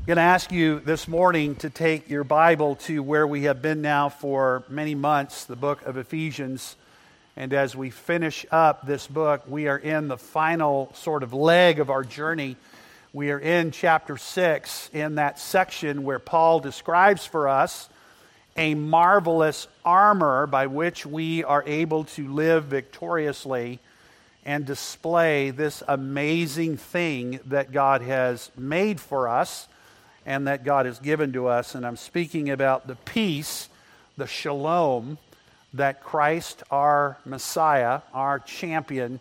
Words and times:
I'm 0.00 0.06
going 0.06 0.16
to 0.16 0.22
ask 0.22 0.50
you 0.50 0.80
this 0.80 1.06
morning 1.06 1.56
to 1.56 1.68
take 1.68 2.08
your 2.08 2.24
Bible 2.24 2.76
to 2.86 3.02
where 3.02 3.26
we 3.26 3.42
have 3.42 3.60
been 3.60 3.82
now 3.82 4.08
for 4.08 4.64
many 4.70 4.94
months, 4.94 5.44
the 5.44 5.56
book 5.56 5.82
of 5.82 5.98
Ephesians. 5.98 6.74
And 7.36 7.52
as 7.52 7.76
we 7.76 7.90
finish 7.90 8.46
up 8.50 8.86
this 8.86 9.06
book, 9.06 9.42
we 9.46 9.68
are 9.68 9.76
in 9.76 10.08
the 10.08 10.16
final 10.16 10.90
sort 10.94 11.22
of 11.22 11.34
leg 11.34 11.80
of 11.80 11.90
our 11.90 12.02
journey. 12.02 12.56
We 13.12 13.30
are 13.30 13.38
in 13.38 13.72
chapter 13.72 14.16
6, 14.16 14.90
in 14.94 15.16
that 15.16 15.38
section 15.38 16.02
where 16.02 16.18
Paul 16.18 16.60
describes 16.60 17.26
for 17.26 17.46
us 17.46 17.90
a 18.56 18.74
marvelous 18.74 19.68
armor 19.84 20.46
by 20.46 20.66
which 20.66 21.04
we 21.04 21.44
are 21.44 21.62
able 21.66 22.04
to 22.04 22.26
live 22.26 22.64
victoriously 22.64 23.80
and 24.46 24.64
display 24.64 25.50
this 25.50 25.82
amazing 25.86 26.78
thing 26.78 27.38
that 27.44 27.70
God 27.70 28.00
has 28.00 28.50
made 28.56 28.98
for 28.98 29.28
us 29.28 29.68
and 30.30 30.46
that 30.46 30.62
God 30.62 30.86
has 30.86 31.00
given 31.00 31.32
to 31.32 31.48
us. 31.48 31.74
And 31.74 31.84
I'm 31.84 31.96
speaking 31.96 32.50
about 32.50 32.86
the 32.86 32.94
peace, 32.94 33.68
the 34.16 34.28
shalom 34.28 35.18
that 35.74 36.04
Christ, 36.04 36.62
our 36.70 37.18
Messiah, 37.24 38.02
our 38.14 38.38
champion, 38.38 39.18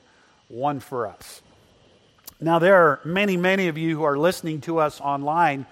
won 0.52 0.80
for 0.80 1.08
us. 1.08 1.42
Now, 2.40 2.60
there 2.60 2.76
are 2.76 3.00
many, 3.04 3.38
many 3.38 3.70
of 3.70 3.78
you 3.78 3.98
who 3.98 4.04
are 4.04 4.20
listening 4.20 4.62
to 4.62 4.78
us 4.78 5.02
online, 5.02 5.66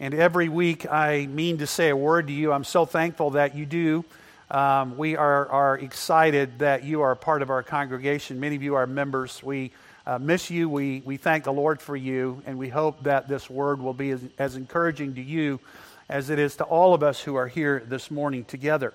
and 0.00 0.14
every 0.14 0.48
week 0.48 0.84
I 0.90 1.26
mean 1.26 1.58
to 1.58 1.66
say 1.68 1.90
a 1.90 1.96
word 1.96 2.26
to 2.26 2.32
you. 2.32 2.52
I'm 2.52 2.64
so 2.64 2.84
thankful 2.84 3.30
that 3.30 3.54
you 3.54 3.66
do. 3.66 4.04
Um, 4.50 4.96
we 4.98 5.16
are, 5.16 5.48
are 5.48 5.78
excited 5.78 6.58
that 6.58 6.82
you 6.82 7.02
are 7.02 7.14
part 7.14 7.42
of 7.42 7.50
our 7.50 7.62
congregation. 7.62 8.40
Many 8.40 8.56
of 8.56 8.64
you 8.64 8.74
are 8.74 8.88
members. 8.88 9.44
We 9.44 9.70
uh, 10.06 10.18
miss 10.18 10.50
you. 10.50 10.68
We, 10.68 11.02
we 11.04 11.16
thank 11.16 11.44
the 11.44 11.52
Lord 11.52 11.80
for 11.80 11.96
you, 11.96 12.42
and 12.46 12.58
we 12.58 12.68
hope 12.68 13.04
that 13.04 13.28
this 13.28 13.48
word 13.48 13.80
will 13.80 13.94
be 13.94 14.10
as, 14.10 14.20
as 14.38 14.56
encouraging 14.56 15.14
to 15.14 15.22
you 15.22 15.60
as 16.08 16.28
it 16.30 16.38
is 16.38 16.56
to 16.56 16.64
all 16.64 16.94
of 16.94 17.02
us 17.02 17.20
who 17.20 17.36
are 17.36 17.48
here 17.48 17.82
this 17.86 18.10
morning 18.10 18.44
together. 18.44 18.92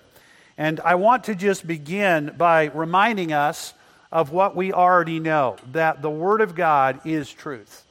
And 0.57 0.79
I 0.81 0.95
want 0.95 1.25
to 1.25 1.35
just 1.35 1.65
begin 1.65 2.33
by 2.37 2.65
reminding 2.65 3.31
us 3.31 3.73
of 4.11 4.31
what 4.31 4.55
we 4.55 4.73
already 4.73 5.19
know 5.19 5.57
that 5.71 6.01
the 6.01 6.09
Word 6.09 6.41
of 6.41 6.55
God 6.55 6.99
is 7.05 7.31
truth. 7.31 7.83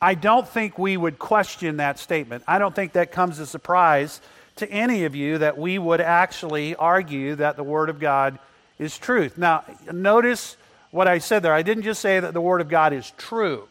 I 0.00 0.14
don't 0.14 0.48
think 0.48 0.78
we 0.78 0.96
would 0.96 1.18
question 1.18 1.76
that 1.76 1.98
statement. 1.98 2.44
I 2.46 2.58
don't 2.58 2.74
think 2.74 2.92
that 2.92 3.12
comes 3.12 3.38
as 3.38 3.48
a 3.48 3.50
surprise 3.50 4.20
to 4.56 4.70
any 4.70 5.04
of 5.04 5.14
you 5.14 5.38
that 5.38 5.58
we 5.58 5.78
would 5.78 6.00
actually 6.00 6.74
argue 6.74 7.34
that 7.36 7.56
the 7.56 7.62
Word 7.62 7.90
of 7.90 8.00
God 8.00 8.38
is 8.78 8.96
truth. 8.96 9.36
Now, 9.36 9.64
notice 9.92 10.56
what 10.90 11.08
I 11.08 11.18
said 11.18 11.42
there. 11.42 11.52
I 11.52 11.62
didn't 11.62 11.84
just 11.84 12.00
say 12.00 12.20
that 12.20 12.34
the 12.34 12.40
Word 12.40 12.60
of 12.60 12.68
God 12.68 12.92
is 12.92 13.12
true, 13.16 13.68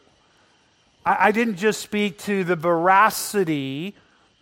I, 1.05 1.27
I 1.27 1.31
didn't 1.31 1.57
just 1.57 1.81
speak 1.81 2.17
to 2.19 2.43
the 2.43 2.55
veracity 2.55 3.95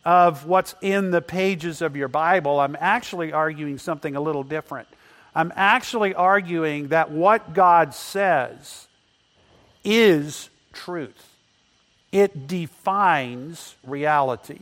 of 0.05 0.45
what's 0.45 0.73
in 0.81 1.11
the 1.11 1.21
pages 1.21 1.81
of 1.81 1.97
your 1.97 2.07
Bible. 2.07 2.59
I'm 2.59 2.77
actually 2.79 3.33
arguing 3.33 3.77
something 3.77 4.15
a 4.15 4.21
little 4.21 4.43
different. 4.43 4.87
I'm 5.35 5.51
actually 5.55 6.15
arguing 6.15 6.87
that 6.87 7.11
what 7.11 7.53
God 7.53 7.93
says 7.93 8.87
is 9.83 10.49
truth. 10.71 11.35
It 12.11 12.47
defines 12.47 13.75
reality. 13.83 14.61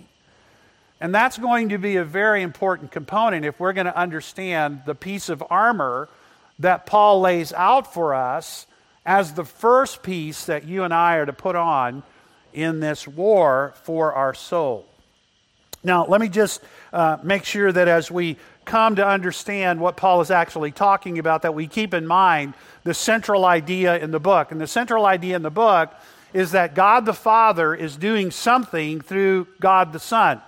And 1.00 1.14
that's 1.14 1.38
going 1.38 1.70
to 1.70 1.78
be 1.78 1.98
a 1.98 2.04
very 2.04 2.42
important 2.42 2.92
component 2.92 3.46
if 3.46 3.60
we're 3.60 3.74
going 3.74 3.86
to 3.86 3.98
understand 3.98 4.82
the 4.86 4.96
piece 4.96 5.30
of 5.30 5.44
armor 5.50 6.10
that 6.60 6.86
Paul 6.86 7.22
lays 7.22 7.54
out 7.54 7.94
for 7.94 8.14
us 8.14 8.68
as 9.06 9.34
the 9.34 9.46
first 9.46 10.04
piece 10.04 10.46
that 10.46 10.66
you 10.66 10.84
and 10.84 10.94
I 10.94 11.16
are 11.16 11.26
to 11.26 11.34
put 11.34 11.56
on 11.56 12.04
in 12.54 12.80
this 12.80 13.08
war 13.08 13.74
for 13.84 14.14
our 14.14 14.34
soul. 14.34 14.86
Now, 15.84 16.08
let 16.08 16.20
me 16.20 16.30
just 16.30 16.64
uh, 16.92 17.18
make 17.22 17.44
sure 17.44 17.72
that 17.72 17.88
as 17.88 18.10
we 18.10 18.38
come 18.64 18.96
to 18.96 19.08
understand 19.08 19.80
what 19.80 19.98
Paul 19.98 20.22
is 20.22 20.32
actually 20.32 20.72
talking 20.72 21.20
about, 21.20 21.44
that 21.44 21.54
we 21.54 21.68
keep 21.68 21.94
in 21.94 22.08
mind 22.08 22.56
the 22.84 22.96
central 22.96 23.46
idea 23.46 24.00
in 24.00 24.10
the 24.10 24.20
book. 24.20 24.52
And 24.52 24.60
the 24.60 24.68
central 24.68 25.06
idea 25.06 25.36
in 25.36 25.44
the 25.44 25.52
book 25.52 25.94
is 26.34 26.52
that 26.52 26.74
God 26.74 27.06
the 27.06 27.14
Father 27.14 27.76
is 27.76 27.96
doing 27.96 28.32
something 28.32 29.00
through 29.00 29.48
God 29.60 29.94
the 29.94 30.00
Son. 30.00 30.42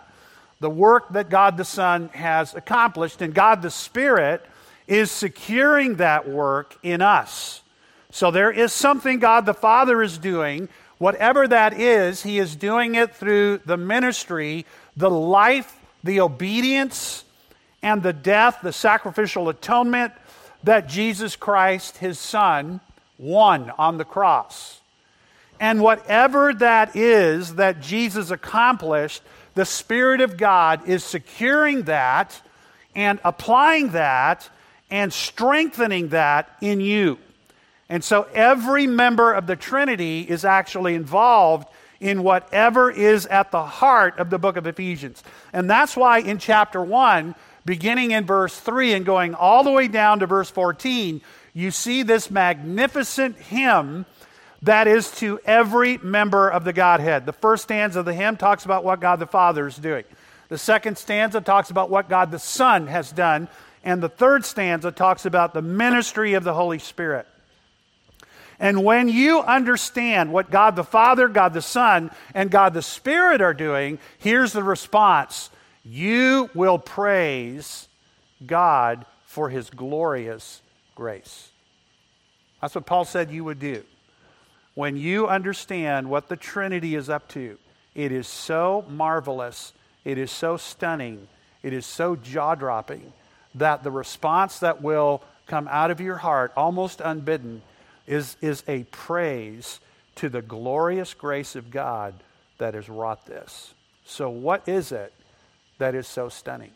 The 0.60 0.70
work 0.70 1.10
that 1.14 1.30
God 1.30 1.56
the 1.58 1.66
Son 1.66 2.10
has 2.10 2.56
accomplished, 2.56 3.22
and 3.22 3.34
God 3.34 3.62
the 3.62 3.70
Spirit 3.70 4.44
is 4.88 5.12
securing 5.12 5.96
that 5.96 6.28
work 6.28 6.78
in 6.82 7.02
us. 7.02 7.62
So 8.10 8.32
there 8.32 8.52
is 8.52 8.72
something 8.72 9.20
God 9.20 9.46
the 9.46 9.54
Father 9.54 10.02
is 10.02 10.18
doing. 10.18 10.70
Whatever 10.98 11.48
that 11.48 11.80
is, 11.80 12.24
He 12.24 12.40
is 12.40 12.56
doing 12.56 12.96
it 12.96 13.14
through 13.16 13.60
the 13.66 13.78
ministry, 13.78 14.66
the 14.96 15.12
life, 15.12 15.78
the 16.04 16.22
obedience, 16.22 17.26
and 17.84 18.02
the 18.02 18.14
death, 18.14 18.60
the 18.64 18.74
sacrificial 18.74 19.50
atonement 19.50 20.14
that 20.64 20.88
Jesus 20.90 21.36
Christ, 21.36 21.98
His 21.98 22.18
Son, 22.18 22.80
won 23.20 23.72
on 23.78 23.98
the 23.98 24.06
cross. 24.06 24.82
And 25.60 25.82
whatever 25.82 26.54
that 26.54 26.96
is 26.96 27.56
that 27.56 27.82
Jesus 27.82 28.32
accomplished, 28.32 29.22
the 29.56 29.66
Spirit 29.66 30.22
of 30.22 30.38
God 30.38 30.88
is 30.88 31.04
securing 31.04 31.84
that 31.84 32.42
and 32.96 33.20
applying 33.24 33.90
that 33.90 34.50
and 34.90 35.12
strengthening 35.12 36.10
that 36.10 36.56
in 36.62 36.80
you. 36.80 37.18
And 37.90 38.04
so 38.04 38.28
every 38.34 38.88
member 38.88 39.34
of 39.34 39.48
the 39.48 39.56
Trinity 39.56 40.22
is 40.22 40.44
actually 40.44 40.96
involved 40.96 41.68
in 42.00 42.24
whatever 42.24 42.92
is 42.92 43.26
at 43.26 43.52
the 43.52 43.66
heart 43.66 44.20
of 44.20 44.30
the 44.30 44.38
book 44.38 44.58
of 44.58 44.68
Ephesians. 44.68 45.24
And 45.54 45.70
that's 45.70 45.96
why 45.96 46.20
in 46.20 46.38
chapter 46.38 46.82
1, 46.82 47.34
beginning 47.66 48.12
in 48.12 48.26
verse 48.26 48.58
3 48.60 48.94
and 48.94 49.06
going 49.06 49.34
all 49.34 49.64
the 49.64 49.72
way 49.72 49.88
down 49.88 50.20
to 50.20 50.28
verse 50.28 50.50
14, 50.50 51.22
you 51.54 51.72
see 51.72 52.04
this 52.04 52.30
magnificent 52.30 53.36
hymn 53.38 54.06
that 54.62 54.88
is 54.88 55.12
to 55.12 55.40
every 55.46 55.98
member 56.00 56.50
of 56.50 56.64
the 56.64 56.74
Godhead. 56.74 57.26
The 57.26 57.34
first 57.34 57.64
stanza 57.64 58.00
of 58.00 58.06
the 58.06 58.14
hymn 58.14 58.38
talks 58.38 58.66
about 58.66 58.84
what 58.84 59.00
God 59.00 59.20
the 59.20 59.28
Father 59.28 59.68
is 59.68 59.78
doing. 59.78 60.04
The 60.50 60.58
second 60.58 60.98
stanza 60.98 61.42
talks 61.42 61.70
about 61.70 61.90
what 61.90 62.10
God 62.10 62.32
the 62.32 62.40
Son 62.40 62.88
has 62.88 63.12
done 63.12 63.48
and 63.88 64.04
the 64.04 64.10
third 64.10 64.44
stanza 64.44 64.92
talks 64.92 65.26
about 65.26 65.54
the 65.54 65.62
ministry 65.62 66.34
of 66.34 66.44
the 66.44 66.54
Holy 66.54 66.78
Spirit. 66.78 67.26
And 68.60 68.84
when 68.84 69.08
you 69.08 69.40
understand 69.40 70.34
what 70.34 70.52
God 70.52 70.76
the 70.76 70.84
Father, 70.84 71.30
God 71.30 71.54
the 71.54 71.62
Son, 71.62 72.12
and 72.34 72.52
God 72.52 72.74
the 72.74 72.82
Spirit 72.82 73.40
are 73.40 73.54
doing, 73.54 73.98
here's 74.18 74.52
the 74.52 74.62
response 74.62 75.50
you 75.86 76.50
will 76.54 76.78
praise 76.78 77.88
God 78.46 79.06
for 79.26 79.48
his 79.48 79.70
glorious 79.70 80.62
grace. 80.94 81.48
That's 82.62 82.76
what 82.76 82.86
Paul 82.86 83.06
said 83.06 83.32
you 83.32 83.46
would 83.46 83.60
do. 83.60 83.86
When 84.74 84.98
you 84.98 85.30
understand 85.30 86.10
what 86.10 86.28
the 86.28 86.36
Trinity 86.36 86.96
is 86.96 87.10
up 87.10 87.30
to, 87.30 87.58
it 87.96 88.12
is 88.12 88.28
so 88.28 88.84
marvelous, 88.90 89.72
it 90.04 90.18
is 90.18 90.30
so 90.30 90.58
stunning, 90.58 91.30
it 91.64 91.72
is 91.72 91.86
so 91.86 92.18
jaw 92.18 92.54
dropping 92.54 93.14
that 93.58 93.84
the 93.84 93.92
response 93.92 94.60
that 94.60 94.82
will 94.82 95.22
come 95.48 95.68
out 95.70 95.92
of 95.92 96.02
your 96.02 96.18
heart, 96.18 96.52
almost 96.56 97.02
unbidden, 97.02 97.62
is, 98.06 98.38
is 98.42 98.64
a 98.68 98.84
praise 98.86 99.80
to 100.16 100.30
the 100.30 100.42
glorious 100.42 101.14
grace 101.14 101.56
of 101.56 101.72
God 101.72 102.14
that 102.58 102.74
has 102.74 102.90
wrought 102.90 103.26
this. 103.26 103.74
So, 104.06 104.30
what 104.30 104.68
is 104.68 104.92
it 104.92 105.14
that 105.78 105.96
is 105.96 106.08
so 106.08 106.30
stunning? 106.30 106.72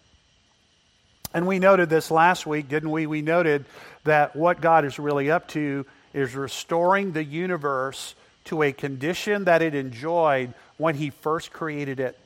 And 1.33 1.47
we 1.47 1.59
noted 1.59 1.89
this 1.89 2.11
last 2.11 2.45
week, 2.45 2.67
didn't 2.67 2.91
we? 2.91 3.07
We 3.07 3.21
noted 3.21 3.65
that 4.03 4.35
what 4.35 4.59
God 4.59 4.83
is 4.83 4.99
really 4.99 5.31
up 5.31 5.47
to 5.49 5.85
is 6.13 6.35
restoring 6.35 7.13
the 7.13 7.23
universe 7.23 8.15
to 8.45 8.63
a 8.63 8.73
condition 8.73 9.45
that 9.45 9.61
it 9.61 9.73
enjoyed 9.73 10.53
when 10.77 10.95
He 10.95 11.09
first 11.09 11.53
created 11.53 11.99
it 11.99 12.17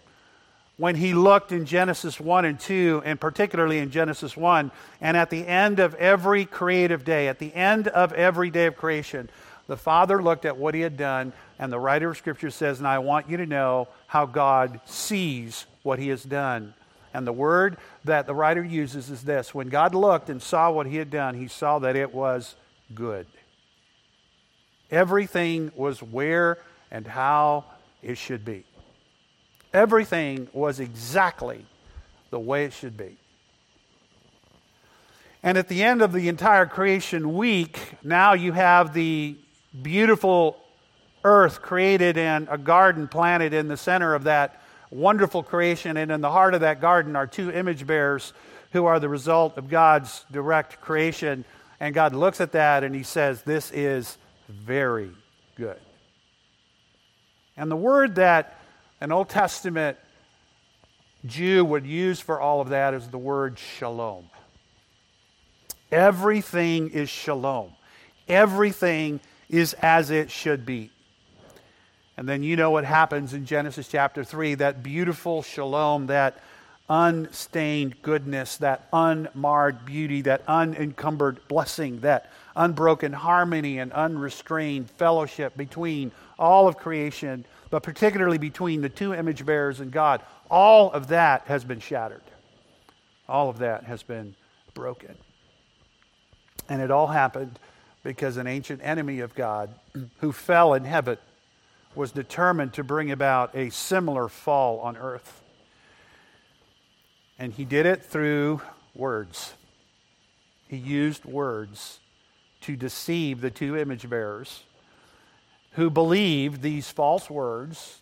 when 0.77 0.95
he 0.95 1.13
looked 1.13 1.51
in 1.51 1.65
Genesis 1.65 2.19
1 2.19 2.45
and 2.45 2.59
2, 2.59 3.01
and 3.05 3.19
particularly 3.19 3.79
in 3.79 3.91
Genesis 3.91 4.35
1, 4.35 4.71
and 4.99 5.15
at 5.15 5.29
the 5.29 5.47
end 5.47 5.79
of 5.79 5.95
every 5.95 6.45
creative 6.45 7.05
day, 7.05 7.27
at 7.29 7.39
the 7.39 7.53
end 7.53 7.87
of 7.87 8.11
every 8.13 8.49
day 8.49 8.65
of 8.65 8.75
creation, 8.75 9.29
the 9.67 9.77
Father 9.77 10.21
looked 10.21 10.45
at 10.45 10.57
what 10.57 10.75
he 10.75 10.81
had 10.81 10.97
done, 10.97 11.33
and 11.57 11.71
the 11.71 11.79
writer 11.79 12.09
of 12.09 12.17
Scripture 12.17 12.51
says, 12.51 12.79
And 12.79 12.87
I 12.87 12.99
want 12.99 13.29
you 13.29 13.37
to 13.37 13.45
know 13.45 13.87
how 14.07 14.25
God 14.25 14.79
sees 14.85 15.65
what 15.83 15.97
he 15.97 16.09
has 16.09 16.23
done. 16.23 16.73
And 17.13 17.25
the 17.25 17.33
word 17.33 17.77
that 18.03 18.27
the 18.27 18.35
writer 18.35 18.63
uses 18.63 19.09
is 19.09 19.23
this 19.23 19.55
When 19.55 19.69
God 19.69 19.95
looked 19.95 20.29
and 20.29 20.41
saw 20.41 20.69
what 20.71 20.87
he 20.87 20.97
had 20.97 21.09
done, 21.09 21.35
he 21.35 21.47
saw 21.47 21.79
that 21.79 21.95
it 21.95 22.13
was 22.13 22.55
good. 22.93 23.25
Everything 24.91 25.71
was 25.75 26.03
where 26.03 26.57
and 26.91 27.07
how 27.07 27.65
it 28.03 28.17
should 28.17 28.45
be. 28.45 28.65
Everything 29.75 30.47
was 30.53 30.79
exactly 30.79 31.65
the 32.29 32.39
way 32.39 32.63
it 32.63 32.71
should 32.71 32.95
be. 32.95 33.17
And 35.43 35.57
at 35.57 35.67
the 35.67 35.83
end 35.83 36.01
of 36.01 36.13
the 36.13 36.29
entire 36.29 36.65
creation 36.65 37.33
week, 37.33 37.77
now 38.01 38.31
you 38.31 38.53
have 38.53 38.93
the 38.93 39.35
beautiful 39.81 40.55
earth 41.25 41.61
created 41.61 42.17
and 42.17 42.47
a 42.49 42.57
garden 42.57 43.09
planted 43.09 43.53
in 43.53 43.67
the 43.67 43.75
center 43.75 44.15
of 44.15 44.23
that 44.23 44.61
wonderful 44.91 45.43
creation. 45.43 45.97
And 45.97 46.09
in 46.09 46.21
the 46.21 46.31
heart 46.31 46.53
of 46.53 46.61
that 46.61 46.79
garden 46.79 47.17
are 47.17 47.27
two 47.27 47.51
image 47.51 47.85
bearers 47.85 48.31
who 48.71 48.85
are 48.85 49.01
the 49.01 49.09
result 49.09 49.57
of 49.57 49.67
God's 49.67 50.23
direct 50.31 50.79
creation. 50.79 51.43
And 51.81 51.93
God 51.93 52.15
looks 52.15 52.39
at 52.39 52.53
that 52.53 52.85
and 52.85 52.95
he 52.95 53.03
says, 53.03 53.41
This 53.41 53.71
is 53.73 54.17
very 54.47 55.11
good. 55.57 55.81
And 57.57 57.69
the 57.69 57.75
word 57.75 58.15
that 58.15 58.57
an 59.01 59.11
Old 59.11 59.29
Testament 59.29 59.97
Jew 61.25 61.65
would 61.65 61.85
use 61.85 62.19
for 62.19 62.39
all 62.39 62.61
of 62.61 62.69
that 62.69 62.93
is 62.93 63.07
the 63.07 63.17
word 63.17 63.57
shalom. 63.57 64.29
Everything 65.91 66.91
is 66.91 67.09
shalom. 67.09 67.71
Everything 68.27 69.19
is 69.49 69.73
as 69.81 70.11
it 70.11 70.29
should 70.29 70.65
be. 70.65 70.91
And 72.17 72.29
then 72.29 72.43
you 72.43 72.55
know 72.55 72.71
what 72.71 72.85
happens 72.85 73.33
in 73.33 73.45
Genesis 73.45 73.87
chapter 73.87 74.23
3 74.23 74.55
that 74.55 74.83
beautiful 74.83 75.41
shalom, 75.41 76.07
that 76.07 76.41
unstained 76.89 78.01
goodness, 78.01 78.57
that 78.57 78.87
unmarred 78.93 79.85
beauty, 79.85 80.21
that 80.21 80.43
unencumbered 80.47 81.45
blessing, 81.47 81.99
that 82.01 82.31
unbroken 82.55 83.11
harmony 83.11 83.79
and 83.79 83.91
unrestrained 83.91 84.89
fellowship 84.91 85.57
between 85.57 86.11
all 86.37 86.67
of 86.67 86.77
creation, 86.77 87.45
but 87.69 87.83
particularly 87.83 88.37
between 88.37 88.81
the 88.81 88.89
two 88.89 89.13
image 89.13 89.45
bearers 89.45 89.79
and 89.79 89.91
God. 89.91 90.21
All 90.49 90.91
of 90.91 91.07
that 91.07 91.43
has 91.47 91.63
been 91.63 91.79
shattered. 91.79 92.21
All 93.27 93.49
of 93.49 93.59
that 93.59 93.85
has 93.85 94.03
been 94.03 94.35
broken. 94.73 95.15
And 96.69 96.81
it 96.81 96.91
all 96.91 97.07
happened 97.07 97.59
because 98.03 98.37
an 98.37 98.47
ancient 98.47 98.81
enemy 98.83 99.19
of 99.19 99.33
God 99.35 99.73
who 100.17 100.31
fell 100.31 100.73
in 100.73 100.83
heaven 100.85 101.17
was 101.95 102.11
determined 102.11 102.73
to 102.73 102.83
bring 102.83 103.11
about 103.11 103.55
a 103.55 103.69
similar 103.69 104.27
fall 104.27 104.79
on 104.79 104.97
earth. 104.97 105.41
And 107.39 107.53
he 107.53 107.65
did 107.65 107.85
it 107.85 108.03
through 108.03 108.61
words. 108.93 109.53
He 110.67 110.77
used 110.77 111.25
words 111.25 111.99
to 112.61 112.75
deceive 112.75 113.41
the 113.41 113.51
two 113.51 113.77
image 113.77 114.09
bearers 114.09 114.63
who 115.75 115.89
believed 115.89 116.61
these 116.61 116.89
false 116.89 117.29
words 117.29 118.01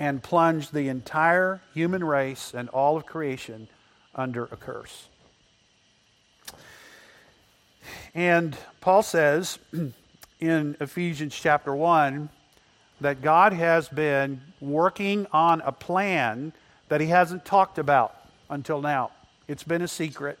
and 0.00 0.22
plunged 0.22 0.74
the 0.74 0.88
entire 0.88 1.60
human 1.74 2.02
race 2.02 2.52
and 2.54 2.68
all 2.70 2.96
of 2.96 3.06
creation 3.06 3.68
under 4.14 4.44
a 4.44 4.56
curse. 4.56 5.08
And 8.14 8.56
Paul 8.80 9.02
says 9.02 9.58
in 10.40 10.76
Ephesians 10.80 11.34
chapter 11.34 11.74
1 11.74 12.28
that 13.00 13.22
God 13.22 13.52
has 13.52 13.88
been 13.88 14.40
working 14.60 15.26
on 15.32 15.60
a 15.60 15.72
plan 15.72 16.52
that 16.88 17.00
he 17.00 17.06
hasn't 17.06 17.44
talked 17.44 17.78
about 17.78 18.14
until 18.50 18.80
now. 18.80 19.12
It's 19.46 19.64
been 19.64 19.82
a 19.82 19.88
secret. 19.88 20.38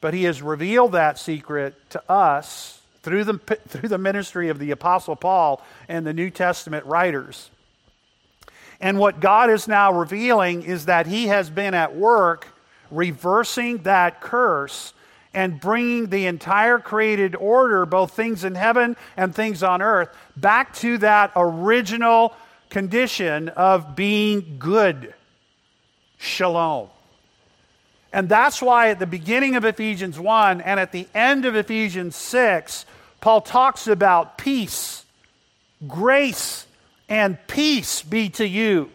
But 0.00 0.14
he 0.14 0.24
has 0.24 0.40
revealed 0.40 0.92
that 0.92 1.18
secret 1.18 1.74
to 1.90 2.10
us 2.10 2.80
through 3.06 3.22
the, 3.22 3.38
through 3.68 3.88
the 3.88 3.98
ministry 3.98 4.48
of 4.48 4.58
the 4.58 4.72
Apostle 4.72 5.14
Paul 5.14 5.64
and 5.88 6.04
the 6.04 6.12
New 6.12 6.28
Testament 6.28 6.84
writers. 6.86 7.52
And 8.80 8.98
what 8.98 9.20
God 9.20 9.48
is 9.48 9.68
now 9.68 9.92
revealing 9.92 10.64
is 10.64 10.86
that 10.86 11.06
he 11.06 11.28
has 11.28 11.48
been 11.48 11.72
at 11.72 11.94
work 11.94 12.48
reversing 12.90 13.78
that 13.84 14.20
curse 14.20 14.92
and 15.32 15.60
bringing 15.60 16.08
the 16.08 16.26
entire 16.26 16.80
created 16.80 17.36
order, 17.36 17.86
both 17.86 18.12
things 18.12 18.42
in 18.42 18.56
heaven 18.56 18.96
and 19.16 19.32
things 19.32 19.62
on 19.62 19.82
earth, 19.82 20.08
back 20.36 20.74
to 20.74 20.98
that 20.98 21.30
original 21.36 22.34
condition 22.70 23.50
of 23.50 23.94
being 23.94 24.56
good. 24.58 25.14
Shalom. 26.18 26.88
And 28.12 28.28
that's 28.28 28.60
why 28.60 28.88
at 28.88 28.98
the 28.98 29.06
beginning 29.06 29.54
of 29.54 29.64
Ephesians 29.64 30.18
1 30.18 30.60
and 30.62 30.80
at 30.80 30.90
the 30.90 31.06
end 31.14 31.44
of 31.44 31.54
Ephesians 31.54 32.16
6, 32.16 32.86
Paul 33.26 33.40
talks 33.40 33.88
about 33.88 34.38
peace, 34.38 35.04
grace, 35.88 36.64
and 37.08 37.36
peace 37.48 38.02
be 38.02 38.28
to 38.28 38.46
you 38.46 38.88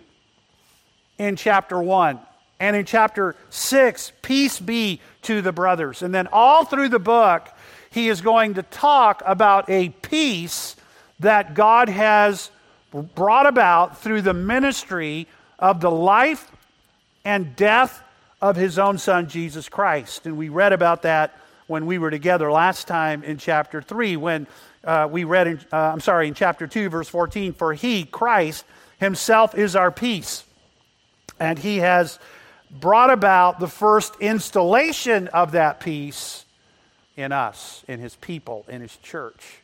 in 1.17 1.35
chapter 1.35 1.77
1. 1.77 2.17
And 2.57 2.77
in 2.77 2.85
chapter 2.85 3.35
6, 3.49 4.13
peace 4.21 4.57
be 4.57 5.01
to 5.23 5.41
the 5.41 5.51
brothers. 5.51 6.01
And 6.01 6.15
then 6.15 6.29
all 6.31 6.63
through 6.63 6.87
the 6.87 6.97
book, 6.97 7.49
he 7.89 8.07
is 8.07 8.21
going 8.21 8.53
to 8.53 8.63
talk 8.63 9.21
about 9.25 9.69
a 9.69 9.89
peace 9.89 10.77
that 11.19 11.53
God 11.53 11.89
has 11.89 12.51
brought 12.93 13.47
about 13.47 13.99
through 13.99 14.21
the 14.21 14.33
ministry 14.33 15.27
of 15.59 15.81
the 15.81 15.91
life 15.91 16.49
and 17.25 17.53
death 17.57 18.01
of 18.41 18.55
his 18.55 18.79
own 18.79 18.97
son, 18.97 19.27
Jesus 19.27 19.67
Christ. 19.67 20.25
And 20.25 20.37
we 20.37 20.47
read 20.47 20.71
about 20.71 21.01
that 21.01 21.37
when 21.71 21.85
we 21.85 21.97
were 21.97 22.11
together 22.11 22.51
last 22.51 22.85
time 22.85 23.23
in 23.23 23.37
chapter 23.37 23.81
3, 23.81 24.17
when 24.17 24.45
uh, 24.83 25.07
we 25.09 25.23
read, 25.23 25.47
in, 25.47 25.57
uh, 25.71 25.77
I'm 25.77 26.01
sorry, 26.01 26.27
in 26.27 26.33
chapter 26.33 26.67
2, 26.67 26.89
verse 26.89 27.07
14, 27.07 27.53
for 27.53 27.73
he, 27.73 28.03
Christ, 28.03 28.65
himself 28.99 29.55
is 29.55 29.73
our 29.73 29.89
peace. 29.89 30.43
And 31.39 31.57
he 31.57 31.77
has 31.77 32.19
brought 32.69 33.09
about 33.09 33.61
the 33.61 33.69
first 33.69 34.17
installation 34.19 35.29
of 35.29 35.53
that 35.53 35.79
peace 35.79 36.43
in 37.15 37.31
us, 37.31 37.85
in 37.87 38.01
his 38.01 38.17
people, 38.17 38.65
in 38.67 38.81
his 38.81 38.97
church. 38.97 39.61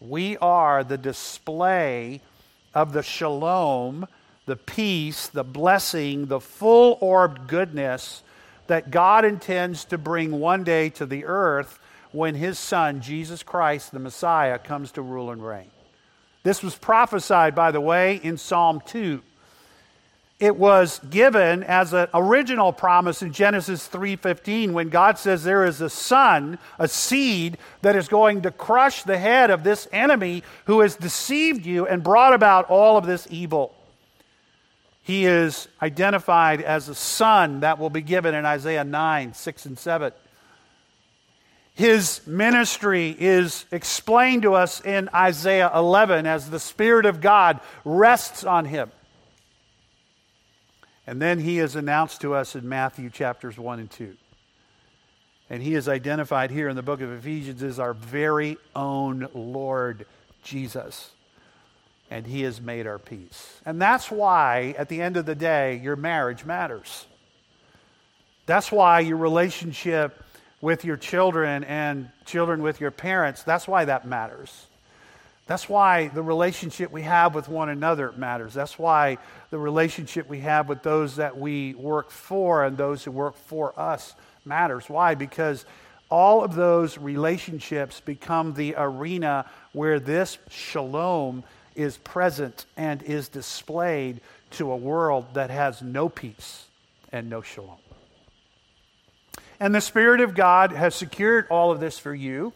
We 0.00 0.36
are 0.36 0.84
the 0.84 0.96
display 0.96 2.20
of 2.72 2.92
the 2.92 3.02
shalom, 3.02 4.06
the 4.46 4.54
peace, 4.54 5.26
the 5.26 5.42
blessing, 5.42 6.26
the 6.26 6.40
full 6.40 6.98
orbed 7.00 7.48
goodness 7.48 8.22
that 8.68 8.90
God 8.90 9.24
intends 9.24 9.84
to 9.86 9.98
bring 9.98 10.40
one 10.40 10.64
day 10.64 10.88
to 10.90 11.04
the 11.04 11.24
earth 11.24 11.78
when 12.12 12.34
his 12.34 12.58
son, 12.58 13.00
Jesus 13.00 13.42
Christ, 13.42 13.92
the 13.92 13.98
Messiah, 13.98 14.58
comes 14.58 14.92
to 14.92 15.02
rule 15.02 15.30
and 15.30 15.44
reign. 15.44 15.70
This 16.42 16.62
was 16.62 16.76
prophesied, 16.76 17.54
by 17.54 17.70
the 17.70 17.80
way, 17.80 18.16
in 18.22 18.38
Psalm 18.38 18.80
2 18.86 19.22
it 20.40 20.56
was 20.56 21.00
given 21.10 21.64
as 21.64 21.92
an 21.92 22.06
original 22.14 22.72
promise 22.72 23.22
in 23.22 23.32
Genesis 23.32 23.88
3:15 23.88 24.72
when 24.72 24.88
God 24.88 25.18
says 25.18 25.42
there 25.42 25.64
is 25.64 25.80
a 25.80 25.90
son, 25.90 26.58
a 26.78 26.86
seed 26.86 27.58
that 27.82 27.96
is 27.96 28.06
going 28.06 28.42
to 28.42 28.52
crush 28.52 29.02
the 29.02 29.18
head 29.18 29.50
of 29.50 29.64
this 29.64 29.88
enemy 29.90 30.44
who 30.66 30.80
has 30.80 30.94
deceived 30.94 31.66
you 31.66 31.86
and 31.86 32.04
brought 32.04 32.34
about 32.34 32.70
all 32.70 32.96
of 32.96 33.06
this 33.06 33.26
evil. 33.30 33.74
He 35.08 35.24
is 35.24 35.68
identified 35.80 36.60
as 36.60 36.90
a 36.90 36.94
son 36.94 37.60
that 37.60 37.78
will 37.78 37.88
be 37.88 38.02
given 38.02 38.34
in 38.34 38.44
Isaiah 38.44 38.84
9, 38.84 39.32
6 39.32 39.64
and 39.64 39.78
7. 39.78 40.12
His 41.72 42.20
ministry 42.26 43.16
is 43.18 43.64
explained 43.72 44.42
to 44.42 44.52
us 44.52 44.84
in 44.84 45.08
Isaiah 45.14 45.70
11 45.74 46.26
as 46.26 46.50
the 46.50 46.60
Spirit 46.60 47.06
of 47.06 47.22
God 47.22 47.58
rests 47.86 48.44
on 48.44 48.66
him. 48.66 48.92
And 51.06 51.22
then 51.22 51.38
he 51.38 51.58
is 51.58 51.74
announced 51.74 52.20
to 52.20 52.34
us 52.34 52.54
in 52.54 52.68
Matthew 52.68 53.08
chapters 53.08 53.56
1 53.56 53.78
and 53.78 53.90
2. 53.90 54.14
And 55.48 55.62
he 55.62 55.74
is 55.74 55.88
identified 55.88 56.50
here 56.50 56.68
in 56.68 56.76
the 56.76 56.82
book 56.82 57.00
of 57.00 57.10
Ephesians 57.10 57.62
as 57.62 57.78
our 57.78 57.94
very 57.94 58.58
own 58.76 59.26
Lord 59.32 60.04
Jesus. 60.42 61.12
And 62.10 62.26
he 62.26 62.42
has 62.42 62.60
made 62.60 62.86
our 62.86 62.98
peace. 62.98 63.60
And 63.66 63.80
that's 63.80 64.10
why, 64.10 64.74
at 64.78 64.88
the 64.88 65.02
end 65.02 65.16
of 65.16 65.26
the 65.26 65.34
day, 65.34 65.78
your 65.82 65.96
marriage 65.96 66.44
matters. 66.44 67.06
That's 68.46 68.72
why 68.72 69.00
your 69.00 69.18
relationship 69.18 70.24
with 70.60 70.84
your 70.84 70.96
children 70.96 71.64
and 71.64 72.10
children 72.24 72.62
with 72.62 72.80
your 72.80 72.90
parents, 72.90 73.42
that's 73.42 73.68
why 73.68 73.84
that 73.84 74.06
matters. 74.06 74.66
That's 75.46 75.68
why 75.68 76.08
the 76.08 76.22
relationship 76.22 76.90
we 76.90 77.02
have 77.02 77.34
with 77.34 77.48
one 77.48 77.70
another 77.70 78.12
matters. 78.12 78.52
That's 78.52 78.78
why 78.78 79.16
the 79.50 79.58
relationship 79.58 80.28
we 80.28 80.40
have 80.40 80.68
with 80.68 80.82
those 80.82 81.16
that 81.16 81.38
we 81.38 81.74
work 81.74 82.10
for 82.10 82.64
and 82.64 82.76
those 82.76 83.04
who 83.04 83.10
work 83.12 83.34
for 83.34 83.78
us 83.78 84.14
matters. 84.44 84.90
Why? 84.90 85.14
Because 85.14 85.64
all 86.10 86.44
of 86.44 86.54
those 86.54 86.98
relationships 86.98 88.00
become 88.00 88.54
the 88.54 88.74
arena 88.76 89.46
where 89.72 90.00
this 90.00 90.38
shalom 90.50 91.44
is 91.78 91.96
present 91.98 92.66
and 92.76 93.02
is 93.04 93.28
displayed 93.28 94.20
to 94.50 94.72
a 94.72 94.76
world 94.76 95.34
that 95.34 95.50
has 95.50 95.80
no 95.80 96.08
peace 96.08 96.66
and 97.12 97.30
no 97.30 97.40
shalom. 97.40 97.78
And 99.60 99.74
the 99.74 99.80
Spirit 99.80 100.20
of 100.20 100.34
God 100.34 100.72
has 100.72 100.94
secured 100.94 101.46
all 101.48 101.70
of 101.70 101.80
this 101.80 101.98
for 101.98 102.14
you 102.14 102.52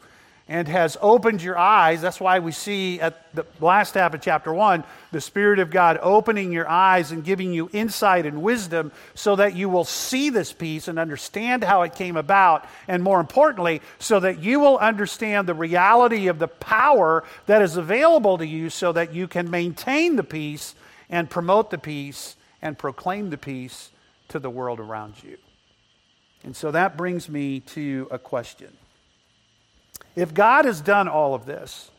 and 0.52 0.68
has 0.68 0.99
opened 1.00 1.42
your 1.42 1.56
eyes. 1.56 2.02
That's 2.02 2.21
why 2.21 2.38
we 2.40 2.52
see 2.52 3.00
at 3.00 3.35
the 3.35 3.47
last 3.59 3.94
half 3.94 4.12
of 4.12 4.21
chapter 4.21 4.52
1 4.52 4.85
the 5.11 5.21
Spirit 5.21 5.59
of 5.61 5.71
God 5.71 5.99
opening 6.02 6.52
your 6.52 6.68
eyes 6.68 7.11
and 7.11 7.25
giving 7.25 7.54
you 7.54 7.71
insight 7.73 8.26
and 8.26 8.42
wisdom 8.42 8.92
so 9.14 9.35
that 9.37 9.56
you 9.56 9.71
will 9.71 9.87
see 9.87 10.28
this 10.28 10.52
peace 10.52 10.88
and 10.88 10.99
understand 10.99 11.64
how 11.64 11.80
it 11.80 11.94
came 11.94 12.18
about. 12.18 12.66
And 12.87 13.02
more 13.02 13.18
importantly, 13.18 13.80
so 13.99 14.21
that 14.21 14.40
you 14.40 14.61
will 14.61 14.76
understand 14.76 15.49
the 15.49 15.54
reality 15.54 16.28
of 16.28 16.38
the 16.38 16.49
power 16.49 17.25
that 17.47 17.62
is 17.62 17.78
available 17.78 18.37
to 18.37 18.47
you 18.47 18.68
so 18.68 18.92
that 18.92 19.14
you 19.14 19.28
can 19.28 19.50
maintain 19.50 20.16
the 20.16 20.23
peace 20.23 20.75
and 21.09 21.30
promote 21.30 21.71
the 21.71 21.78
peace 21.78 22.37
and 22.61 22.76
proclaim 22.76 23.30
the 23.30 23.38
peace 23.38 23.88
to 24.28 24.38
the 24.38 24.50
world 24.50 24.80
around 24.80 25.14
you. 25.23 25.38
And 26.44 26.54
so 26.54 26.71
that 26.73 26.99
brings 26.99 27.30
me 27.30 27.61
to 27.61 28.06
a 28.11 28.18
question. 28.18 28.76
If 30.14 30.35
God 30.35 30.64
has 30.64 30.81
done 30.81 31.09
all 31.09 31.35
of 31.35 31.47
this, 31.47 31.90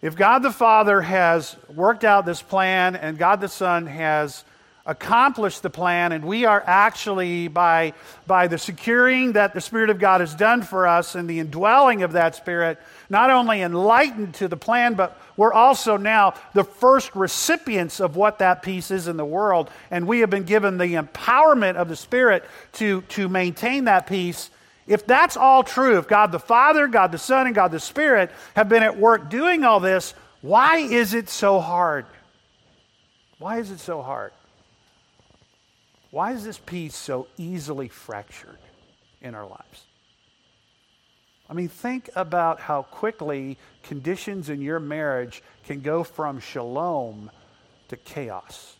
if 0.00 0.16
God 0.16 0.40
the 0.40 0.50
Father 0.50 1.00
has 1.00 1.56
worked 1.74 2.04
out 2.04 2.26
this 2.26 2.42
plan 2.42 2.96
and 2.96 3.18
God 3.18 3.40
the 3.40 3.48
Son 3.48 3.86
has 3.86 4.44
accomplished 4.86 5.62
the 5.62 5.70
plan, 5.70 6.12
and 6.12 6.24
we 6.26 6.44
are 6.44 6.62
actually, 6.66 7.48
by, 7.48 7.94
by 8.26 8.46
the 8.48 8.58
securing 8.58 9.32
that 9.32 9.54
the 9.54 9.60
Spirit 9.60 9.88
of 9.88 9.98
God 9.98 10.20
has 10.20 10.34
done 10.34 10.62
for 10.62 10.86
us 10.86 11.14
and 11.14 11.28
the 11.28 11.38
indwelling 11.38 12.02
of 12.02 12.12
that 12.12 12.36
Spirit, 12.36 12.78
not 13.08 13.30
only 13.30 13.62
enlightened 13.62 14.34
to 14.34 14.48
the 14.48 14.58
plan, 14.58 14.92
but 14.92 15.18
we're 15.38 15.54
also 15.54 15.96
now 15.96 16.34
the 16.52 16.64
first 16.64 17.14
recipients 17.14 17.98
of 17.98 18.14
what 18.14 18.40
that 18.40 18.62
peace 18.62 18.90
is 18.90 19.08
in 19.08 19.16
the 19.16 19.24
world. 19.24 19.70
And 19.90 20.06
we 20.06 20.20
have 20.20 20.30
been 20.30 20.44
given 20.44 20.76
the 20.76 20.94
empowerment 20.94 21.76
of 21.76 21.88
the 21.88 21.96
Spirit 21.96 22.44
to, 22.74 23.00
to 23.02 23.28
maintain 23.28 23.84
that 23.84 24.06
peace 24.06 24.50
if 24.86 25.06
that's 25.06 25.36
all 25.36 25.62
true, 25.62 25.98
if 25.98 26.08
God 26.08 26.32
the 26.32 26.38
Father, 26.38 26.86
God 26.86 27.12
the 27.12 27.18
Son, 27.18 27.46
and 27.46 27.54
God 27.54 27.70
the 27.70 27.80
Spirit 27.80 28.30
have 28.54 28.68
been 28.68 28.82
at 28.82 28.98
work 28.98 29.30
doing 29.30 29.64
all 29.64 29.80
this, 29.80 30.14
why 30.42 30.78
is 30.78 31.14
it 31.14 31.28
so 31.28 31.60
hard? 31.60 32.06
Why 33.38 33.58
is 33.58 33.70
it 33.70 33.80
so 33.80 34.02
hard? 34.02 34.32
Why 36.10 36.32
is 36.32 36.44
this 36.44 36.58
peace 36.58 36.94
so 36.94 37.26
easily 37.36 37.88
fractured 37.88 38.58
in 39.20 39.34
our 39.34 39.46
lives? 39.46 39.84
I 41.48 41.54
mean, 41.54 41.68
think 41.68 42.08
about 42.14 42.60
how 42.60 42.82
quickly 42.82 43.58
conditions 43.82 44.48
in 44.48 44.62
your 44.62 44.80
marriage 44.80 45.42
can 45.66 45.80
go 45.80 46.04
from 46.04 46.40
shalom 46.40 47.30
to 47.88 47.96
chaos 47.96 48.76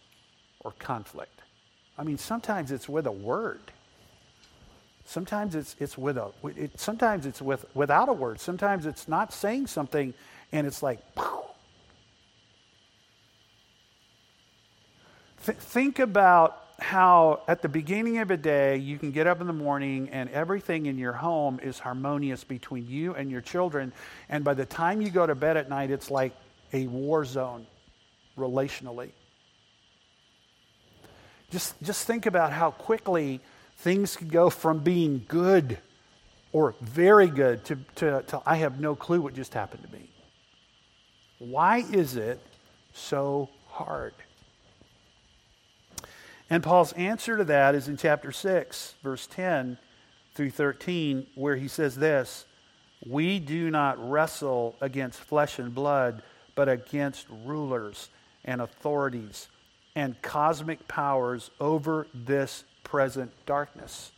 or 0.61 0.73
conflict. 0.73 1.43
I 1.99 2.05
mean, 2.05 2.19
sometimes 2.19 2.73
it's 2.73 2.89
with 2.89 3.07
a 3.07 3.13
word. 3.13 3.61
Sometimes 5.07 5.55
it's, 5.55 5.77
it's 5.79 5.99
with 5.99 6.17
a, 6.17 6.31
it, 6.57 6.81
sometimes 6.81 7.27
it's 7.27 7.43
with, 7.43 7.65
without 7.75 8.09
a 8.09 8.13
word. 8.13 8.41
Sometimes 8.41 8.87
it's 8.87 9.07
not 9.07 9.33
saying 9.33 9.67
something 9.67 10.15
and 10.53 10.67
it's 10.67 10.83
like, 10.83 11.01
Th- 15.45 15.59
think 15.59 15.99
about 15.99 16.65
how 16.79 17.43
at 17.47 17.61
the 17.61 17.69
beginning 17.69 18.19
of 18.19 18.31
a 18.31 18.37
day 18.37 18.79
you 18.79 18.99
can 18.99 19.11
get 19.11 19.27
up 19.27 19.41
in 19.41 19.47
the 19.47 19.53
morning 19.53 20.09
and 20.11 20.31
everything 20.31 20.87
in 20.87 20.99
your 20.99 21.13
home 21.13 21.61
is 21.63 21.79
harmonious 21.79 22.45
between 22.45 22.89
you 22.89 23.15
and 23.15 23.31
your 23.31 23.43
children. 23.43 23.93
And 24.29 24.43
by 24.43 24.55
the 24.55 24.65
time 24.65 25.03
you 25.03 25.11
go 25.11 25.27
to 25.27 25.35
bed 25.35 25.57
at 25.57 25.69
night, 25.69 25.91
it's 25.91 26.11
like 26.11 26.33
a 26.73 26.87
war 26.87 27.25
zone 27.25 27.67
relationally. 28.39 29.11
Just, 31.51 31.81
just 31.83 32.07
think 32.07 32.27
about 32.27 32.51
how 32.51 32.71
quickly 32.71 33.41
Things 33.77 34.17
can 34.17 34.29
go 34.29 34.51
from 34.51 34.79
being 34.79 35.25
good 35.29 35.79
or 36.53 36.75
very 36.81 37.27
good 37.27 37.65
to, 37.65 37.77
to, 37.97 38.23
to 38.23 38.43
I 38.47 38.57
have 38.57 38.81
no 38.81 38.95
clue 38.95 39.21
what 39.21 39.35
just 39.35 39.55
happened 39.55 39.83
to 39.83 39.93
me. 39.93 40.09
Why 41.39 41.79
is 41.93 42.17
it 42.17 42.41
so 42.93 43.51
hard? 43.69 44.15
And 46.49 46.63
Paul's 46.63 46.93
answer 46.93 47.37
to 47.37 47.45
that 47.45 47.75
is 47.75 47.89
in 47.89 47.97
chapter 47.97 48.31
6, 48.31 48.95
verse 49.03 49.27
10 49.27 49.79
through 50.35 50.51
13, 50.51 51.27
where 51.35 51.57
he 51.57 51.69
says 51.69 51.97
this 51.97 52.47
We 53.07 53.39
do 53.41 53.71
not 53.71 54.11
wrestle 54.11 54.77
against 54.81 55.21
flesh 55.21 55.59
and 55.59 55.75
blood, 55.75 56.23
but 56.55 56.69
against 56.69 57.27
rulers 57.45 58.11
and 58.45 58.61
authorities 58.61 59.49
and 59.97 60.21
cosmic 60.23 60.87
powers 60.89 61.51
over 61.61 62.07
this 62.15 62.65
present 62.85 63.33
darkness. 63.47 64.13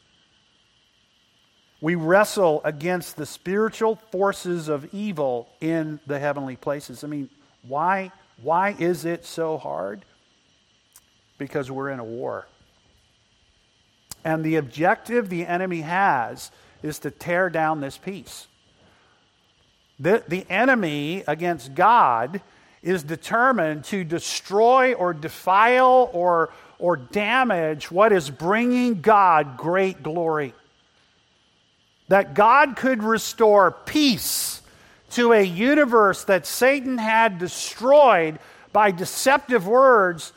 We 1.80 1.94
wrestle 1.94 2.60
against 2.64 3.16
the 3.16 3.26
spiritual 3.26 3.96
forces 4.10 4.68
of 4.68 4.92
evil 4.94 5.48
in 5.60 6.00
the 6.06 6.18
heavenly 6.18 6.56
places. 6.56 7.04
I 7.04 7.06
mean, 7.06 7.28
why, 7.66 8.12
why 8.42 8.74
is 8.78 9.04
it 9.04 9.24
so 9.24 9.58
hard? 9.58 10.04
Because 11.38 11.70
we're 11.70 11.90
in 11.90 11.98
a 11.98 12.04
war. 12.04 12.46
And 14.24 14.44
the 14.44 14.56
objective 14.56 15.28
the 15.28 15.46
enemy 15.46 15.82
has 15.82 16.50
is 16.82 16.98
to 17.00 17.10
tear 17.10 17.50
down 17.50 17.80
this 17.80 17.98
peace. 17.98 18.48
The, 19.98 20.22
the 20.26 20.46
enemy 20.50 21.24
against 21.26 21.74
God 21.74 22.40
is 22.82 23.02
determined 23.02 23.84
to 23.84 24.04
destroy 24.04 24.94
or 24.94 25.12
defile 25.12 26.10
or, 26.12 26.50
or 26.78 26.96
damage 26.96 27.90
what 27.90 28.12
is 28.12 28.30
bringing 28.30 29.00
God 29.00 29.56
great 29.56 30.02
glory. 30.02 30.54
That 32.08 32.34
God 32.34 32.76
could 32.76 33.02
restore 33.02 33.70
peace 33.70 34.62
to 35.10 35.32
a 35.32 35.42
universe 35.42 36.24
that 36.24 36.46
Satan 36.46 36.98
had 36.98 37.38
destroyed 37.38 38.38
by 38.72 38.90
deceptive 38.90 39.66
words 39.66 40.32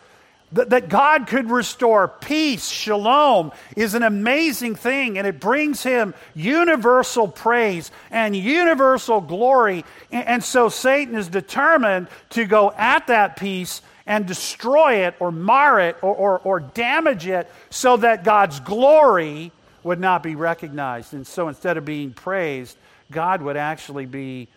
that, 0.51 0.89
God 0.89 1.27
could 1.27 1.51
restore 1.51 2.07
peace, 2.07 2.67
shalom, 2.67 3.51
is 3.75 3.93
an 3.93 4.01
amazing 4.01 4.75
thing, 4.75 5.17
and 5.17 5.27
it 5.27 5.39
brings 5.39 5.83
him 5.83 6.15
universal 6.33 7.27
praise 7.27 7.91
and 8.09 8.35
universal 8.35 9.21
glory. 9.21 9.85
And 10.11 10.43
so 10.43 10.69
Satan 10.69 11.15
is 11.15 11.27
determined 11.27 12.07
to 12.31 12.45
go 12.45 12.71
at 12.71 13.07
that 13.07 13.35
peace 13.35 13.83
and 14.09 14.25
destroy 14.25 15.05
it 15.07 15.15
or 15.21 15.31
mar 15.31 15.79
it 15.79 15.95
or, 16.01 16.13
or, 16.13 16.39
or 16.39 16.59
damage 16.59 17.27
it 17.27 17.49
so 17.69 17.95
that 17.95 18.25
God's 18.25 18.59
glory 18.59 19.53
would 19.83 20.01
not 20.01 20.21
be 20.21 20.35
recognized. 20.35 21.13
And 21.13 21.25
so 21.25 21.47
instead 21.47 21.77
of 21.77 21.85
being 21.85 22.11
praised, 22.11 22.77
God 23.09 23.41
would 23.41 23.55
actually 23.55 24.05
be 24.05 24.49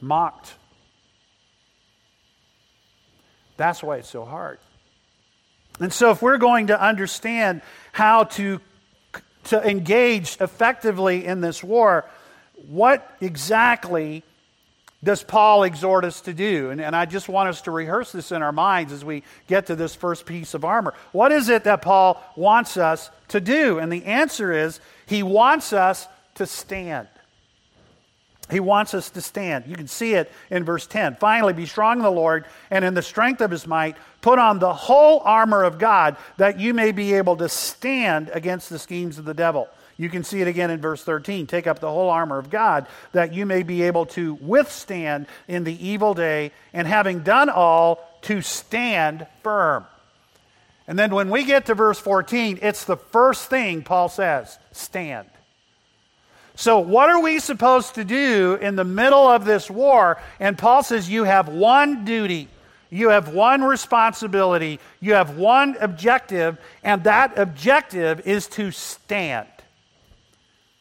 mocked 0.00 0.54
that's 3.56 3.82
why 3.82 3.98
it's 3.98 4.08
so 4.08 4.24
hard. 4.24 4.58
And 5.80 5.92
so, 5.92 6.10
if 6.10 6.22
we're 6.22 6.38
going 6.38 6.68
to 6.68 6.80
understand 6.80 7.62
how 7.92 8.24
to, 8.24 8.60
to 9.44 9.68
engage 9.68 10.36
effectively 10.40 11.24
in 11.24 11.40
this 11.40 11.62
war, 11.62 12.08
what 12.68 13.16
exactly 13.20 14.22
does 15.04 15.22
Paul 15.22 15.64
exhort 15.64 16.04
us 16.04 16.22
to 16.22 16.34
do? 16.34 16.70
And, 16.70 16.80
and 16.80 16.96
I 16.96 17.04
just 17.04 17.28
want 17.28 17.48
us 17.48 17.60
to 17.62 17.70
rehearse 17.70 18.10
this 18.10 18.32
in 18.32 18.42
our 18.42 18.52
minds 18.52 18.92
as 18.92 19.04
we 19.04 19.22
get 19.46 19.66
to 19.66 19.76
this 19.76 19.94
first 19.94 20.26
piece 20.26 20.54
of 20.54 20.64
armor. 20.64 20.94
What 21.12 21.30
is 21.30 21.48
it 21.48 21.64
that 21.64 21.82
Paul 21.82 22.22
wants 22.36 22.76
us 22.76 23.10
to 23.28 23.40
do? 23.40 23.78
And 23.78 23.92
the 23.92 24.04
answer 24.06 24.52
is 24.52 24.80
he 25.06 25.22
wants 25.22 25.72
us 25.72 26.08
to 26.36 26.46
stand. 26.46 27.08
He 28.50 28.60
wants 28.60 28.92
us 28.94 29.10
to 29.10 29.20
stand. 29.20 29.64
You 29.66 29.76
can 29.76 29.88
see 29.88 30.14
it 30.14 30.30
in 30.50 30.64
verse 30.64 30.86
10. 30.86 31.16
Finally, 31.16 31.54
be 31.54 31.66
strong 31.66 31.98
in 31.98 32.02
the 32.02 32.10
Lord 32.10 32.46
and 32.70 32.84
in 32.84 32.94
the 32.94 33.02
strength 33.02 33.40
of 33.40 33.50
his 33.50 33.66
might. 33.66 33.96
Put 34.20 34.38
on 34.38 34.58
the 34.58 34.74
whole 34.74 35.20
armor 35.20 35.62
of 35.62 35.78
God 35.78 36.16
that 36.36 36.58
you 36.58 36.74
may 36.74 36.92
be 36.92 37.14
able 37.14 37.36
to 37.36 37.48
stand 37.48 38.30
against 38.32 38.68
the 38.68 38.78
schemes 38.78 39.18
of 39.18 39.24
the 39.24 39.34
devil. 39.34 39.68
You 39.96 40.08
can 40.08 40.24
see 40.24 40.40
it 40.40 40.48
again 40.48 40.70
in 40.70 40.80
verse 40.80 41.04
13. 41.04 41.46
Take 41.46 41.66
up 41.66 41.78
the 41.78 41.90
whole 41.90 42.10
armor 42.10 42.38
of 42.38 42.50
God 42.50 42.86
that 43.12 43.32
you 43.32 43.46
may 43.46 43.62
be 43.62 43.82
able 43.82 44.06
to 44.06 44.34
withstand 44.34 45.26
in 45.46 45.64
the 45.64 45.86
evil 45.86 46.14
day, 46.14 46.50
and 46.72 46.88
having 46.88 47.20
done 47.20 47.48
all, 47.48 48.08
to 48.22 48.40
stand 48.40 49.26
firm. 49.42 49.84
And 50.86 50.98
then 50.98 51.14
when 51.14 51.30
we 51.30 51.44
get 51.44 51.66
to 51.66 51.74
verse 51.74 51.98
14, 51.98 52.58
it's 52.60 52.84
the 52.84 52.96
first 52.96 53.48
thing 53.48 53.82
Paul 53.82 54.08
says 54.08 54.58
stand. 54.72 55.28
So, 56.56 56.78
what 56.78 57.08
are 57.08 57.20
we 57.20 57.40
supposed 57.40 57.96
to 57.96 58.04
do 58.04 58.58
in 58.60 58.76
the 58.76 58.84
middle 58.84 59.26
of 59.26 59.44
this 59.44 59.70
war? 59.70 60.20
And 60.38 60.56
Paul 60.56 60.82
says, 60.82 61.10
You 61.10 61.24
have 61.24 61.48
one 61.48 62.04
duty, 62.04 62.48
you 62.90 63.08
have 63.08 63.28
one 63.28 63.64
responsibility, 63.64 64.78
you 65.00 65.14
have 65.14 65.36
one 65.36 65.76
objective, 65.80 66.58
and 66.84 67.04
that 67.04 67.38
objective 67.38 68.26
is 68.26 68.46
to 68.48 68.70
stand. 68.70 69.48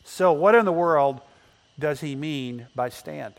So, 0.04 0.34
what 0.34 0.56
in 0.56 0.66
the 0.66 0.72
world 0.72 1.22
does 1.80 2.02
he 2.02 2.16
mean 2.16 2.68
by 2.76 2.90
stand? 2.90 3.34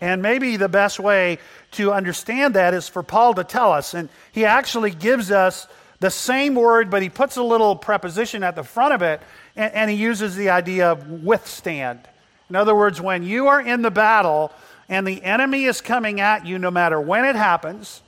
And 0.00 0.22
maybe 0.22 0.56
the 0.56 0.68
best 0.68 1.00
way 1.00 1.38
to 1.72 1.92
understand 1.92 2.54
that 2.54 2.72
is 2.72 2.88
for 2.88 3.02
Paul 3.02 3.34
to 3.34 3.44
tell 3.44 3.72
us. 3.72 3.94
And 3.94 4.08
he 4.30 4.44
actually 4.44 4.92
gives 4.92 5.30
us 5.30 5.66
the 6.00 6.10
same 6.10 6.54
word, 6.54 6.90
but 6.90 7.02
he 7.02 7.08
puts 7.08 7.36
a 7.36 7.42
little 7.42 7.74
preposition 7.74 8.44
at 8.44 8.54
the 8.54 8.62
front 8.62 8.94
of 8.94 9.02
it, 9.02 9.20
and, 9.56 9.74
and 9.74 9.90
he 9.90 9.96
uses 9.96 10.36
the 10.36 10.50
idea 10.50 10.92
of 10.92 11.24
withstand. 11.24 12.00
In 12.48 12.56
other 12.56 12.74
words, 12.74 13.00
when 13.00 13.24
you 13.24 13.48
are 13.48 13.60
in 13.60 13.82
the 13.82 13.90
battle 13.90 14.52
and 14.88 15.06
the 15.06 15.22
enemy 15.22 15.64
is 15.64 15.80
coming 15.80 16.20
at 16.20 16.46
you, 16.46 16.58
no 16.58 16.70
matter 16.70 17.00
when 17.00 17.24
it 17.24 17.34
happens, 17.36 18.02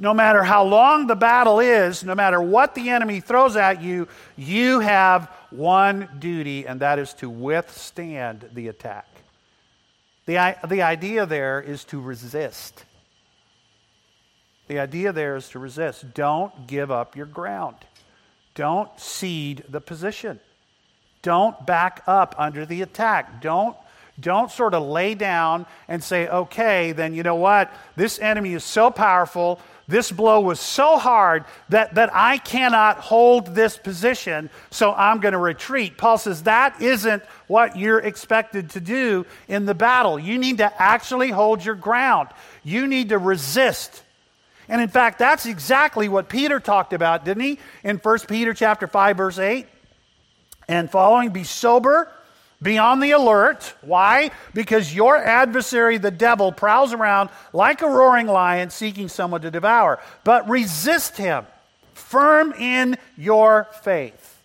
no 0.00 0.12
matter 0.12 0.42
how 0.42 0.64
long 0.64 1.06
the 1.06 1.14
battle 1.14 1.60
is, 1.60 2.02
no 2.02 2.16
matter 2.16 2.42
what 2.42 2.74
the 2.74 2.90
enemy 2.90 3.20
throws 3.20 3.54
at 3.54 3.80
you, 3.80 4.08
you 4.36 4.80
have 4.80 5.30
one 5.52 6.08
duty, 6.18 6.66
and 6.66 6.80
that 6.80 6.98
is 6.98 7.14
to 7.14 7.28
withstand 7.30 8.48
the 8.52 8.68
attack. 8.68 9.06
The, 10.26 10.56
the 10.66 10.82
idea 10.82 11.26
there 11.26 11.60
is 11.60 11.84
to 11.84 12.00
resist. 12.00 12.84
The 14.68 14.78
idea 14.78 15.12
there 15.12 15.36
is 15.36 15.48
to 15.50 15.58
resist. 15.58 16.14
Don't 16.14 16.66
give 16.66 16.90
up 16.90 17.16
your 17.16 17.26
ground. 17.26 17.76
Don't 18.54 18.88
cede 18.98 19.64
the 19.68 19.80
position. 19.80 20.40
Don't 21.22 21.66
back 21.66 22.02
up 22.06 22.34
under 22.38 22.66
the 22.66 22.82
attack. 22.82 23.40
Don't 23.40 23.76
don't 24.20 24.50
sort 24.50 24.74
of 24.74 24.82
lay 24.82 25.14
down 25.14 25.66
and 25.88 26.04
say, 26.04 26.28
okay, 26.28 26.92
then 26.92 27.14
you 27.14 27.22
know 27.22 27.34
what? 27.34 27.72
This 27.96 28.18
enemy 28.18 28.52
is 28.52 28.62
so 28.62 28.90
powerful. 28.90 29.58
This 29.88 30.12
blow 30.12 30.40
was 30.40 30.60
so 30.60 30.96
hard 30.96 31.44
that, 31.68 31.94
that 31.96 32.10
I 32.12 32.38
cannot 32.38 32.98
hold 32.98 33.54
this 33.54 33.76
position, 33.76 34.48
so 34.70 34.92
I'm 34.92 35.20
going 35.20 35.32
to 35.32 35.38
retreat. 35.38 35.98
Paul 35.98 36.18
says 36.18 36.44
that 36.44 36.80
isn't 36.80 37.22
what 37.48 37.76
you're 37.76 37.98
expected 37.98 38.70
to 38.70 38.80
do 38.80 39.26
in 39.48 39.66
the 39.66 39.74
battle. 39.74 40.18
You 40.18 40.38
need 40.38 40.58
to 40.58 40.82
actually 40.82 41.30
hold 41.30 41.64
your 41.64 41.74
ground, 41.74 42.28
you 42.62 42.86
need 42.86 43.08
to 43.10 43.18
resist. 43.18 44.02
And 44.68 44.80
in 44.80 44.88
fact, 44.88 45.18
that's 45.18 45.44
exactly 45.44 46.08
what 46.08 46.28
Peter 46.28 46.60
talked 46.60 46.92
about, 46.92 47.24
didn't 47.24 47.42
he? 47.42 47.58
In 47.82 47.98
1 47.98 48.18
Peter 48.28 48.54
chapter 48.54 48.86
5 48.86 49.16
verse 49.16 49.38
8. 49.38 49.66
And 50.68 50.90
following 50.90 51.30
be 51.30 51.44
sober, 51.44 52.10
be 52.62 52.78
on 52.78 53.00
the 53.00 53.10
alert. 53.10 53.74
Why? 53.80 54.30
Because 54.54 54.94
your 54.94 55.16
adversary, 55.16 55.98
the 55.98 56.10
devil, 56.10 56.52
prowls 56.52 56.92
around 56.92 57.30
like 57.52 57.82
a 57.82 57.88
roaring 57.88 58.26
lion 58.26 58.70
seeking 58.70 59.08
someone 59.08 59.42
to 59.42 59.50
devour. 59.50 60.00
But 60.24 60.48
resist 60.48 61.16
him, 61.16 61.46
firm 61.94 62.52
in 62.52 62.96
your 63.16 63.68
faith. 63.82 64.40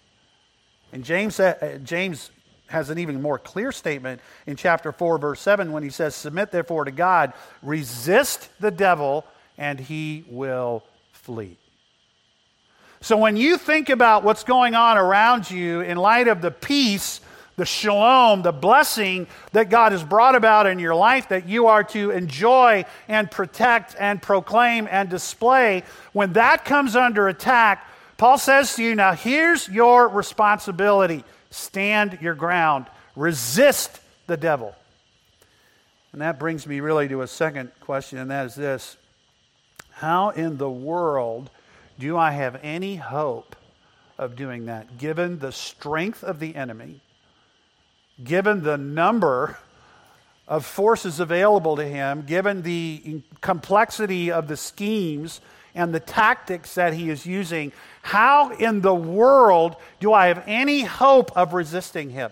And 0.92 1.04
James, 1.04 1.40
uh, 1.40 1.80
James 1.84 2.32
has 2.68 2.90
an 2.90 2.98
even 2.98 3.22
more 3.22 3.40
clear 3.40 3.72
statement 3.72 4.22
in 4.46 4.56
chapter 4.56 4.92
4, 4.92 5.18
verse 5.20 5.40
7, 5.40 5.72
when 5.72 5.84
he 5.84 5.90
says, 5.90 6.16
Submit 6.16 6.52
therefore 6.52 6.86
to 6.86 6.92
God, 6.92 7.34
resist 7.62 8.50
the 8.60 8.72
devil, 8.72 9.26
and 9.58 9.80
he 9.80 10.26
will 10.30 10.84
flee. 11.12 11.58
So 13.02 13.16
when 13.18 13.38
you 13.38 13.58
think 13.58 13.90
about 13.90 14.24
what's 14.24 14.44
going 14.44 14.74
on 14.74 14.98
around 14.98 15.52
you 15.52 15.82
in 15.82 15.98
light 15.98 16.28
of 16.28 16.42
the 16.42 16.52
peace 16.52 17.22
the 17.58 17.66
shalom, 17.66 18.44
the 18.44 18.52
blessing 18.52 19.26
that 19.52 19.72
God 19.72 19.92
has 19.92 20.04
brought 20.04 20.36
about 20.36 20.68
in 20.68 20.78
your 20.78 20.94
life 20.94 21.30
that 21.30 21.50
you 21.50 21.66
are 21.66 21.84
to 21.86 22.12
enjoy 22.12 22.86
and 23.08 23.30
protect 23.32 23.96
and 24.00 24.22
proclaim 24.22 24.88
and 24.92 25.10
display, 25.10 25.84
when 26.14 26.34
that 26.34 26.66
comes 26.66 26.96
under 26.96 27.28
attack, 27.28 27.88
Paul 28.18 28.38
says 28.38 28.76
to 28.76 28.84
you, 28.84 28.94
now 28.94 29.14
here's 29.14 29.68
your 29.68 30.08
responsibility 30.08 31.24
stand 31.50 32.20
your 32.22 32.36
ground, 32.36 32.86
resist 33.16 34.00
the 34.28 34.38
devil. 34.38 34.76
And 36.14 36.22
that 36.22 36.38
brings 36.38 36.68
me 36.68 36.80
really 36.80 37.08
to 37.08 37.24
a 37.24 37.28
second 37.28 37.72
question, 37.80 38.20
and 38.20 38.30
that 38.30 38.46
is 38.46 38.56
this 38.56 38.98
How 39.94 40.30
in 40.30 40.58
the 40.58 40.70
world 40.70 41.50
do 41.98 42.18
I 42.18 42.32
have 42.32 42.60
any 42.62 42.98
hope 42.98 43.56
of 44.20 44.36
doing 44.36 44.68
that, 44.68 45.00
given 45.00 45.40
the 45.40 45.52
strength 45.52 46.24
of 46.24 46.40
the 46.40 46.56
enemy? 46.56 47.02
Given 48.24 48.64
the 48.64 48.78
number 48.78 49.58
of 50.48 50.66
forces 50.66 51.20
available 51.20 51.76
to 51.76 51.86
him, 51.86 52.22
given 52.22 52.62
the 52.62 53.22
complexity 53.42 54.32
of 54.32 54.48
the 54.48 54.58
schemes 54.58 55.42
and 55.76 55.94
the 55.94 56.00
tactics 56.00 56.76
that 56.76 56.94
he 56.94 57.10
is 57.10 57.26
using, 57.26 57.72
how 58.02 58.52
in 58.52 58.82
the 58.82 58.96
world 58.96 59.76
do 60.00 60.14
I 60.14 60.28
have 60.28 60.44
any 60.48 60.82
hope 60.84 61.36
of 61.36 61.54
resisting 61.54 62.10
him? 62.10 62.32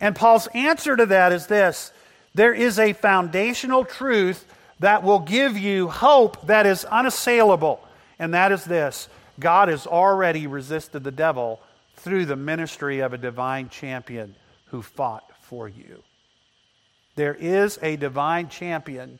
And 0.00 0.14
Paul's 0.14 0.48
answer 0.48 0.96
to 0.96 1.06
that 1.06 1.32
is 1.32 1.46
this. 1.46 1.92
There 2.34 2.52
is 2.52 2.78
a 2.78 2.92
foundational 2.92 3.84
truth 3.84 4.44
that 4.80 5.02
will 5.02 5.20
give 5.20 5.56
you 5.56 5.88
hope 5.88 6.46
that 6.48 6.66
is 6.66 6.84
unassailable, 6.84 7.80
and 8.18 8.34
that 8.34 8.52
is 8.52 8.64
this. 8.64 9.08
God 9.40 9.68
has 9.68 9.86
already 9.86 10.46
resisted 10.46 11.04
the 11.04 11.10
devil 11.10 11.60
through 11.94 12.26
the 12.26 12.36
ministry 12.36 13.00
of 13.00 13.14
a 13.14 13.18
divine 13.18 13.70
champion 13.70 14.34
who 14.66 14.82
fought 14.82 15.30
for 15.42 15.68
you. 15.68 16.02
There 17.14 17.34
is 17.34 17.78
a 17.82 17.96
divine 17.96 18.48
champion 18.48 19.18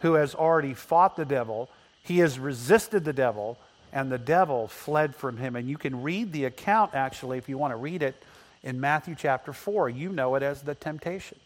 who 0.00 0.14
has 0.14 0.34
already 0.34 0.74
fought 0.74 1.16
the 1.16 1.24
devil. 1.24 1.70
He 2.02 2.18
has 2.18 2.38
resisted 2.38 3.04
the 3.04 3.12
devil, 3.12 3.58
and 3.92 4.12
the 4.12 4.18
devil 4.18 4.68
fled 4.68 5.14
from 5.14 5.36
him. 5.38 5.56
And 5.56 5.68
you 5.68 5.78
can 5.78 6.02
read 6.02 6.32
the 6.32 6.44
account, 6.44 6.94
actually, 6.94 7.38
if 7.38 7.48
you 7.48 7.58
want 7.58 7.72
to 7.72 7.76
read 7.76 8.02
it, 8.02 8.22
in 8.62 8.80
Matthew 8.80 9.14
chapter 9.16 9.52
4. 9.52 9.88
You 9.88 10.10
know 10.10 10.34
it 10.34 10.42
as 10.42 10.62
the 10.62 10.74
temptation. 10.74 11.38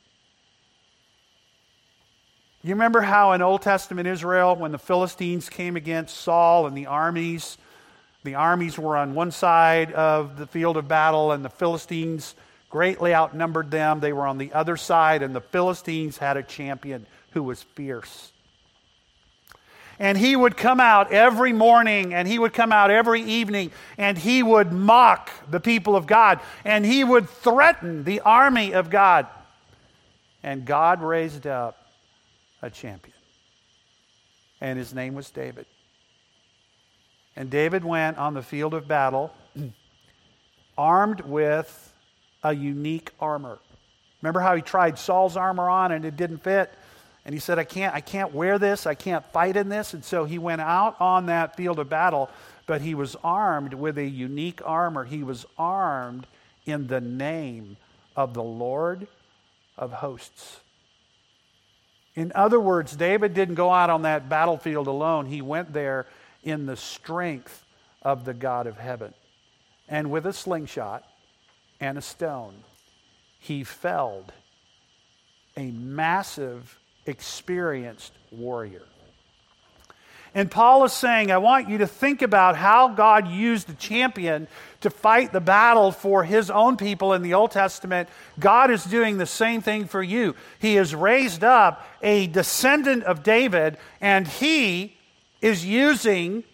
You 2.65 2.75
remember 2.75 3.01
how 3.01 3.33
in 3.33 3.43
Old 3.43 3.63
Testament 3.63 4.07
Israel, 4.07 4.55
when 4.55 4.71
the 4.73 4.79
Philistines 4.79 5.49
came 5.49 5.77
against 5.77 6.17
Saul 6.17 6.67
and 6.67 6.77
the 6.77 6.87
armies, 6.87 7.59
the 8.23 8.37
armies 8.37 8.79
were 8.79 8.97
on 8.97 9.15
one 9.15 9.33
side 9.33 9.93
of 9.93 10.39
the 10.39 10.47
field 10.47 10.77
of 10.77 10.87
battle, 10.87 11.33
and 11.33 11.45
the 11.45 11.51
Philistines 11.51 12.37
greatly 12.73 13.15
outnumbered 13.15 13.71
them. 13.71 14.01
They 14.01 14.15
were 14.15 14.27
on 14.27 14.39
the 14.39 14.53
other 14.55 14.79
side, 14.79 15.23
and 15.23 15.37
the 15.37 15.43
Philistines 15.43 16.17
had 16.17 16.39
a 16.39 16.43
champion 16.43 17.07
who 17.33 17.43
was 17.43 17.63
fierce. 17.63 18.33
And 19.99 20.17
he 20.17 20.35
would 20.35 20.57
come 20.57 20.81
out 20.81 21.13
every 21.13 21.53
morning 21.53 22.13
and 22.13 22.27
he 22.27 22.39
would 22.39 22.55
come 22.55 22.73
out 22.73 22.91
every 22.91 23.23
evening 23.23 23.71
and 23.99 24.19
he 24.19 24.43
would 24.43 24.73
mock 24.73 25.31
the 25.49 25.61
people 25.61 25.95
of 25.95 26.07
God 26.07 26.41
and 26.65 26.85
he 26.85 27.05
would 27.05 27.29
threaten 27.29 28.03
the 28.03 28.21
army 28.21 28.73
of 28.73 28.91
God. 28.91 29.27
And 30.43 30.65
God 30.65 31.03
raised 31.03 31.47
up 31.47 31.77
a 32.63 32.71
champion. 32.71 33.15
And 34.61 34.77
his 34.79 34.93
name 34.93 35.15
was 35.15 35.31
David. 35.31 35.67
And 37.37 37.49
David 37.49 37.85
went 37.85 38.19
on 38.19 38.35
the 38.35 38.43
field 38.43 38.75
of 38.75 38.89
battle 38.89 39.33
armed 40.77 41.21
with 41.21 41.92
a 42.43 42.55
unique 42.55 43.11
armor. 43.21 43.59
Remember 44.21 44.41
how 44.41 44.55
he 44.55 44.63
tried 44.63 44.99
Saul's 44.99 45.37
armor 45.37 45.69
on 45.69 45.93
and 45.93 46.05
it 46.05 46.17
didn't 46.17 46.39
fit? 46.39 46.73
And 47.25 47.35
he 47.35 47.39
said, 47.39 47.59
I 47.59 47.65
can't, 47.65 47.95
I 47.95 48.01
can't 48.01 48.35
wear 48.35 48.59
this, 48.59 48.87
I 48.87 48.95
can't 48.95 49.25
fight 49.33 49.57
in 49.57 49.69
this. 49.69 49.95
And 49.95 50.05
so 50.05 50.25
he 50.25 50.39
went 50.39 50.61
out 50.61 51.01
on 51.01 51.27
that 51.27 51.57
field 51.57 51.79
of 51.79 51.89
battle, 51.89 52.31
but 52.67 52.81
he 52.81 52.95
was 52.95 53.17
armed 53.23 53.75
with 53.75 53.99
a 53.99 54.05
unique 54.05 54.61
armor. 54.65 55.05
He 55.05 55.23
was 55.23 55.47
armed 55.57 56.27
in 56.67 56.89
the 56.89 57.01
name 57.01 57.77
of 58.17 58.35
the 58.35 58.43
Lord 58.43 59.07
of 59.77 59.93
hosts. 59.93 60.61
In 62.15 62.33
other 62.35 62.61
words, 62.61 62.95
David 62.95 63.35
didn't 63.35 63.55
go 63.55 63.73
out 63.73 63.89
on 63.89 64.03
that 64.03 64.29
battlefield 64.29 64.87
alone. 64.87 65.27
He 65.27 65.41
went 65.41 65.73
there 65.73 66.07
in 66.43 66.67
the 66.67 66.77
strength 66.77 67.65
of 68.03 68.25
the 68.25 68.35
God 68.35 68.67
of 68.67 68.77
heaven. 68.77 69.15
And 69.89 70.11
with 70.11 70.27
a 70.27 70.33
slingshot, 70.33 71.05
and 71.83 71.99
a 71.99 72.03
stone. 72.03 72.55
He 73.41 73.65
felled 73.65 74.33
a 75.57 75.71
massive, 75.73 76.79
experienced 77.05 78.13
warrior. 78.31 78.85
And 80.35 80.51
Paul 80.51 80.85
is 80.85 80.95
saying, 80.95 81.31
I 81.31 81.37
want 81.39 81.69
you 81.69 81.79
to 81.79 81.87
think 81.87 82.23
about 82.23 82.57
how 82.57 82.89
God 82.89 83.29
used 83.29 83.69
a 83.69 83.75
champion 83.75 84.49
to 84.81 84.89
fight 84.89 85.33
the 85.33 85.41
battle 85.41 85.93
for 85.93 86.25
his 86.25 86.51
own 86.51 86.79
people 86.79 87.13
in 87.13 87.21
the 87.21 87.35
Old 87.35 87.51
Testament. 87.51 88.09
God 88.39 88.71
is 88.71 88.85
doing 88.85 89.19
the 89.19 89.27
same 89.27 89.61
thing 89.61 89.85
for 89.87 90.03
you. 90.03 90.35
He 90.59 90.77
has 90.77 90.95
raised 90.95 91.45
up 91.45 91.87
a 92.01 92.29
descendant 92.29 93.03
of 93.05 93.23
David, 93.23 93.77
and 94.01 94.27
he 94.27 94.97
is 95.43 95.67
using 95.67 96.45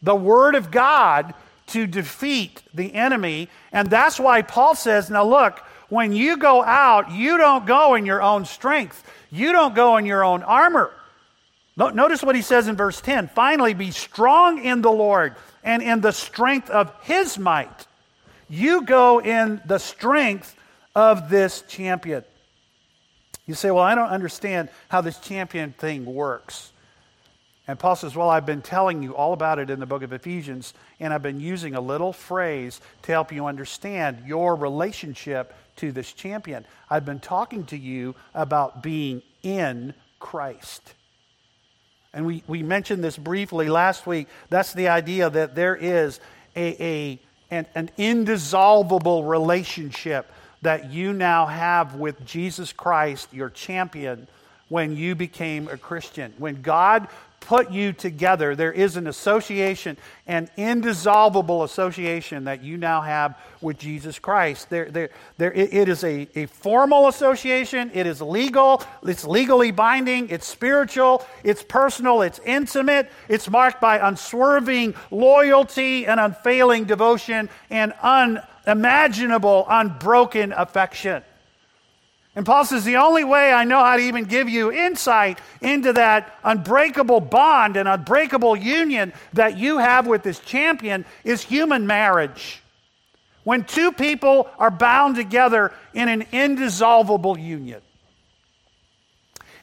the 0.00 0.16
Word 0.16 0.54
of 0.54 0.70
God 0.70 1.34
to 1.68 1.86
defeat 1.86 2.62
the 2.74 2.94
enemy. 2.94 3.48
And 3.72 3.88
that's 3.88 4.20
why 4.20 4.42
Paul 4.42 4.74
says, 4.74 5.10
now 5.10 5.24
look, 5.24 5.58
when 5.88 6.12
you 6.12 6.36
go 6.36 6.62
out, 6.62 7.10
you 7.10 7.36
don't 7.38 7.66
go 7.66 7.94
in 7.94 8.06
your 8.06 8.22
own 8.22 8.44
strength, 8.44 9.04
you 9.30 9.52
don't 9.52 9.74
go 9.74 9.96
in 9.96 10.06
your 10.06 10.24
own 10.24 10.42
armor. 10.42 10.92
Notice 11.76 12.22
what 12.22 12.34
he 12.34 12.42
says 12.42 12.68
in 12.68 12.76
verse 12.76 13.00
10 13.00 13.28
finally, 13.28 13.74
be 13.74 13.90
strong 13.90 14.64
in 14.64 14.80
the 14.80 14.90
Lord 14.90 15.36
and 15.62 15.82
in 15.82 16.00
the 16.00 16.12
strength 16.12 16.70
of 16.70 16.92
his 17.02 17.38
might. 17.38 17.86
You 18.48 18.82
go 18.82 19.20
in 19.20 19.60
the 19.66 19.78
strength 19.78 20.54
of 20.94 21.28
this 21.28 21.62
champion. 21.68 22.24
You 23.46 23.54
say, 23.54 23.70
Well, 23.70 23.82
I 23.82 23.94
don't 23.94 24.08
understand 24.08 24.70
how 24.88 25.00
this 25.02 25.18
champion 25.18 25.72
thing 25.72 26.06
works. 26.06 26.72
And 27.68 27.78
Paul 27.78 27.96
says, 27.96 28.14
Well, 28.14 28.30
I've 28.30 28.46
been 28.46 28.62
telling 28.62 29.02
you 29.02 29.16
all 29.16 29.32
about 29.32 29.58
it 29.58 29.70
in 29.70 29.80
the 29.80 29.86
book 29.86 30.02
of 30.02 30.12
Ephesians, 30.12 30.72
and 31.00 31.12
I've 31.12 31.22
been 31.22 31.40
using 31.40 31.74
a 31.74 31.80
little 31.80 32.12
phrase 32.12 32.80
to 33.02 33.12
help 33.12 33.32
you 33.32 33.46
understand 33.46 34.22
your 34.26 34.54
relationship 34.54 35.52
to 35.76 35.92
this 35.92 36.12
champion. 36.12 36.64
I've 36.88 37.04
been 37.04 37.20
talking 37.20 37.64
to 37.66 37.76
you 37.76 38.14
about 38.34 38.82
being 38.82 39.22
in 39.42 39.94
Christ. 40.18 40.94
And 42.14 42.24
we, 42.24 42.42
we 42.46 42.62
mentioned 42.62 43.04
this 43.04 43.18
briefly 43.18 43.68
last 43.68 44.06
week. 44.06 44.28
That's 44.48 44.72
the 44.72 44.88
idea 44.88 45.28
that 45.28 45.54
there 45.54 45.76
is 45.76 46.18
a, 46.54 46.82
a, 46.82 47.20
an, 47.50 47.66
an 47.74 47.90
indissoluble 47.98 49.24
relationship 49.24 50.30
that 50.62 50.90
you 50.90 51.12
now 51.12 51.44
have 51.46 51.94
with 51.94 52.24
Jesus 52.24 52.72
Christ, 52.72 53.34
your 53.34 53.50
champion, 53.50 54.28
when 54.68 54.96
you 54.96 55.14
became 55.14 55.68
a 55.68 55.76
Christian. 55.76 56.32
When 56.38 56.62
God 56.62 57.08
put 57.46 57.70
you 57.70 57.92
together. 57.92 58.56
There 58.56 58.72
is 58.72 58.96
an 58.96 59.06
association, 59.06 59.96
an 60.26 60.50
indissoluble 60.56 61.62
association 61.62 62.44
that 62.44 62.62
you 62.64 62.76
now 62.76 63.00
have 63.00 63.38
with 63.60 63.78
Jesus 63.78 64.18
Christ. 64.18 64.68
There, 64.68 64.90
there, 64.90 65.10
there, 65.38 65.52
it 65.52 65.88
is 65.88 66.02
a, 66.02 66.28
a 66.34 66.46
formal 66.46 67.06
association, 67.06 67.92
it 67.94 68.04
is 68.04 68.20
legal, 68.20 68.82
it's 69.04 69.24
legally 69.24 69.70
binding, 69.70 70.28
it's 70.28 70.46
spiritual, 70.46 71.24
it's 71.44 71.62
personal, 71.62 72.22
it's 72.22 72.40
intimate, 72.40 73.12
it's 73.28 73.48
marked 73.48 73.80
by 73.80 73.98
unswerving 73.98 74.94
loyalty 75.12 76.04
and 76.04 76.18
unfailing 76.18 76.84
devotion 76.84 77.48
and 77.70 77.92
unimaginable, 78.02 79.66
unbroken 79.68 80.52
affection. 80.52 81.22
And 82.36 82.44
Paul 82.44 82.66
says, 82.66 82.84
The 82.84 82.96
only 82.96 83.24
way 83.24 83.50
I 83.50 83.64
know 83.64 83.82
how 83.82 83.96
to 83.96 84.02
even 84.02 84.24
give 84.24 84.48
you 84.48 84.70
insight 84.70 85.40
into 85.62 85.94
that 85.94 86.38
unbreakable 86.44 87.20
bond 87.20 87.78
and 87.78 87.88
unbreakable 87.88 88.56
union 88.56 89.14
that 89.32 89.56
you 89.56 89.78
have 89.78 90.06
with 90.06 90.22
this 90.22 90.38
champion 90.40 91.06
is 91.24 91.42
human 91.42 91.86
marriage. 91.86 92.62
When 93.42 93.64
two 93.64 93.90
people 93.90 94.50
are 94.58 94.70
bound 94.70 95.16
together 95.16 95.72
in 95.94 96.08
an 96.08 96.26
indissoluble 96.30 97.38
union. 97.38 97.80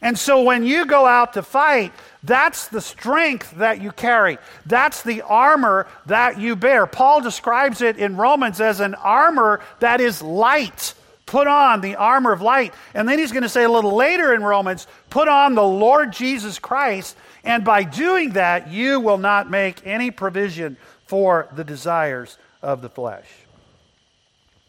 And 0.01 0.17
so 0.17 0.41
when 0.41 0.65
you 0.65 0.85
go 0.85 1.05
out 1.05 1.33
to 1.33 1.43
fight, 1.43 1.93
that's 2.23 2.69
the 2.69 2.81
strength 2.81 3.51
that 3.57 3.81
you 3.81 3.91
carry. 3.91 4.37
That's 4.65 5.03
the 5.03 5.21
armor 5.21 5.87
that 6.07 6.39
you 6.39 6.55
bear. 6.55 6.87
Paul 6.87 7.21
describes 7.21 7.81
it 7.81 7.97
in 7.97 8.17
Romans 8.17 8.59
as 8.59 8.79
an 8.79 8.95
armor 8.95 9.61
that 9.79 10.01
is 10.01 10.21
light 10.21 10.95
Put 11.25 11.47
on 11.47 11.81
the 11.81 11.95
armor 11.95 12.31
of 12.31 12.41
light. 12.41 12.73
And 12.93 13.07
then 13.07 13.17
he's 13.17 13.31
going 13.31 13.43
to 13.43 13.49
say 13.49 13.63
a 13.63 13.69
little 13.69 13.95
later 13.95 14.33
in 14.33 14.43
Romans, 14.43 14.87
put 15.09 15.27
on 15.27 15.55
the 15.55 15.63
Lord 15.63 16.11
Jesus 16.11 16.59
Christ. 16.59 17.15
And 17.43 17.63
by 17.63 17.83
doing 17.83 18.31
that, 18.31 18.69
you 18.69 18.99
will 18.99 19.17
not 19.17 19.49
make 19.49 19.85
any 19.85 20.11
provision 20.11 20.77
for 21.05 21.47
the 21.55 21.63
desires 21.63 22.37
of 22.61 22.81
the 22.81 22.89
flesh. 22.89 23.27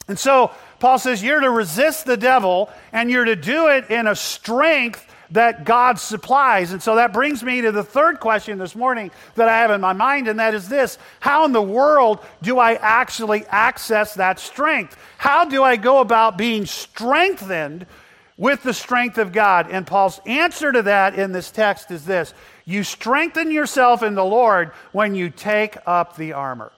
And 0.07 0.19
so 0.19 0.51
Paul 0.81 0.99
says 0.99 1.23
you're 1.23 1.40
to 1.40 1.51
resist 1.51 2.05
the 2.05 2.17
devil 2.17 2.71
and 2.93 3.11
you're 3.11 3.25
to 3.25 3.37
do 3.37 3.69
it 3.69 3.90
in 3.90 4.07
a 4.07 4.14
strength 4.14 5.07
that 5.35 5.64
God 5.64 5.99
supplies. 5.99 6.70
And 6.70 6.81
so 6.81 6.94
that 6.94 7.12
brings 7.12 7.42
me 7.42 7.61
to 7.62 7.73
the 7.73 7.83
third 7.83 8.20
question 8.20 8.57
this 8.57 8.77
morning 8.77 9.11
that 9.35 9.49
I 9.49 9.59
have 9.59 9.73
in 9.73 9.81
my 9.81 9.92
mind, 9.92 10.29
and 10.29 10.38
that 10.38 10.55
is 10.55 10.68
this 10.68 10.97
How 11.20 11.44
in 11.44 11.53
the 11.53 11.62
world 11.62 12.20
do 12.40 12.59
I 12.59 12.75
actually 12.75 13.44
access 13.47 14.14
that 14.14 14.38
strength? 14.38 14.97
How 15.18 15.44
do 15.44 15.62
I 15.62 15.77
go 15.77 15.99
about 15.99 16.38
being 16.38 16.66
strengthened 16.66 17.87
with 18.37 18.62
the 18.62 18.73
strength 18.73 19.18
of 19.18 19.33
God? 19.33 19.68
And 19.70 19.85
Paul's 19.87 20.20
answer 20.25 20.70
to 20.70 20.83
that 20.83 21.18
in 21.18 21.33
this 21.33 21.51
text 21.51 21.90
is 21.90 22.05
this 22.05 22.33
You 22.64 22.85
strengthen 22.85 23.51
yourself 23.51 24.05
in 24.05 24.14
the 24.14 24.25
Lord 24.25 24.70
when 24.92 25.16
you 25.16 25.31
take 25.31 25.77
up 25.85 26.16
the 26.16 26.35
armor. 26.35 26.70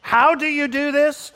How 0.00 0.34
do 0.34 0.46
you 0.46 0.68
do 0.68 0.90
this? 0.90 1.32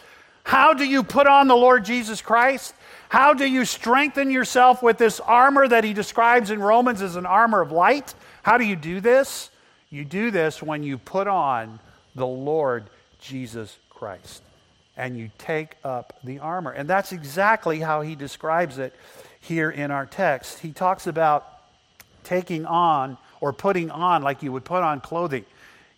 How 0.46 0.74
do 0.74 0.84
you 0.84 1.02
put 1.02 1.26
on 1.26 1.48
the 1.48 1.56
Lord 1.56 1.84
Jesus 1.84 2.22
Christ? 2.22 2.72
How 3.08 3.34
do 3.34 3.44
you 3.44 3.64
strengthen 3.64 4.30
yourself 4.30 4.80
with 4.80 4.96
this 4.96 5.18
armor 5.18 5.66
that 5.66 5.82
he 5.82 5.92
describes 5.92 6.52
in 6.52 6.60
Romans 6.60 7.02
as 7.02 7.16
an 7.16 7.26
armor 7.26 7.60
of 7.60 7.72
light? 7.72 8.14
How 8.44 8.56
do 8.56 8.64
you 8.64 8.76
do 8.76 9.00
this? 9.00 9.50
You 9.90 10.04
do 10.04 10.30
this 10.30 10.62
when 10.62 10.84
you 10.84 10.98
put 10.98 11.26
on 11.26 11.80
the 12.14 12.28
Lord 12.28 12.84
Jesus 13.20 13.76
Christ 13.90 14.40
and 14.96 15.18
you 15.18 15.32
take 15.36 15.74
up 15.82 16.16
the 16.22 16.38
armor. 16.38 16.70
And 16.70 16.88
that's 16.88 17.10
exactly 17.10 17.80
how 17.80 18.02
he 18.02 18.14
describes 18.14 18.78
it 18.78 18.94
here 19.40 19.68
in 19.68 19.90
our 19.90 20.06
text. 20.06 20.60
He 20.60 20.70
talks 20.70 21.08
about 21.08 21.58
taking 22.22 22.66
on 22.66 23.18
or 23.40 23.52
putting 23.52 23.90
on 23.90 24.22
like 24.22 24.44
you 24.44 24.52
would 24.52 24.64
put 24.64 24.84
on 24.84 25.00
clothing. 25.00 25.44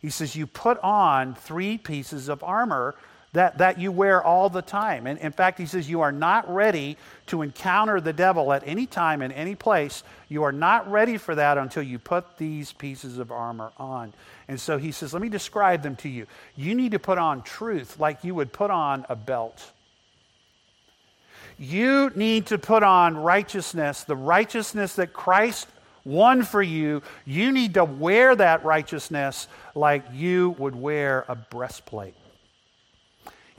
He 0.01 0.09
says, 0.09 0.35
You 0.35 0.47
put 0.47 0.79
on 0.83 1.35
three 1.35 1.77
pieces 1.77 2.31
of 2.31 2.43
armor 2.43 2.95
that, 3.33 3.59
that 3.59 3.79
you 3.79 3.93
wear 3.93 4.23
all 4.23 4.49
the 4.49 4.63
time. 4.63 5.07
And 5.07 5.19
in 5.19 5.33
fact, 5.33 5.59
he 5.59 5.67
says 5.67 5.89
you 5.89 6.01
are 6.01 6.13
not 6.13 6.53
ready 6.53 6.97
to 7.27 7.43
encounter 7.43 8.01
the 8.01 8.13
devil 8.13 8.53
at 8.53 8.63
any 8.67 8.87
time 8.87 9.21
in 9.21 9.33
any 9.33 9.55
place. 9.55 10.03
You 10.29 10.45
are 10.45 10.53
not 10.53 10.91
ready 10.91 11.19
for 11.19 11.35
that 11.35 11.59
until 11.59 11.83
you 11.83 11.99
put 11.99 12.39
these 12.39 12.73
pieces 12.73 13.19
of 13.19 13.31
armor 13.31 13.73
on. 13.77 14.15
And 14.49 14.59
so 14.59 14.79
he 14.79 14.93
says, 14.93 15.13
let 15.13 15.21
me 15.21 15.29
describe 15.29 15.83
them 15.83 15.97
to 15.97 16.09
you. 16.09 16.27
You 16.57 16.75
need 16.75 16.93
to 16.93 16.99
put 16.99 17.19
on 17.19 17.43
truth 17.43 18.01
like 18.01 18.25
you 18.25 18.35
would 18.35 18.53
put 18.53 18.71
on 18.71 19.05
a 19.09 19.17
belt. 19.17 19.73
You 21.59 22.11
need 22.15 22.47
to 22.47 22.59
put 22.59 22.83
on 22.83 23.17
righteousness, 23.17 24.05
the 24.05 24.17
righteousness 24.17 24.95
that 24.95 25.13
Christ 25.13 25.69
won 26.05 26.45
for 26.45 26.63
you. 26.63 27.03
You 27.27 27.53
need 27.53 27.75
to 27.75 27.85
wear 27.85 28.35
that 28.37 28.65
righteousness 28.65 29.49
like 29.75 30.05
you 30.13 30.51
would 30.59 30.75
wear 30.75 31.25
a 31.29 31.35
breastplate. 31.35 32.15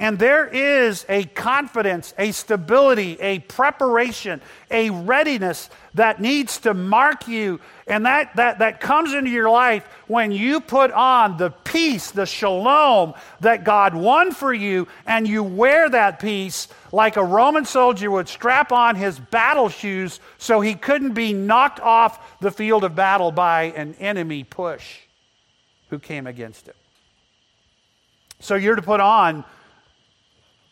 And 0.02 0.18
there 0.18 0.48
is 0.48 1.06
a 1.10 1.26
confidence, 1.26 2.14
a 2.18 2.32
stability, 2.32 3.18
a 3.20 3.40
preparation, 3.40 4.42
a 4.72 4.92
readiness 4.92 5.70
that 5.94 6.22
needs 6.22 6.60
to 6.60 6.74
mark 6.74 7.28
you. 7.28 7.60
And 7.86 8.06
that, 8.06 8.34
that, 8.38 8.60
that 8.60 8.80
comes 8.80 9.14
into 9.14 9.30
your 9.30 9.50
life 9.50 9.86
when 10.08 10.32
you 10.32 10.62
put 10.62 10.92
on 10.92 11.36
the 11.36 11.50
peace, 11.50 12.12
the 12.12 12.26
shalom 12.26 13.14
that 13.42 13.66
God 13.66 13.94
won 13.94 14.32
for 14.32 14.54
you, 14.54 14.88
and 15.06 15.28
you 15.28 15.44
wear 15.44 15.90
that 15.90 16.22
peace 16.22 16.70
like 16.94 17.18
a 17.18 17.24
Roman 17.24 17.66
soldier 17.66 18.10
would 18.10 18.30
strap 18.30 18.72
on 18.72 18.96
his 18.96 19.20
battle 19.20 19.68
shoes 19.68 20.22
so 20.38 20.62
he 20.62 20.76
couldn't 20.76 21.12
be 21.12 21.34
knocked 21.34 21.82
off 21.82 22.40
the 22.40 22.52
field 22.52 22.86
of 22.86 22.96
battle 22.96 23.34
by 23.34 23.64
an 23.76 23.96
enemy 23.96 24.46
push 24.46 25.00
who 25.90 26.00
came 26.00 26.26
against 26.26 26.70
him. 26.70 26.76
So 28.40 28.56
you're 28.56 28.78
to 28.78 28.82
put 28.82 29.02
on 29.02 29.44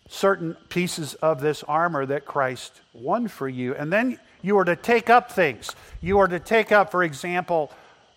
certain 0.10 0.56
pieces 0.70 1.13
of 1.15 1.41
this 1.41 1.63
armor 1.63 2.06
that 2.06 2.26
Christ 2.26 2.82
won 2.93 3.28
for 3.28 3.48
you. 3.48 3.76
And 3.76 3.91
then 3.91 4.20
you 4.41 4.58
are 4.58 4.65
to 4.65 4.76
take 4.76 5.10
up 5.10 5.32
things. 5.32 5.76
You 6.02 6.20
are 6.20 6.28
to 6.28 6.39
take 6.39 6.72
up, 6.72 6.91
for 6.91 7.04
example, 7.04 7.72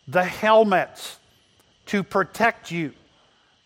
the 0.06 0.24
helmet 0.24 1.16
to 1.86 2.02
protect 2.02 2.70
you. 2.70 2.92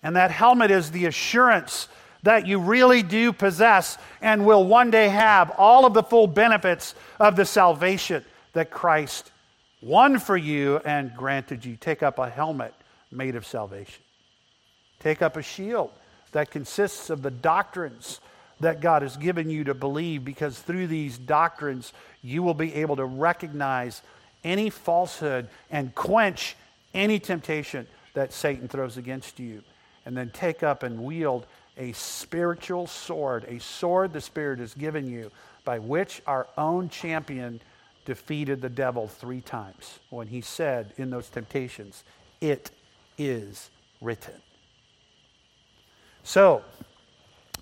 And 0.03 0.17
that 0.17 0.31
helmet 0.31 0.71
is 0.71 0.91
the 0.91 1.07
assurance 1.07 1.89
that 2.23 2.47
you 2.47 2.59
really 2.59 3.03
do 3.03 3.33
possess 3.33 3.99
and 4.23 4.47
will 4.47 4.65
one 4.65 4.91
day 4.91 5.09
have 5.09 5.51
all 5.59 5.85
of 5.85 5.93
the 5.93 6.03
full 6.03 6.27
benefits 6.27 6.95
of 7.21 7.37
the 7.37 7.45
salvation 7.45 8.25
that 8.55 8.71
Christ 8.71 9.31
won 9.83 10.19
for 10.19 10.37
you 10.37 10.81
and 10.87 11.15
granted 11.15 11.65
you. 11.65 11.77
Take 11.77 12.03
up 12.03 12.19
a 12.19 12.31
helmet 12.31 12.75
made 13.11 13.37
of 13.37 13.47
salvation. 13.47 14.03
Take 15.01 15.21
up 15.21 15.37
a 15.37 15.43
shield 15.43 15.91
that 16.35 16.51
consists 16.51 17.11
of 17.11 17.23
the 17.23 17.31
doctrines 17.31 18.21
that 18.61 18.81
God 18.81 19.03
has 19.03 19.17
given 19.17 19.49
you 19.49 19.65
to 19.65 19.75
believe, 19.75 20.25
because 20.25 20.59
through 20.59 20.89
these 20.89 21.17
doctrines, 21.17 21.93
you 22.23 22.43
will 22.43 22.55
be 22.55 22.75
able 22.75 22.97
to 22.97 23.05
recognize 23.05 24.03
any 24.43 24.69
falsehood 24.69 25.49
and 25.71 25.95
quench 25.95 26.57
any 26.93 27.19
temptation 27.19 27.87
that 28.15 28.33
Satan 28.33 28.69
throws 28.69 28.97
against 28.97 29.39
you. 29.39 29.63
And 30.07 30.17
then 30.17 30.31
take 30.31 30.63
up 30.63 30.83
and 30.83 31.05
wield 31.05 31.47
a 31.77 31.93
spiritual 31.93 32.87
sword, 32.87 33.45
a 33.49 33.59
sword 33.61 34.13
the 34.13 34.21
Spirit 34.21 34.59
has 34.59 34.75
given 34.75 35.09
you, 35.09 35.31
by 35.65 35.79
which 35.79 36.21
our 36.27 36.47
own 36.59 36.89
champion 36.89 37.61
defeated 38.05 38.61
the 38.61 38.69
devil 38.69 39.09
three 39.09 39.41
times 39.41 39.99
when 40.11 40.27
he 40.27 40.41
said 40.41 40.93
in 40.97 41.11
those 41.11 41.29
temptations, 41.29 42.05
It 42.41 42.71
is 43.17 43.71
written. 44.01 44.35
So, 46.27 46.63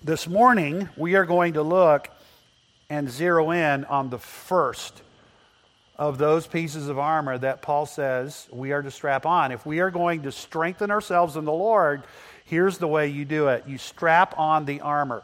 this 0.05 0.25
morning 0.25 0.87
we 0.95 1.15
are 1.15 1.25
going 1.25 1.55
to 1.55 1.61
look 1.61 2.09
and 2.89 3.09
zero 3.09 3.51
in 3.51 3.83
on 3.83 4.09
the 4.09 4.17
first 4.17 5.01
of 5.97 6.17
those 6.17 6.47
pieces 6.47 6.87
of 6.87 6.97
armor 6.97 7.37
that 7.37 7.61
Paul 7.61 7.85
says 7.85 8.47
we 8.53 8.71
are 8.71 8.81
to 8.81 8.89
strap 8.89 9.25
on. 9.25 9.51
If 9.51 9.65
we 9.65 9.81
are 9.81 9.91
going 9.91 10.23
to 10.23 10.31
strengthen 10.31 10.91
ourselves 10.91 11.35
in 11.35 11.43
the 11.43 11.51
Lord, 11.51 12.03
here's 12.45 12.77
the 12.77 12.87
way 12.87 13.09
you 13.09 13.25
do 13.25 13.49
it 13.49 13.67
you 13.67 13.77
strap 13.77 14.33
on 14.39 14.63
the 14.63 14.79
armor 14.79 15.23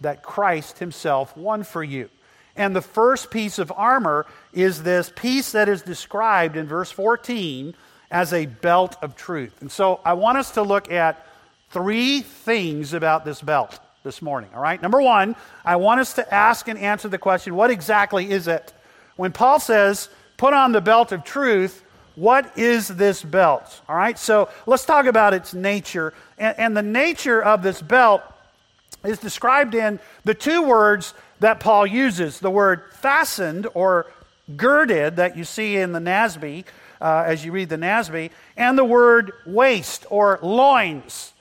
that 0.00 0.22
Christ 0.22 0.78
Himself 0.78 1.36
won 1.36 1.64
for 1.64 1.82
you. 1.82 2.08
And 2.54 2.74
the 2.74 2.82
first 2.82 3.32
piece 3.32 3.58
of 3.58 3.72
armor 3.74 4.26
is 4.52 4.84
this 4.84 5.12
piece 5.16 5.50
that 5.52 5.68
is 5.68 5.82
described 5.82 6.56
in 6.56 6.68
verse 6.68 6.92
14 6.92 7.74
as 8.12 8.32
a 8.32 8.46
belt 8.46 8.96
of 9.02 9.16
truth. 9.16 9.60
And 9.60 9.72
so 9.72 10.00
I 10.04 10.12
want 10.12 10.38
us 10.38 10.52
to 10.52 10.62
look 10.62 10.92
at 10.92 11.26
three 11.70 12.20
things 12.20 12.92
about 12.92 13.24
this 13.24 13.40
belt 13.40 13.78
this 14.02 14.22
morning, 14.22 14.50
all 14.54 14.60
right? 14.60 14.80
Number 14.80 15.00
one, 15.02 15.34
I 15.64 15.76
want 15.76 16.00
us 16.00 16.14
to 16.14 16.34
ask 16.34 16.68
and 16.68 16.78
answer 16.78 17.08
the 17.08 17.18
question 17.18 17.54
what 17.54 17.70
exactly 17.70 18.30
is 18.30 18.48
it? 18.48 18.72
When 19.16 19.32
Paul 19.32 19.58
says, 19.58 20.08
put 20.36 20.54
on 20.54 20.72
the 20.72 20.80
belt 20.80 21.12
of 21.12 21.24
truth, 21.24 21.82
what 22.14 22.56
is 22.56 22.88
this 22.88 23.22
belt? 23.22 23.80
All 23.88 23.96
right, 23.96 24.18
so 24.18 24.48
let's 24.66 24.84
talk 24.84 25.06
about 25.06 25.34
its 25.34 25.54
nature. 25.54 26.14
And, 26.38 26.58
and, 26.58 26.76
the 26.76 26.82
nature 26.82 27.42
of 27.42 27.62
this 27.62 27.82
belt 27.82 28.22
is 29.04 29.18
described 29.18 29.74
in 29.74 29.98
the 30.24 30.34
two 30.34 30.62
words 30.62 31.14
that 31.40 31.60
Paul 31.60 31.86
uses 31.86 32.40
the 32.40 32.50
word 32.50 32.84
fastened 32.92 33.66
or 33.74 34.06
girded 34.56 35.16
that 35.16 35.36
you 35.36 35.44
see 35.44 35.76
in 35.76 35.92
the 35.92 35.98
NASB 35.98 36.64
uh, 37.00 37.24
as 37.26 37.44
you 37.44 37.52
read 37.52 37.68
the 37.68 37.76
NASB, 37.76 38.30
and 38.56 38.78
the 38.78 38.84
word 38.84 39.32
waist 39.44 40.06
or 40.10 40.38
loins. 40.42 41.32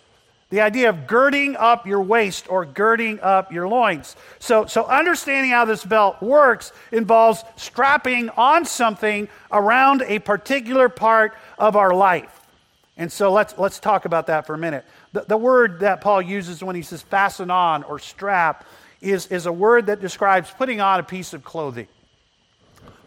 The 0.52 0.62
idea 0.62 0.90
of 0.90 1.08
girding 1.08 1.56
up 1.56 1.88
your 1.88 2.02
waist 2.02 2.48
or 2.50 2.66
girding 2.66 3.20
up 3.20 3.52
your 3.52 3.68
loins. 3.68 4.16
So, 4.40 4.68
so 4.68 4.86
understanding 4.86 5.52
how 5.52 5.66
this 5.66 5.84
belt 5.84 6.22
works 6.22 6.72
involves 6.92 7.44
strapping 7.56 8.30
on 8.30 8.66
something 8.66 9.28
around 9.52 10.04
a 10.04 10.20
particular 10.20 10.88
part 10.88 11.36
of 11.58 11.76
our 11.76 11.94
life. 11.94 12.42
And 12.98 13.12
so 13.12 13.32
let's, 13.34 13.58
let's 13.58 13.80
talk 13.80 14.06
about 14.06 14.28
that 14.28 14.46
for 14.46 14.54
a 14.54 14.58
minute. 14.58 14.86
The, 15.14 15.26
the 15.28 15.38
word 15.38 15.80
that 15.80 16.02
Paul 16.02 16.22
uses 16.22 16.64
when 16.64 16.76
he 16.76 16.82
says 16.82 17.02
fasten 17.02 17.50
on 17.50 17.84
or 17.84 18.00
strap 18.00 18.66
is, 19.02 19.28
is 19.28 19.48
a 19.48 19.52
word 19.52 19.88
that 19.88 20.00
describes 20.00 20.52
putting 20.52 20.80
on 20.80 21.00
a 21.00 21.04
piece 21.04 21.34
of 21.34 21.44
clothing. 21.44 21.88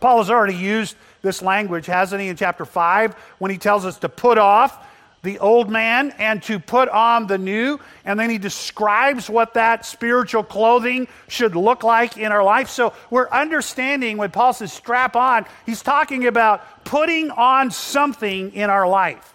Paul 0.00 0.18
has 0.18 0.30
already 0.30 0.54
used 0.54 0.96
this 1.22 1.42
language, 1.42 1.86
hasn't 1.86 2.20
he, 2.20 2.28
in 2.28 2.36
chapter 2.36 2.64
5, 2.64 3.14
when 3.38 3.50
he 3.50 3.58
tells 3.58 3.84
us 3.84 3.98
to 3.98 4.08
put 4.08 4.38
off 4.38 4.86
the 5.28 5.38
old 5.40 5.68
man 5.68 6.10
and 6.16 6.42
to 6.42 6.58
put 6.58 6.88
on 6.88 7.26
the 7.26 7.36
new. 7.36 7.78
And 8.06 8.18
then 8.18 8.30
he 8.30 8.38
describes 8.38 9.28
what 9.28 9.52
that 9.54 9.84
spiritual 9.84 10.42
clothing 10.42 11.06
should 11.28 11.54
look 11.54 11.84
like 11.84 12.16
in 12.16 12.32
our 12.32 12.42
life. 12.42 12.70
So 12.70 12.94
we're 13.10 13.28
understanding 13.28 14.16
when 14.16 14.30
Paul 14.30 14.54
says 14.54 14.72
strap 14.72 15.16
on, 15.16 15.44
he's 15.66 15.82
talking 15.82 16.26
about 16.26 16.82
putting 16.84 17.30
on 17.30 17.70
something 17.70 18.54
in 18.54 18.70
our 18.70 18.88
life. 18.88 19.34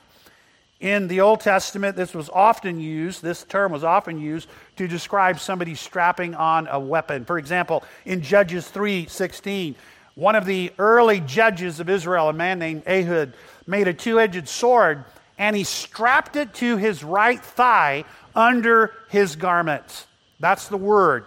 In 0.80 1.08
the 1.08 1.22
Old 1.22 1.42
Testament, 1.42 1.96
this 1.96 2.16
was 2.16 2.28
often 2.28 2.80
used, 2.80 3.22
this 3.22 3.44
term 3.44 3.72
was 3.72 3.84
often 3.84 4.20
used 4.20 4.50
to 4.78 4.88
describe 4.88 5.40
somebody 5.40 5.76
strapping 5.76 6.34
on 6.34 6.68
a 6.72 6.80
weapon. 6.80 7.24
For 7.24 7.38
example, 7.38 7.84
in 8.04 8.24
Judges 8.24 8.68
3 8.68 9.06
16, 9.06 9.76
one 10.16 10.36
of 10.36 10.46
the 10.46 10.74
early 10.80 11.20
judges 11.20 11.80
of 11.80 11.88
Israel, 11.88 12.30
a 12.30 12.34
man 12.34 12.58
named 12.58 12.82
Ehud, 12.88 13.36
made 13.68 13.88
a 13.88 13.94
two 13.94 14.20
edged 14.20 14.50
sword 14.50 15.06
and 15.44 15.58
he 15.58 15.66
strapped 15.66 16.38
it 16.38 16.54
to 16.54 16.78
his 16.78 17.04
right 17.04 17.44
thigh 17.44 18.06
under 18.34 18.94
his 19.10 19.36
garment. 19.36 20.08
That's 20.40 20.70
the 20.70 20.78
word. 20.78 21.26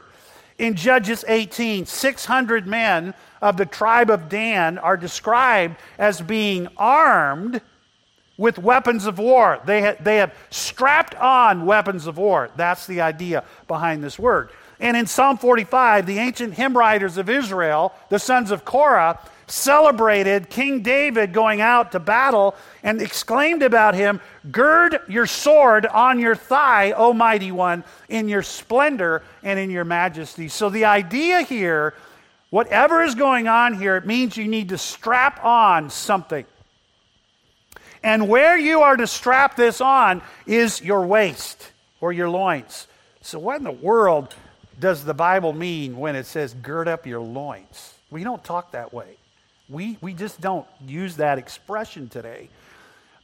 In 0.57 0.75
Judges 0.75 1.23
18, 1.29 1.85
600 1.85 2.67
men 2.67 3.13
of 3.43 3.59
the 3.59 3.67
tribe 3.67 4.09
of 4.09 4.31
Dan 4.31 4.79
are 4.79 4.97
described 4.97 5.77
as 5.99 6.23
being 6.23 6.67
armed 6.79 7.61
with 8.39 8.59
weapons 8.59 9.05
of 9.05 9.19
war. 9.19 9.61
They, 9.67 9.83
ha- 9.83 9.97
they 10.01 10.17
have 10.17 10.35
strapped 10.49 11.15
on 11.17 11.67
weapons 11.67 12.07
of 12.07 12.17
war. 12.17 12.49
That's 12.57 12.87
the 12.87 13.03
idea 13.03 13.45
behind 13.69 14.03
this 14.03 14.19
word. 14.19 14.49
And 14.81 14.97
in 14.97 15.05
Psalm 15.05 15.37
45, 15.37 16.07
the 16.07 16.21
ancient 16.21 16.55
hymn 16.55 16.75
writers 16.75 17.19
of 17.19 17.29
Israel, 17.29 17.93
the 18.09 18.19
sons 18.19 18.51
of 18.51 18.65
Korah, 18.65 19.21
celebrated 19.47 20.51
King 20.51 20.83
David 20.83 21.33
going 21.33 21.61
out 21.61 21.93
to 21.93 22.01
battle 22.01 22.55
and 22.83 23.01
exclaimed 23.01 23.63
about 23.63 23.95
him, 23.95 24.21
Gird 24.51 25.01
your 25.09 25.27
sword 25.27 25.87
on 25.87 26.19
your 26.19 26.35
thigh, 26.35 26.93
O 26.93 27.13
mighty 27.13 27.53
one, 27.53 27.85
in 28.09 28.29
your 28.29 28.43
splendor 28.43 29.23
and 29.43 29.59
in 29.59 29.71
your 29.71 29.85
majesty. 29.85 30.49
So 30.49 30.69
the 30.69 30.85
idea 30.85 31.43
here, 31.43 31.95
whatever 32.51 33.03
is 33.03 33.15
going 33.15 33.49
on 33.49 33.75
here, 33.75 33.97
it 33.97 34.07
means 34.07 34.37
you 34.37 34.49
need 34.49 34.71
to 34.71 34.79
strap 34.79 35.45
on 35.45 35.91
something. 35.91 36.45
And 38.03 38.29
where 38.29 38.57
you 38.57 38.83
are 38.83 38.97
to 38.97 39.07
strap 39.07 39.57
this 39.57 39.81
on 39.81 40.23
is 40.47 40.81
your 40.81 41.07
waist 41.07 41.73
or 42.01 42.13
your 42.13 42.29
loins. 42.29 42.87
So, 43.21 43.39
what 43.41 43.57
in 43.57 43.65
the 43.65 43.73
world 43.73 44.35
does 44.79 45.05
the 45.05 45.15
Bible 45.15 45.53
mean 45.53 45.97
when 45.97 46.15
it 46.15 46.27
says 46.27 46.55
gird 46.55 46.87
up 46.87 47.07
your 47.07 47.21
loins? 47.21 47.95
We 48.11 48.23
don't 48.23 48.45
talk 48.45 48.73
that 48.73 48.93
way. 48.95 49.17
We, 49.69 49.99
we 50.01 50.15
just 50.15 50.41
don't 50.41 50.67
use 50.87 51.17
that 51.17 51.39
expression 51.39 52.09
today. 52.09 52.49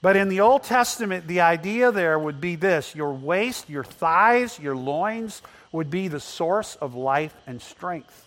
But 0.01 0.17
in 0.17 0.29
the 0.29 0.41
Old 0.41 0.65
Testament, 0.65 1.29
the 1.29 1.43
idea 1.43 1.93
there 1.93 2.19
would 2.19 2.41
be 2.41 2.57
this 2.57 2.95
your 2.95 3.13
waist, 3.13 3.71
your 3.71 3.85
thighs, 3.85 4.59
your 4.59 4.75
loins 4.75 5.43
would 5.71 5.91
be 5.91 6.09
the 6.09 6.21
source 6.21 6.75
of 6.77 6.95
life 6.95 7.35
and 7.47 7.63
strength. 7.63 8.27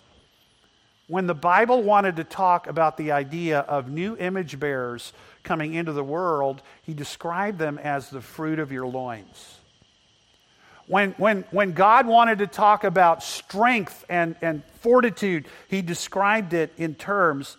When 1.07 1.27
the 1.27 1.35
Bible 1.35 1.83
wanted 1.83 2.15
to 2.15 2.23
talk 2.23 2.65
about 2.65 2.97
the 2.97 3.11
idea 3.11 3.59
of 3.59 3.91
new 3.91 4.17
image 4.17 4.59
bearers 4.59 5.13
coming 5.43 5.75
into 5.75 5.91
the 5.91 6.03
world, 6.03 6.63
he 6.81 6.93
described 6.93 7.59
them 7.59 7.77
as 7.77 8.09
the 8.09 8.21
fruit 8.21 8.57
of 8.57 8.71
your 8.71 8.87
loins. 8.87 9.59
When, 10.87 11.11
when, 11.17 11.43
when 11.51 11.73
God 11.73 12.07
wanted 12.07 12.39
to 12.39 12.47
talk 12.47 12.83
about 12.83 13.21
strength 13.21 14.05
and, 14.09 14.35
and 14.41 14.63
fortitude, 14.81 15.47
he 15.67 15.81
described 15.81 16.53
it 16.53 16.71
in 16.77 16.95
terms 16.95 17.57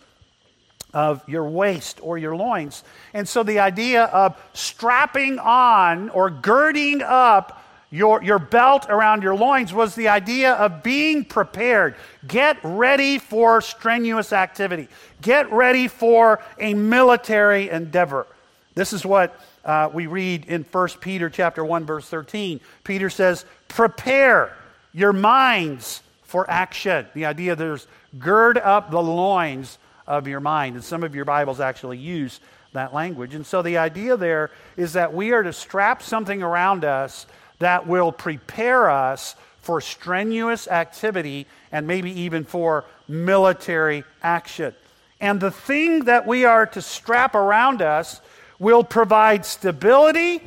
of 0.93 1.27
your 1.27 1.47
waist 1.47 1.99
or 2.01 2.17
your 2.17 2.35
loins. 2.35 2.83
And 3.13 3.27
so 3.27 3.43
the 3.43 3.59
idea 3.59 4.05
of 4.05 4.41
strapping 4.53 5.39
on 5.39 6.09
or 6.09 6.29
girding 6.29 7.01
up 7.01 7.63
your, 7.89 8.21
your 8.21 8.39
belt 8.39 8.87
around 8.89 9.23
your 9.23 9.35
loins 9.35 9.73
was 9.73 9.95
the 9.95 10.09
idea 10.09 10.53
of 10.53 10.83
being 10.83 11.23
prepared. 11.23 11.95
Get 12.27 12.57
ready 12.63 13.17
for 13.17 13.61
strenuous 13.61 14.33
activity, 14.33 14.89
get 15.21 15.51
ready 15.51 15.87
for 15.87 16.43
a 16.59 16.73
military 16.73 17.69
endeavor. 17.69 18.27
This 18.75 18.93
is 18.93 19.05
what 19.05 19.39
uh, 19.63 19.89
we 19.93 20.07
read 20.07 20.45
in 20.45 20.63
1 20.63 20.89
Peter 20.99 21.29
chapter 21.29 21.63
1 21.63 21.85
verse 21.85 22.07
13. 22.07 22.59
Peter 22.83 23.09
says, 23.09 23.45
"Prepare 23.67 24.55
your 24.93 25.13
minds 25.13 26.01
for 26.23 26.49
action." 26.49 27.07
The 27.13 27.25
idea 27.25 27.55
there's 27.55 27.87
gird 28.19 28.57
up 28.57 28.91
the 28.91 29.01
loins 29.01 29.77
of 30.07 30.27
your 30.27 30.39
mind, 30.39 30.75
and 30.75 30.83
some 30.83 31.03
of 31.03 31.13
your 31.13 31.25
Bibles 31.25 31.59
actually 31.59 31.97
use 31.97 32.39
that 32.73 32.93
language. 32.93 33.35
And 33.35 33.45
so 33.45 33.61
the 33.61 33.77
idea 33.77 34.17
there 34.17 34.51
is 34.75 34.93
that 34.93 35.13
we 35.13 35.31
are 35.33 35.43
to 35.43 35.53
strap 35.53 36.01
something 36.01 36.41
around 36.41 36.85
us 36.85 37.25
that 37.59 37.87
will 37.87 38.11
prepare 38.11 38.89
us 38.89 39.35
for 39.61 39.81
strenuous 39.81 40.67
activity 40.67 41.45
and 41.71 41.87
maybe 41.87 42.21
even 42.21 42.45
for 42.45 42.85
military 43.07 44.03
action. 44.23 44.73
And 45.19 45.39
the 45.39 45.51
thing 45.51 46.05
that 46.05 46.27
we 46.27 46.45
are 46.45 46.65
to 46.67 46.81
strap 46.81 47.35
around 47.35 47.81
us 47.81 48.21
will 48.59 48.83
provide 48.83 49.45
stability 49.45 50.41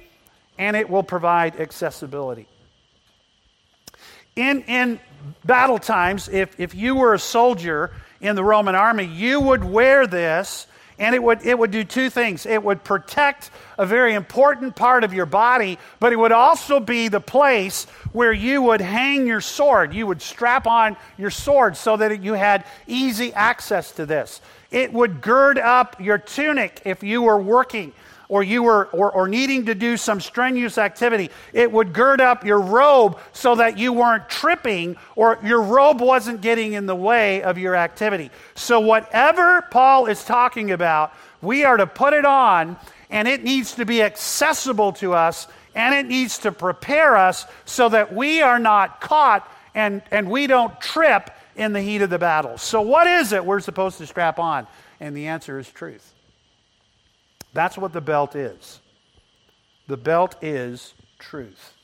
and 0.58 0.76
it 0.76 0.88
will 0.88 1.02
provide 1.02 1.58
accessibility. 1.60 2.46
In, 4.36 4.62
in 4.62 5.00
battle 5.44 5.78
times, 5.78 6.28
if, 6.28 6.58
if 6.58 6.74
you 6.74 6.94
were 6.94 7.14
a 7.14 7.18
soldier 7.18 7.90
in 8.20 8.36
the 8.36 8.44
Roman 8.44 8.74
army, 8.74 9.04
you 9.04 9.40
would 9.40 9.64
wear 9.64 10.06
this 10.06 10.66
and 11.00 11.14
it 11.14 11.22
would, 11.22 11.44
it 11.46 11.58
would 11.58 11.70
do 11.70 11.82
two 11.82 12.10
things. 12.10 12.44
It 12.44 12.62
would 12.62 12.84
protect 12.84 13.50
a 13.78 13.86
very 13.86 14.12
important 14.12 14.76
part 14.76 15.02
of 15.02 15.14
your 15.14 15.24
body, 15.24 15.78
but 15.98 16.12
it 16.12 16.16
would 16.16 16.30
also 16.30 16.78
be 16.78 17.08
the 17.08 17.20
place 17.20 17.86
where 18.12 18.34
you 18.34 18.60
would 18.60 18.82
hang 18.82 19.26
your 19.26 19.40
sword. 19.40 19.94
You 19.94 20.06
would 20.06 20.20
strap 20.20 20.66
on 20.66 20.98
your 21.16 21.30
sword 21.30 21.78
so 21.78 21.96
that 21.96 22.22
you 22.22 22.34
had 22.34 22.66
easy 22.86 23.32
access 23.32 23.92
to 23.92 24.04
this. 24.04 24.42
It 24.70 24.92
would 24.92 25.22
gird 25.22 25.58
up 25.58 25.98
your 26.00 26.18
tunic 26.18 26.82
if 26.84 27.02
you 27.02 27.22
were 27.22 27.38
working 27.38 27.94
or 28.30 28.44
you 28.44 28.62
were 28.62 28.86
or, 28.92 29.10
or 29.10 29.28
needing 29.28 29.66
to 29.66 29.74
do 29.74 29.96
some 29.96 30.20
strenuous 30.20 30.78
activity, 30.78 31.30
it 31.52 31.70
would 31.70 31.92
gird 31.92 32.20
up 32.20 32.44
your 32.44 32.60
robe 32.60 33.18
so 33.32 33.56
that 33.56 33.76
you 33.76 33.92
weren't 33.92 34.28
tripping 34.28 34.96
or 35.16 35.38
your 35.44 35.60
robe 35.60 36.00
wasn't 36.00 36.40
getting 36.40 36.72
in 36.72 36.86
the 36.86 36.94
way 36.94 37.42
of 37.42 37.58
your 37.58 37.74
activity. 37.74 38.30
So, 38.54 38.80
whatever 38.80 39.62
Paul 39.70 40.06
is 40.06 40.24
talking 40.24 40.70
about, 40.70 41.12
we 41.42 41.64
are 41.64 41.76
to 41.76 41.86
put 41.86 42.14
it 42.14 42.24
on 42.24 42.76
and 43.10 43.26
it 43.26 43.42
needs 43.42 43.74
to 43.74 43.84
be 43.84 44.00
accessible 44.00 44.92
to 44.94 45.12
us 45.12 45.48
and 45.74 45.92
it 45.94 46.06
needs 46.06 46.38
to 46.38 46.52
prepare 46.52 47.16
us 47.16 47.46
so 47.64 47.88
that 47.88 48.14
we 48.14 48.40
are 48.42 48.60
not 48.60 49.00
caught 49.00 49.50
and, 49.74 50.02
and 50.12 50.30
we 50.30 50.46
don't 50.46 50.80
trip 50.80 51.30
in 51.56 51.72
the 51.72 51.82
heat 51.82 52.00
of 52.00 52.10
the 52.10 52.18
battle. 52.18 52.58
So, 52.58 52.80
what 52.80 53.08
is 53.08 53.32
it 53.32 53.44
we're 53.44 53.60
supposed 53.60 53.98
to 53.98 54.06
strap 54.06 54.38
on? 54.38 54.68
And 55.00 55.16
the 55.16 55.26
answer 55.26 55.58
is 55.58 55.68
truth. 55.68 56.14
That's 57.52 57.76
what 57.76 57.92
the 57.92 58.00
belt 58.00 58.36
is. 58.36 58.80
The 59.88 59.96
belt 59.96 60.36
is 60.42 60.94
truth. 61.18 61.74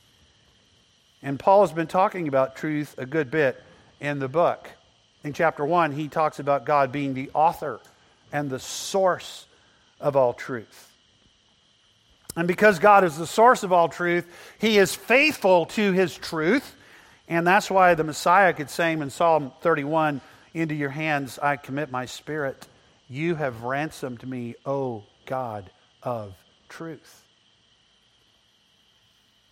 And 1.23 1.39
Paul 1.39 1.63
has 1.63 1.73
been 1.73 1.89
talking 1.89 2.29
about 2.29 2.57
truth 2.57 2.95
a 2.99 3.07
good 3.07 3.31
bit 3.31 3.61
in 4.01 4.19
the 4.19 4.29
book. 4.29 4.71
In 5.25 5.33
chapter 5.33 5.65
1, 5.65 5.93
he 5.93 6.09
talks 6.09 6.39
about 6.39 6.65
God 6.65 6.93
being 6.93 7.15
the 7.15 7.31
author 7.35 7.81
and 8.33 8.49
the 8.49 8.61
source 8.61 9.47
of 10.01 10.15
all 10.15 10.35
truth. 10.35 10.93
And 12.37 12.47
because 12.47 12.79
God 12.79 13.03
is 13.03 13.17
the 13.17 13.27
source 13.27 13.63
of 13.63 13.73
all 13.73 13.89
truth, 13.89 14.27
He 14.59 14.79
is 14.79 14.95
faithful 14.95 15.67
to 15.67 15.93
His 15.93 16.15
truth. 16.15 16.77
And 17.29 17.47
that's 17.47 17.71
why 17.71 17.95
the 17.95 18.05
Messiah 18.05 18.53
could 18.53 18.69
say 18.69 18.93
in 18.93 19.11
Psalm 19.11 19.53
31 19.63 20.21
Into 20.53 20.75
your 20.75 20.91
hands 20.91 21.39
I 21.39 21.57
commit 21.57 21.91
my 21.91 22.05
spirit. 22.05 22.69
You 23.09 23.37
have 23.37 23.63
ransomed 23.63 24.27
me, 24.29 24.55
O 24.67 25.05
God 25.27 25.71
of 26.03 26.35
truth. 26.69 27.25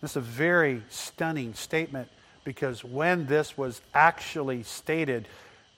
This 0.01 0.11
is 0.11 0.17
a 0.17 0.21
very 0.21 0.83
stunning 0.89 1.53
statement 1.53 2.09
because 2.43 2.83
when 2.83 3.25
this 3.25 3.57
was 3.57 3.81
actually 3.93 4.63
stated, 4.63 5.27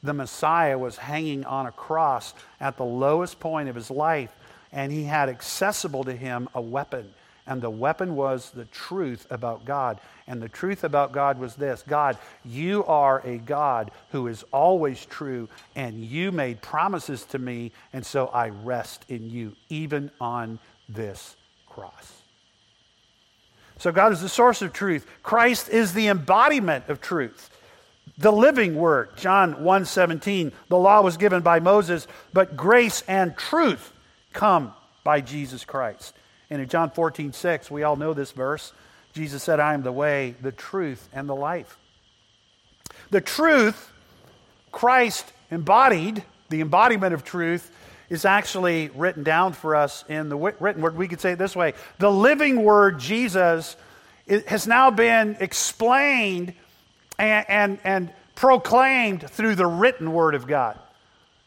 the 0.04 0.14
Messiah 0.14 0.78
was 0.78 0.98
hanging 0.98 1.46
on 1.46 1.66
a 1.66 1.72
cross 1.72 2.34
at 2.60 2.78
the 2.78 2.86
lowest 2.86 3.40
point 3.40 3.70
of 3.70 3.76
his 3.76 3.90
life, 3.90 4.32
and 4.72 4.92
he 4.92 5.04
had 5.04 5.30
accessible 5.30 6.04
to 6.04 6.14
him 6.14 6.50
a 6.54 6.62
weapon. 6.62 7.14
And 7.48 7.62
the 7.62 7.70
weapon 7.70 8.16
was 8.16 8.52
the 8.52 8.66
truth 8.66 9.26
about 9.30 9.66
God. 9.66 10.00
And 10.28 10.42
the 10.42 10.50
truth 10.50 10.84
about 10.84 11.14
God 11.14 11.40
was 11.40 11.56
this 11.56 11.84
God, 11.88 12.18
you 12.44 12.84
are 12.86 13.22
a 13.26 13.38
God 13.38 13.92
who 14.12 14.28
is 14.28 14.44
always 14.52 15.06
true, 15.06 15.48
and 15.76 16.04
you 16.04 16.32
made 16.32 16.62
promises 16.62 17.24
to 17.26 17.40
me, 17.40 17.72
and 17.94 18.06
so 18.06 18.28
I 18.28 18.50
rest 18.50 19.06
in 19.08 19.30
you, 19.30 19.56
even 19.70 20.12
on 20.20 20.60
this 20.90 21.36
cross. 21.68 22.22
So 23.78 23.92
God 23.92 24.12
is 24.12 24.22
the 24.22 24.30
source 24.30 24.62
of 24.62 24.74
truth. 24.74 25.08
Christ 25.24 25.70
is 25.70 25.94
the 25.94 26.08
embodiment 26.08 26.90
of 26.90 27.00
truth. 27.00 27.50
The 28.18 28.32
living 28.32 28.76
word, 28.76 29.16
John 29.16 29.64
1:17, 29.64 30.52
the 30.70 30.78
law 30.78 31.02
was 31.02 31.18
given 31.18 31.42
by 31.42 31.60
Moses, 31.60 32.08
but 32.34 32.58
grace 32.58 33.04
and 33.08 33.38
truth 33.38 33.94
come 34.34 34.74
by 35.04 35.22
Jesus 35.22 35.64
Christ. 35.64 36.16
And 36.50 36.62
in 36.62 36.68
John 36.68 36.90
14, 36.90 37.34
6, 37.34 37.70
we 37.70 37.84
all 37.84 37.96
know 37.96 38.14
this 38.14 38.32
verse. 38.32 38.74
Jesus 39.18 39.42
said, 39.42 39.60
I 39.60 39.74
am 39.74 39.82
the 39.82 39.92
way, 39.92 40.36
the 40.42 40.52
truth, 40.52 41.10
and 41.12 41.28
the 41.28 41.36
life. 41.36 41.76
The 43.10 43.20
truth, 43.20 43.92
Christ 44.72 45.34
embodied, 45.50 46.24
the 46.50 46.62
embodiment 46.62 47.16
of 47.16 47.24
truth, 47.24 47.72
is 48.10 48.26
actually 48.26 48.90
written 48.90 49.24
down 49.24 49.54
for 49.54 49.76
us 49.76 50.06
in 50.08 50.30
the 50.30 50.38
written 50.38 50.84
word. 50.84 50.96
We 50.96 51.08
could 51.08 51.20
say 51.20 51.32
it 51.32 51.40
this 51.40 51.56
way 51.56 51.74
The 51.98 52.12
living 52.12 52.64
word, 52.64 53.00
Jesus, 53.00 53.76
has 54.46 54.68
now 54.68 54.92
been 54.92 55.36
explained 55.40 56.54
and, 57.18 57.46
and, 57.50 57.80
and 57.84 58.14
proclaimed 58.36 59.28
through 59.28 59.56
the 59.56 59.66
written 59.66 60.14
word 60.14 60.36
of 60.36 60.46
God. 60.46 60.78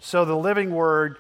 So 0.01 0.25
the 0.25 0.37
living 0.37 0.73
word 0.73 1.19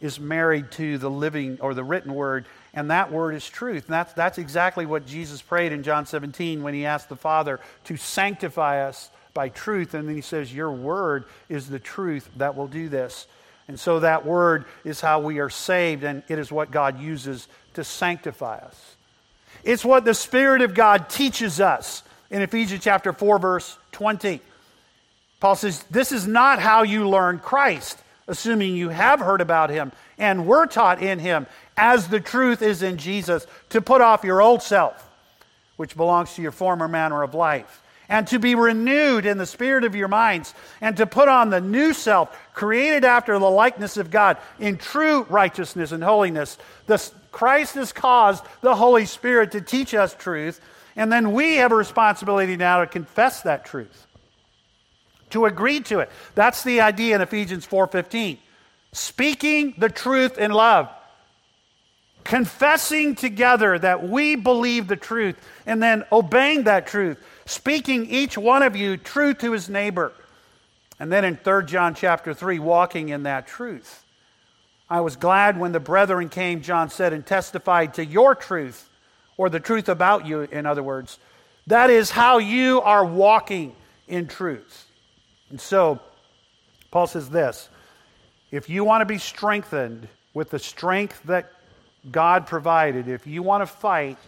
is 0.00 0.20
married 0.20 0.70
to 0.72 0.98
the 0.98 1.10
living 1.10 1.58
or 1.60 1.74
the 1.74 1.82
written 1.82 2.14
word, 2.14 2.46
and 2.74 2.90
that 2.90 3.12
word 3.12 3.34
is 3.34 3.48
truth. 3.48 3.84
And 3.86 3.94
that's, 3.94 4.12
that's 4.12 4.38
exactly 4.38 4.84
what 4.84 5.06
Jesus 5.06 5.40
prayed 5.40 5.72
in 5.72 5.84
John 5.84 6.06
17 6.06 6.62
when 6.62 6.74
he 6.74 6.84
asked 6.84 7.08
the 7.08 7.16
Father 7.16 7.60
to 7.84 7.96
sanctify 7.96 8.86
us 8.86 9.10
by 9.32 9.48
truth. 9.48 9.94
And 9.94 10.08
then 10.08 10.16
he 10.16 10.20
says, 10.20 10.52
Your 10.52 10.72
word 10.72 11.24
is 11.48 11.68
the 11.68 11.78
truth 11.78 12.28
that 12.36 12.56
will 12.56 12.66
do 12.66 12.88
this. 12.88 13.26
And 13.68 13.78
so 13.78 14.00
that 14.00 14.26
word 14.26 14.64
is 14.84 15.00
how 15.00 15.20
we 15.20 15.38
are 15.38 15.48
saved, 15.48 16.04
and 16.04 16.22
it 16.28 16.38
is 16.38 16.52
what 16.52 16.70
God 16.70 17.00
uses 17.00 17.48
to 17.74 17.84
sanctify 17.84 18.58
us. 18.58 18.96
It's 19.62 19.84
what 19.84 20.04
the 20.04 20.12
Spirit 20.12 20.60
of 20.60 20.74
God 20.74 21.08
teaches 21.08 21.60
us 21.60 22.02
in 22.30 22.42
Ephesians 22.42 22.84
chapter 22.84 23.12
4, 23.12 23.38
verse 23.38 23.78
20. 23.92 24.40
Paul 25.40 25.54
says, 25.54 25.82
This 25.84 26.12
is 26.12 26.26
not 26.26 26.58
how 26.58 26.82
you 26.82 27.08
learn 27.08 27.38
Christ, 27.38 27.98
assuming 28.26 28.76
you 28.76 28.90
have 28.90 29.20
heard 29.20 29.40
about 29.40 29.70
him 29.70 29.92
and 30.18 30.46
were 30.46 30.66
taught 30.66 31.02
in 31.02 31.18
him, 31.18 31.46
as 31.76 32.08
the 32.08 32.20
truth 32.20 32.62
is 32.62 32.82
in 32.82 32.98
Jesus, 32.98 33.46
to 33.70 33.80
put 33.80 34.00
off 34.00 34.24
your 34.24 34.40
old 34.40 34.62
self, 34.62 35.10
which 35.76 35.96
belongs 35.96 36.34
to 36.34 36.42
your 36.42 36.52
former 36.52 36.88
manner 36.88 37.22
of 37.22 37.34
life 37.34 37.82
and 38.08 38.26
to 38.28 38.38
be 38.38 38.54
renewed 38.54 39.26
in 39.26 39.38
the 39.38 39.46
spirit 39.46 39.84
of 39.84 39.94
your 39.94 40.08
minds, 40.08 40.54
and 40.80 40.96
to 40.96 41.06
put 41.06 41.28
on 41.28 41.50
the 41.50 41.60
new 41.60 41.92
self, 41.92 42.36
created 42.52 43.04
after 43.04 43.38
the 43.38 43.50
likeness 43.50 43.96
of 43.96 44.10
God 44.10 44.36
in 44.58 44.76
true 44.76 45.22
righteousness 45.24 45.92
and 45.92 46.02
holiness. 46.02 46.58
This, 46.86 47.12
Christ 47.32 47.74
has 47.74 47.92
caused 47.92 48.44
the 48.60 48.74
Holy 48.74 49.06
Spirit 49.06 49.52
to 49.52 49.60
teach 49.60 49.94
us 49.94 50.14
truth, 50.14 50.60
and 50.96 51.10
then 51.10 51.32
we 51.32 51.56
have 51.56 51.72
a 51.72 51.76
responsibility 51.76 52.56
now 52.56 52.80
to 52.80 52.86
confess 52.86 53.42
that 53.42 53.64
truth, 53.64 54.06
to 55.30 55.46
agree 55.46 55.80
to 55.80 56.00
it. 56.00 56.10
That's 56.34 56.62
the 56.62 56.82
idea 56.82 57.16
in 57.16 57.20
Ephesians 57.20 57.66
4:15. 57.66 58.38
Speaking 58.92 59.74
the 59.78 59.88
truth 59.88 60.38
in 60.38 60.52
love 60.52 60.88
confessing 62.24 63.14
together 63.14 63.78
that 63.78 64.08
we 64.08 64.34
believe 64.34 64.88
the 64.88 64.96
truth 64.96 65.36
and 65.66 65.82
then 65.82 66.04
obeying 66.10 66.64
that 66.64 66.86
truth 66.86 67.18
speaking 67.46 68.06
each 68.06 68.38
one 68.38 68.62
of 68.62 68.74
you 68.74 68.96
truth 68.96 69.38
to 69.38 69.52
his 69.52 69.68
neighbor. 69.68 70.12
And 70.98 71.12
then 71.12 71.24
in 71.24 71.36
3 71.36 71.64
John 71.66 71.94
chapter 71.94 72.34
3, 72.34 72.58
walking 72.58 73.10
in 73.10 73.24
that 73.24 73.46
truth. 73.46 74.04
I 74.88 75.00
was 75.00 75.16
glad 75.16 75.58
when 75.58 75.72
the 75.72 75.80
brethren 75.80 76.28
came, 76.28 76.62
John 76.62 76.88
said, 76.90 77.12
and 77.12 77.24
testified 77.24 77.94
to 77.94 78.04
your 78.04 78.34
truth, 78.34 78.88
or 79.36 79.48
the 79.48 79.60
truth 79.60 79.88
about 79.88 80.26
you, 80.26 80.42
in 80.42 80.66
other 80.66 80.82
words. 80.82 81.18
That 81.66 81.90
is 81.90 82.10
how 82.10 82.38
you 82.38 82.80
are 82.82 83.04
walking 83.04 83.74
in 84.06 84.28
truth. 84.28 84.86
And 85.50 85.60
so, 85.60 86.00
Paul 86.90 87.06
says 87.06 87.28
this 87.28 87.68
if 88.50 88.68
you 88.68 88.84
want 88.84 89.00
to 89.00 89.06
be 89.06 89.18
strengthened 89.18 90.06
with 90.32 90.50
the 90.50 90.58
strength 90.58 91.20
that 91.24 91.50
God 92.10 92.46
provided, 92.46 93.08
if 93.08 93.26
you 93.26 93.42
want 93.42 93.62
to 93.62 93.66
fight, 93.66 94.18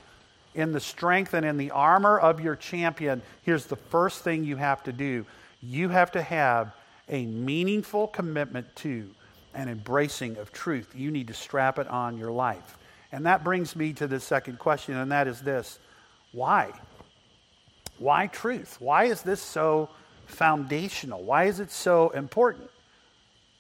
in 0.56 0.72
the 0.72 0.80
strength 0.80 1.34
and 1.34 1.44
in 1.44 1.58
the 1.58 1.70
armor 1.70 2.18
of 2.18 2.40
your 2.40 2.56
champion, 2.56 3.20
here's 3.42 3.66
the 3.66 3.76
first 3.76 4.24
thing 4.24 4.42
you 4.42 4.56
have 4.56 4.82
to 4.84 4.92
do 4.92 5.24
you 5.62 5.88
have 5.88 6.12
to 6.12 6.22
have 6.22 6.72
a 7.08 7.24
meaningful 7.26 8.08
commitment 8.08 8.74
to 8.76 9.10
and 9.54 9.70
embracing 9.70 10.36
of 10.36 10.52
truth. 10.52 10.92
You 10.94 11.10
need 11.10 11.28
to 11.28 11.34
strap 11.34 11.78
it 11.78 11.88
on 11.88 12.18
your 12.18 12.30
life. 12.30 12.76
And 13.10 13.26
that 13.26 13.42
brings 13.42 13.74
me 13.74 13.92
to 13.94 14.06
the 14.06 14.20
second 14.20 14.58
question, 14.58 14.96
and 14.96 15.10
that 15.12 15.26
is 15.26 15.40
this 15.40 15.78
why? 16.32 16.72
Why 17.98 18.26
truth? 18.26 18.76
Why 18.80 19.04
is 19.04 19.22
this 19.22 19.40
so 19.40 19.88
foundational? 20.26 21.22
Why 21.22 21.44
is 21.44 21.60
it 21.60 21.70
so 21.70 22.10
important? 22.10 22.68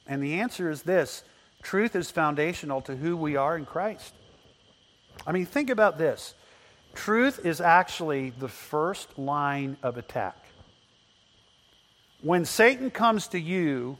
And 0.06 0.22
the 0.22 0.40
answer 0.40 0.70
is 0.70 0.82
this 0.82 1.24
truth 1.62 1.96
is 1.96 2.10
foundational 2.10 2.80
to 2.82 2.96
who 2.96 3.16
we 3.16 3.36
are 3.36 3.56
in 3.56 3.64
Christ. 3.64 4.14
I 5.26 5.32
mean, 5.32 5.46
think 5.46 5.70
about 5.70 5.98
this. 5.98 6.34
Truth 6.94 7.44
is 7.44 7.60
actually 7.60 8.30
the 8.30 8.48
first 8.48 9.18
line 9.18 9.76
of 9.82 9.98
attack. 9.98 10.36
When 12.22 12.44
Satan 12.44 12.90
comes 12.90 13.28
to 13.28 13.38
you 13.38 13.98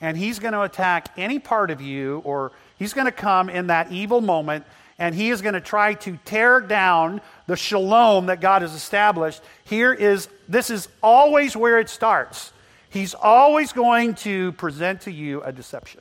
and 0.00 0.16
he's 0.16 0.38
going 0.38 0.54
to 0.54 0.62
attack 0.62 1.08
any 1.16 1.38
part 1.38 1.70
of 1.70 1.80
you, 1.80 2.22
or 2.24 2.52
he's 2.78 2.94
going 2.94 3.04
to 3.04 3.12
come 3.12 3.50
in 3.50 3.66
that 3.66 3.92
evil 3.92 4.20
moment 4.20 4.64
and 4.98 5.14
he 5.14 5.30
is 5.30 5.42
going 5.42 5.54
to 5.54 5.60
try 5.60 5.94
to 5.94 6.18
tear 6.24 6.60
down 6.60 7.20
the 7.46 7.56
shalom 7.56 8.26
that 8.26 8.40
God 8.40 8.62
has 8.62 8.74
established, 8.74 9.42
here 9.64 9.92
is 9.92 10.28
this 10.48 10.70
is 10.70 10.88
always 11.02 11.56
where 11.56 11.78
it 11.78 11.88
starts. 11.88 12.52
He's 12.88 13.14
always 13.14 13.72
going 13.72 14.14
to 14.16 14.52
present 14.52 15.02
to 15.02 15.12
you 15.12 15.42
a 15.42 15.52
deception. 15.52 16.00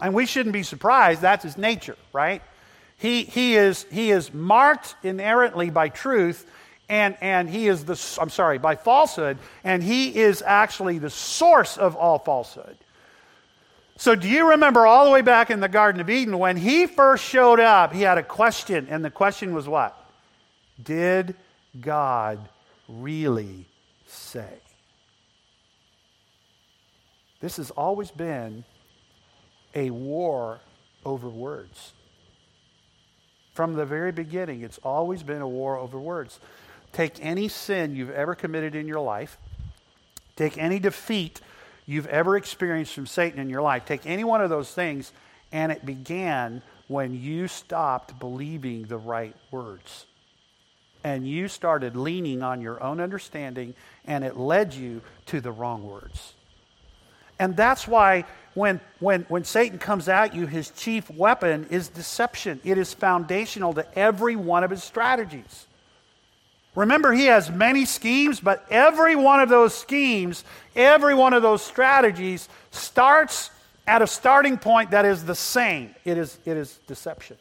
And 0.00 0.14
we 0.14 0.26
shouldn't 0.26 0.52
be 0.52 0.62
surprised, 0.62 1.20
that's 1.20 1.44
his 1.44 1.56
nature, 1.56 1.96
right? 2.12 2.42
He, 2.96 3.24
he, 3.24 3.54
is, 3.56 3.84
he 3.90 4.10
is 4.10 4.32
marked 4.32 4.96
inerrantly 5.02 5.70
by 5.70 5.88
truth, 5.88 6.50
and, 6.88 7.16
and 7.20 7.48
he 7.48 7.68
is 7.68 7.84
the, 7.84 8.18
I'm 8.20 8.30
sorry, 8.30 8.58
by 8.58 8.76
falsehood, 8.76 9.38
and 9.62 9.82
he 9.82 10.16
is 10.16 10.42
actually 10.42 10.98
the 10.98 11.10
source 11.10 11.76
of 11.76 11.96
all 11.96 12.18
falsehood. 12.18 12.76
So, 13.96 14.16
do 14.16 14.28
you 14.28 14.50
remember 14.50 14.86
all 14.86 15.04
the 15.04 15.10
way 15.12 15.22
back 15.22 15.50
in 15.50 15.60
the 15.60 15.68
Garden 15.68 16.00
of 16.00 16.10
Eden 16.10 16.38
when 16.38 16.56
he 16.56 16.86
first 16.86 17.24
showed 17.24 17.60
up? 17.60 17.92
He 17.92 18.02
had 18.02 18.18
a 18.18 18.24
question, 18.24 18.88
and 18.90 19.04
the 19.04 19.10
question 19.10 19.54
was 19.54 19.68
what? 19.68 19.96
Did 20.82 21.36
God 21.80 22.48
really 22.88 23.66
say? 24.06 24.52
This 27.40 27.58
has 27.58 27.70
always 27.70 28.10
been 28.10 28.64
a 29.74 29.90
war 29.90 30.60
over 31.04 31.28
words. 31.28 31.92
From 33.54 33.74
the 33.74 33.86
very 33.86 34.12
beginning, 34.12 34.62
it's 34.62 34.78
always 34.82 35.22
been 35.22 35.42
a 35.42 35.48
war 35.48 35.76
over 35.76 35.98
words. 35.98 36.40
Take 36.92 37.24
any 37.24 37.48
sin 37.48 37.94
you've 37.94 38.10
ever 38.10 38.34
committed 38.34 38.74
in 38.74 38.88
your 38.88 39.00
life, 39.00 39.38
take 40.36 40.58
any 40.58 40.78
defeat 40.78 41.40
you've 41.86 42.06
ever 42.06 42.36
experienced 42.36 42.94
from 42.94 43.06
Satan 43.06 43.38
in 43.38 43.50
your 43.50 43.62
life, 43.62 43.84
take 43.84 44.06
any 44.06 44.24
one 44.24 44.40
of 44.40 44.50
those 44.50 44.70
things, 44.70 45.12
and 45.52 45.70
it 45.70 45.84
began 45.84 46.62
when 46.88 47.14
you 47.14 47.48
stopped 47.48 48.18
believing 48.18 48.84
the 48.84 48.98
right 48.98 49.36
words. 49.50 50.06
And 51.02 51.28
you 51.28 51.48
started 51.48 51.96
leaning 51.96 52.42
on 52.42 52.60
your 52.60 52.82
own 52.82 53.00
understanding, 53.00 53.74
and 54.06 54.24
it 54.24 54.36
led 54.36 54.74
you 54.74 55.02
to 55.26 55.40
the 55.40 55.52
wrong 55.52 55.84
words. 55.84 56.34
And 57.38 57.56
that's 57.56 57.88
why 57.88 58.24
when, 58.54 58.80
when, 59.00 59.22
when 59.28 59.44
Satan 59.44 59.78
comes 59.78 60.08
at 60.08 60.34
you, 60.34 60.46
his 60.46 60.70
chief 60.70 61.10
weapon 61.10 61.66
is 61.70 61.88
deception. 61.88 62.60
It 62.64 62.78
is 62.78 62.94
foundational 62.94 63.74
to 63.74 63.98
every 63.98 64.36
one 64.36 64.64
of 64.64 64.70
his 64.70 64.84
strategies. 64.84 65.66
Remember, 66.74 67.12
he 67.12 67.26
has 67.26 67.50
many 67.50 67.84
schemes, 67.84 68.40
but 68.40 68.64
every 68.70 69.14
one 69.14 69.40
of 69.40 69.48
those 69.48 69.74
schemes, 69.74 70.44
every 70.74 71.14
one 71.14 71.32
of 71.32 71.42
those 71.42 71.62
strategies 71.62 72.48
starts 72.70 73.50
at 73.86 74.02
a 74.02 74.06
starting 74.06 74.58
point 74.58 74.90
that 74.90 75.04
is 75.04 75.24
the 75.24 75.34
same 75.34 75.94
it 76.04 76.18
is, 76.18 76.38
it 76.44 76.56
is 76.56 76.78
deception. 76.86 77.36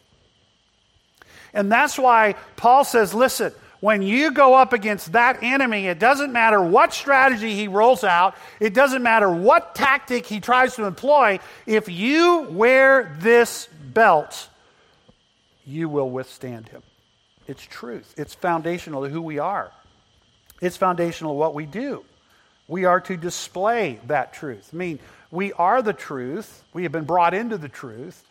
And 1.54 1.72
that's 1.72 1.98
why 1.98 2.36
Paul 2.56 2.84
says, 2.84 3.14
listen, 3.14 3.54
when 3.84 4.02
you 4.02 4.32
go 4.32 4.54
up 4.54 4.72
against 4.72 5.12
that 5.12 5.44
enemy, 5.44 5.88
it 5.88 6.00
doesn't 6.00 6.32
matter 6.32 6.62
what 6.62 6.94
strategy 6.94 7.54
he 7.54 7.68
rolls 7.68 8.06
out, 8.06 8.34
it 8.62 8.74
doesn't 8.74 9.04
matter 9.04 9.30
what 9.30 9.76
tactic 9.76 10.26
he 10.26 10.40
tries 10.40 10.78
to 10.78 10.86
employ, 10.86 11.38
if 11.66 11.90
you 11.90 12.48
wear 12.50 13.14
this 13.20 13.68
belt, 13.94 14.48
you 15.66 15.90
will 15.90 16.10
withstand 16.10 16.70
him. 16.70 16.82
It's 17.46 17.62
truth, 17.62 18.14
it's 18.16 18.34
foundational 18.34 19.04
to 19.04 19.10
who 19.10 19.22
we 19.22 19.40
are, 19.40 19.70
it's 20.62 20.78
foundational 20.78 21.34
to 21.34 21.38
what 21.38 21.54
we 21.54 21.66
do. 21.66 22.06
We 22.70 22.86
are 22.86 23.02
to 23.02 23.18
display 23.18 24.00
that 24.08 24.32
truth. 24.32 24.70
I 24.72 24.78
mean, 24.78 25.00
we 25.30 25.52
are 25.52 25.82
the 25.82 25.92
truth, 25.92 26.64
we 26.72 26.84
have 26.84 26.94
been 26.94 27.04
brought 27.04 27.34
into 27.34 27.58
the 27.58 27.68
truth. 27.68 28.24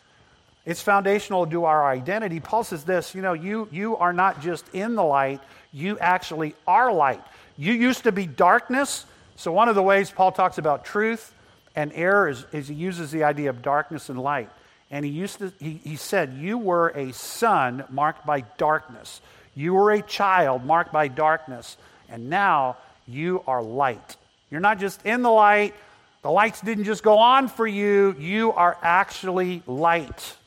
It's 0.65 0.81
foundational 0.81 1.45
to 1.47 1.65
our 1.65 1.85
identity. 1.85 2.39
Paul 2.39 2.63
says 2.63 2.85
this, 2.85 3.13
you 3.13 3.21
know, 3.21 3.33
you, 3.33 3.67
you 3.71 3.97
are 3.97 4.13
not 4.13 4.41
just 4.41 4.65
in 4.73 4.95
the 4.95 5.03
light, 5.03 5.41
you 5.73 5.99
actually 5.99 6.55
are 6.65 6.93
light. 6.93 7.21
You 7.57 7.73
used 7.73 8.03
to 8.03 8.11
be 8.11 8.25
darkness. 8.25 9.05
So, 9.35 9.51
one 9.51 9.67
of 9.67 9.75
the 9.75 9.83
ways 9.83 10.09
Paul 10.09 10.31
talks 10.31 10.57
about 10.57 10.85
truth 10.85 11.33
and 11.75 11.91
error 11.93 12.29
is, 12.29 12.45
is 12.51 12.67
he 12.67 12.75
uses 12.75 13.11
the 13.11 13.23
idea 13.23 13.49
of 13.49 13.61
darkness 13.61 14.09
and 14.09 14.19
light. 14.19 14.49
And 14.89 15.03
he, 15.03 15.11
used 15.11 15.39
to, 15.39 15.51
he, 15.59 15.81
he 15.83 15.95
said, 15.95 16.33
You 16.33 16.57
were 16.57 16.89
a 16.89 17.11
son 17.13 17.83
marked 17.89 18.25
by 18.25 18.41
darkness. 18.57 19.21
You 19.55 19.73
were 19.73 19.91
a 19.91 20.01
child 20.01 20.63
marked 20.65 20.93
by 20.93 21.07
darkness. 21.07 21.77
And 22.09 22.29
now 22.29 22.77
you 23.07 23.43
are 23.47 23.61
light. 23.61 24.17
You're 24.49 24.61
not 24.61 24.79
just 24.79 25.03
in 25.05 25.23
the 25.23 25.31
light, 25.31 25.73
the 26.21 26.31
lights 26.31 26.61
didn't 26.61 26.85
just 26.85 27.03
go 27.03 27.17
on 27.17 27.47
for 27.47 27.67
you, 27.67 28.15
you 28.19 28.53
are 28.53 28.77
actually 28.81 29.63
light. 29.65 30.37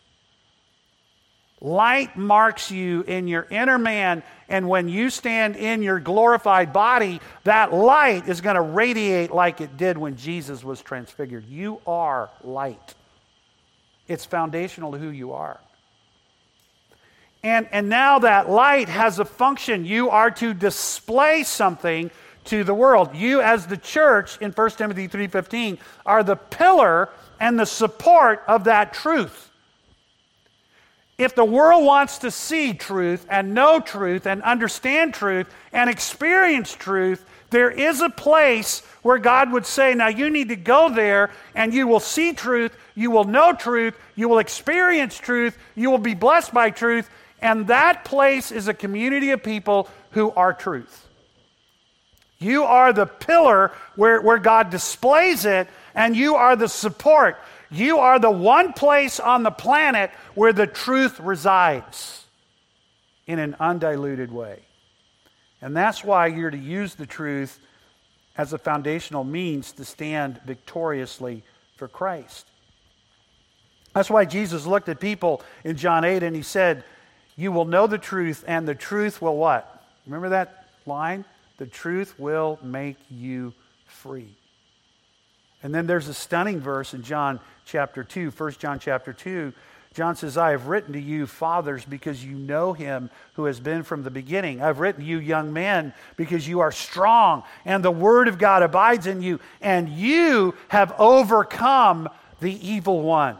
Light 1.60 2.16
marks 2.16 2.70
you 2.70 3.02
in 3.02 3.28
your 3.28 3.46
inner 3.50 3.78
man, 3.78 4.22
and 4.48 4.68
when 4.68 4.88
you 4.88 5.08
stand 5.08 5.56
in 5.56 5.82
your 5.82 5.98
glorified 5.98 6.72
body, 6.72 7.20
that 7.44 7.72
light 7.72 8.28
is 8.28 8.42
going 8.42 8.56
to 8.56 8.62
radiate 8.62 9.30
like 9.30 9.62
it 9.62 9.78
did 9.78 9.96
when 9.96 10.16
Jesus 10.16 10.62
was 10.62 10.82
transfigured. 10.82 11.46
You 11.46 11.80
are 11.86 12.28
light, 12.44 12.94
it's 14.06 14.26
foundational 14.26 14.92
to 14.92 14.98
who 14.98 15.08
you 15.08 15.32
are. 15.32 15.58
And, 17.42 17.68
and 17.70 17.88
now 17.88 18.18
that 18.18 18.50
light 18.50 18.88
has 18.88 19.18
a 19.18 19.24
function. 19.24 19.84
You 19.84 20.10
are 20.10 20.32
to 20.32 20.52
display 20.52 21.44
something 21.44 22.10
to 22.46 22.64
the 22.64 22.74
world. 22.74 23.14
You, 23.14 23.40
as 23.40 23.66
the 23.66 23.76
church 23.76 24.38
in 24.38 24.50
1 24.50 24.70
Timothy 24.70 25.06
3.15, 25.06 25.78
are 26.04 26.24
the 26.24 26.34
pillar 26.34 27.10
and 27.38 27.58
the 27.58 27.64
support 27.64 28.42
of 28.48 28.64
that 28.64 28.92
truth. 28.92 29.50
If 31.18 31.34
the 31.34 31.44
world 31.44 31.84
wants 31.84 32.18
to 32.18 32.30
see 32.30 32.74
truth 32.74 33.26
and 33.30 33.54
know 33.54 33.80
truth 33.80 34.26
and 34.26 34.42
understand 34.42 35.14
truth 35.14 35.48
and 35.72 35.88
experience 35.88 36.74
truth, 36.74 37.24
there 37.50 37.70
is 37.70 38.02
a 38.02 38.10
place 38.10 38.80
where 39.02 39.18
God 39.18 39.52
would 39.52 39.64
say, 39.64 39.94
Now 39.94 40.08
you 40.08 40.28
need 40.28 40.50
to 40.50 40.56
go 40.56 40.90
there 40.90 41.30
and 41.54 41.72
you 41.72 41.86
will 41.86 42.00
see 42.00 42.32
truth, 42.32 42.76
you 42.94 43.10
will 43.10 43.24
know 43.24 43.54
truth, 43.54 43.96
you 44.14 44.28
will 44.28 44.38
experience 44.38 45.16
truth, 45.16 45.56
you 45.74 45.90
will 45.90 45.98
be 45.98 46.14
blessed 46.14 46.52
by 46.52 46.70
truth. 46.70 47.08
And 47.40 47.66
that 47.68 48.04
place 48.04 48.50
is 48.50 48.68
a 48.68 48.74
community 48.74 49.30
of 49.30 49.42
people 49.42 49.88
who 50.10 50.32
are 50.32 50.52
truth. 50.52 51.06
You 52.38 52.64
are 52.64 52.92
the 52.92 53.06
pillar 53.06 53.72
where, 53.94 54.20
where 54.20 54.38
God 54.38 54.70
displays 54.70 55.44
it, 55.44 55.68
and 55.94 56.14
you 56.14 56.34
are 56.34 56.56
the 56.56 56.68
support. 56.68 57.38
You 57.70 57.98
are 57.98 58.18
the 58.18 58.30
one 58.30 58.72
place 58.72 59.18
on 59.18 59.42
the 59.42 59.50
planet 59.50 60.10
where 60.34 60.52
the 60.52 60.66
truth 60.66 61.18
resides 61.20 62.24
in 63.26 63.38
an 63.38 63.56
undiluted 63.58 64.30
way. 64.32 64.60
And 65.60 65.76
that's 65.76 66.04
why 66.04 66.28
you're 66.28 66.50
to 66.50 66.58
use 66.58 66.94
the 66.94 67.06
truth 67.06 67.58
as 68.36 68.52
a 68.52 68.58
foundational 68.58 69.24
means 69.24 69.72
to 69.72 69.84
stand 69.84 70.40
victoriously 70.44 71.42
for 71.76 71.88
Christ. 71.88 72.46
That's 73.94 74.10
why 74.10 74.26
Jesus 74.26 74.66
looked 74.66 74.88
at 74.88 75.00
people 75.00 75.42
in 75.64 75.76
John 75.76 76.04
8 76.04 76.22
and 76.22 76.36
he 76.36 76.42
said, 76.42 76.84
You 77.34 77.50
will 77.50 77.64
know 77.64 77.86
the 77.86 77.98
truth, 77.98 78.44
and 78.46 78.68
the 78.68 78.74
truth 78.74 79.22
will 79.22 79.36
what? 79.36 79.84
Remember 80.04 80.28
that 80.28 80.66
line? 80.84 81.24
The 81.56 81.66
truth 81.66 82.18
will 82.18 82.58
make 82.62 82.98
you 83.08 83.54
free. 83.86 84.36
And 85.62 85.74
then 85.74 85.86
there's 85.86 86.08
a 86.08 86.14
stunning 86.14 86.60
verse 86.60 86.92
in 86.92 87.02
John 87.02 87.40
chapter 87.66 88.02
2, 88.02 88.30
1 88.30 88.52
John 88.52 88.78
chapter 88.78 89.12
2. 89.12 89.52
John 89.92 90.16
says, 90.16 90.36
I 90.36 90.50
have 90.50 90.66
written 90.66 90.92
to 90.92 91.00
you, 91.00 91.26
fathers, 91.26 91.84
because 91.84 92.24
you 92.24 92.32
know 92.32 92.72
him 92.72 93.10
who 93.34 93.44
has 93.44 93.60
been 93.60 93.82
from 93.82 94.02
the 94.02 94.10
beginning. 94.10 94.62
I've 94.62 94.78
written 94.78 95.02
to 95.02 95.06
you, 95.06 95.18
young 95.18 95.52
men, 95.52 95.94
because 96.16 96.46
you 96.46 96.60
are 96.60 96.72
strong, 96.72 97.44
and 97.64 97.84
the 97.84 97.90
word 97.90 98.28
of 98.28 98.38
God 98.38 98.62
abides 98.62 99.06
in 99.06 99.22
you, 99.22 99.40
and 99.60 99.88
you 99.88 100.54
have 100.68 100.94
overcome 100.98 102.08
the 102.40 102.68
evil 102.68 103.02
one. 103.02 103.38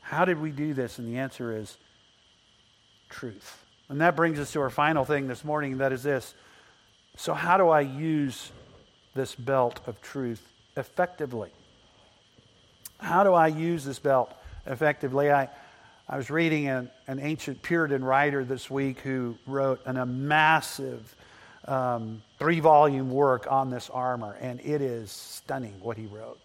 How 0.00 0.24
did 0.24 0.40
we 0.40 0.50
do 0.50 0.74
this? 0.74 0.98
And 0.98 1.08
the 1.08 1.18
answer 1.18 1.56
is 1.56 1.76
truth. 3.08 3.64
And 3.88 4.00
that 4.00 4.16
brings 4.16 4.38
us 4.38 4.52
to 4.52 4.60
our 4.60 4.70
final 4.70 5.04
thing 5.04 5.28
this 5.28 5.44
morning, 5.44 5.72
and 5.72 5.80
that 5.80 5.92
is 5.92 6.02
this. 6.02 6.34
So, 7.16 7.32
how 7.32 7.56
do 7.56 7.68
I 7.68 7.80
use 7.80 8.50
this 9.14 9.34
belt 9.34 9.80
of 9.86 10.00
truth 10.02 10.46
effectively. 10.76 11.50
How 12.98 13.24
do 13.24 13.34
I 13.34 13.48
use 13.48 13.84
this 13.84 13.98
belt 13.98 14.32
effectively? 14.66 15.30
I, 15.30 15.48
I 16.08 16.16
was 16.16 16.30
reading 16.30 16.68
an, 16.68 16.90
an 17.06 17.18
ancient 17.18 17.62
Puritan 17.62 18.04
writer 18.04 18.44
this 18.44 18.70
week 18.70 19.00
who 19.00 19.36
wrote 19.46 19.80
an, 19.86 19.96
a 19.96 20.06
massive 20.06 21.14
um, 21.66 22.22
three 22.38 22.60
volume 22.60 23.10
work 23.10 23.50
on 23.50 23.70
this 23.70 23.90
armor, 23.90 24.36
and 24.40 24.60
it 24.60 24.80
is 24.80 25.10
stunning 25.10 25.74
what 25.80 25.96
he 25.96 26.06
wrote. 26.06 26.38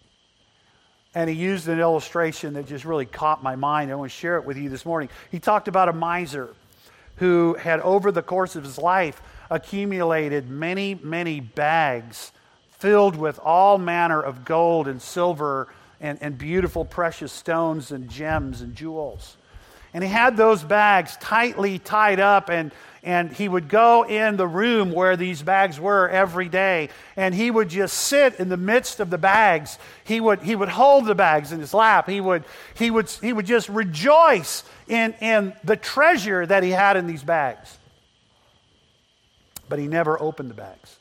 And 1.14 1.28
he 1.28 1.36
used 1.36 1.68
an 1.68 1.80
illustration 1.80 2.54
that 2.54 2.66
just 2.66 2.84
really 2.84 3.06
caught 3.06 3.42
my 3.42 3.56
mind. 3.56 3.90
I 3.90 3.96
want 3.96 4.10
to 4.10 4.16
share 4.16 4.36
it 4.36 4.44
with 4.44 4.56
you 4.56 4.68
this 4.68 4.86
morning. 4.86 5.08
He 5.30 5.40
talked 5.40 5.66
about 5.66 5.88
a 5.88 5.92
miser 5.92 6.54
who 7.16 7.54
had, 7.54 7.80
over 7.80 8.12
the 8.12 8.22
course 8.22 8.56
of 8.56 8.64
his 8.64 8.78
life, 8.78 9.20
accumulated 9.50 10.48
many, 10.48 10.94
many 10.94 11.40
bags 11.40 12.32
filled 12.78 13.16
with 13.16 13.38
all 13.40 13.76
manner 13.76 14.22
of 14.22 14.44
gold 14.44 14.88
and 14.88 15.02
silver 15.02 15.68
and, 16.00 16.18
and 16.20 16.38
beautiful 16.38 16.84
precious 16.84 17.32
stones 17.32 17.92
and 17.92 18.08
gems 18.08 18.62
and 18.62 18.74
jewels. 18.74 19.36
And 19.92 20.04
he 20.04 20.10
had 20.10 20.36
those 20.36 20.62
bags 20.62 21.16
tightly 21.16 21.78
tied 21.80 22.20
up, 22.20 22.48
and, 22.48 22.70
and 23.02 23.32
he 23.32 23.48
would 23.48 23.68
go 23.68 24.04
in 24.04 24.36
the 24.36 24.46
room 24.46 24.92
where 24.92 25.16
these 25.16 25.42
bags 25.42 25.80
were 25.80 26.08
every 26.08 26.48
day, 26.48 26.90
and 27.16 27.34
he 27.34 27.50
would 27.50 27.68
just 27.68 27.96
sit 27.96 28.36
in 28.38 28.48
the 28.48 28.56
midst 28.56 29.00
of 29.00 29.10
the 29.10 29.18
bags. 29.18 29.78
He 30.04 30.20
would, 30.20 30.42
he 30.42 30.54
would 30.54 30.68
hold 30.68 31.06
the 31.06 31.16
bags 31.16 31.50
in 31.50 31.58
his 31.58 31.74
lap. 31.74 32.08
He 32.08 32.20
would, 32.20 32.44
he 32.74 32.90
would, 32.90 33.10
he 33.10 33.32
would 33.32 33.46
just 33.46 33.68
rejoice 33.68 34.62
in, 34.86 35.12
in 35.20 35.54
the 35.64 35.76
treasure 35.76 36.46
that 36.46 36.62
he 36.62 36.70
had 36.70 36.96
in 36.96 37.08
these 37.08 37.24
bags. 37.24 37.76
But 39.68 39.80
he 39.80 39.88
never 39.88 40.20
opened 40.20 40.50
the 40.50 40.54
bags. 40.54 40.98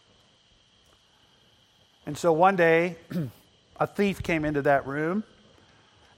And 2.07 2.17
so 2.17 2.33
one 2.33 2.55
day, 2.55 2.95
a 3.79 3.87
thief 3.87 4.21
came 4.21 4.45
into 4.45 4.61
that 4.63 4.85
room 4.85 5.23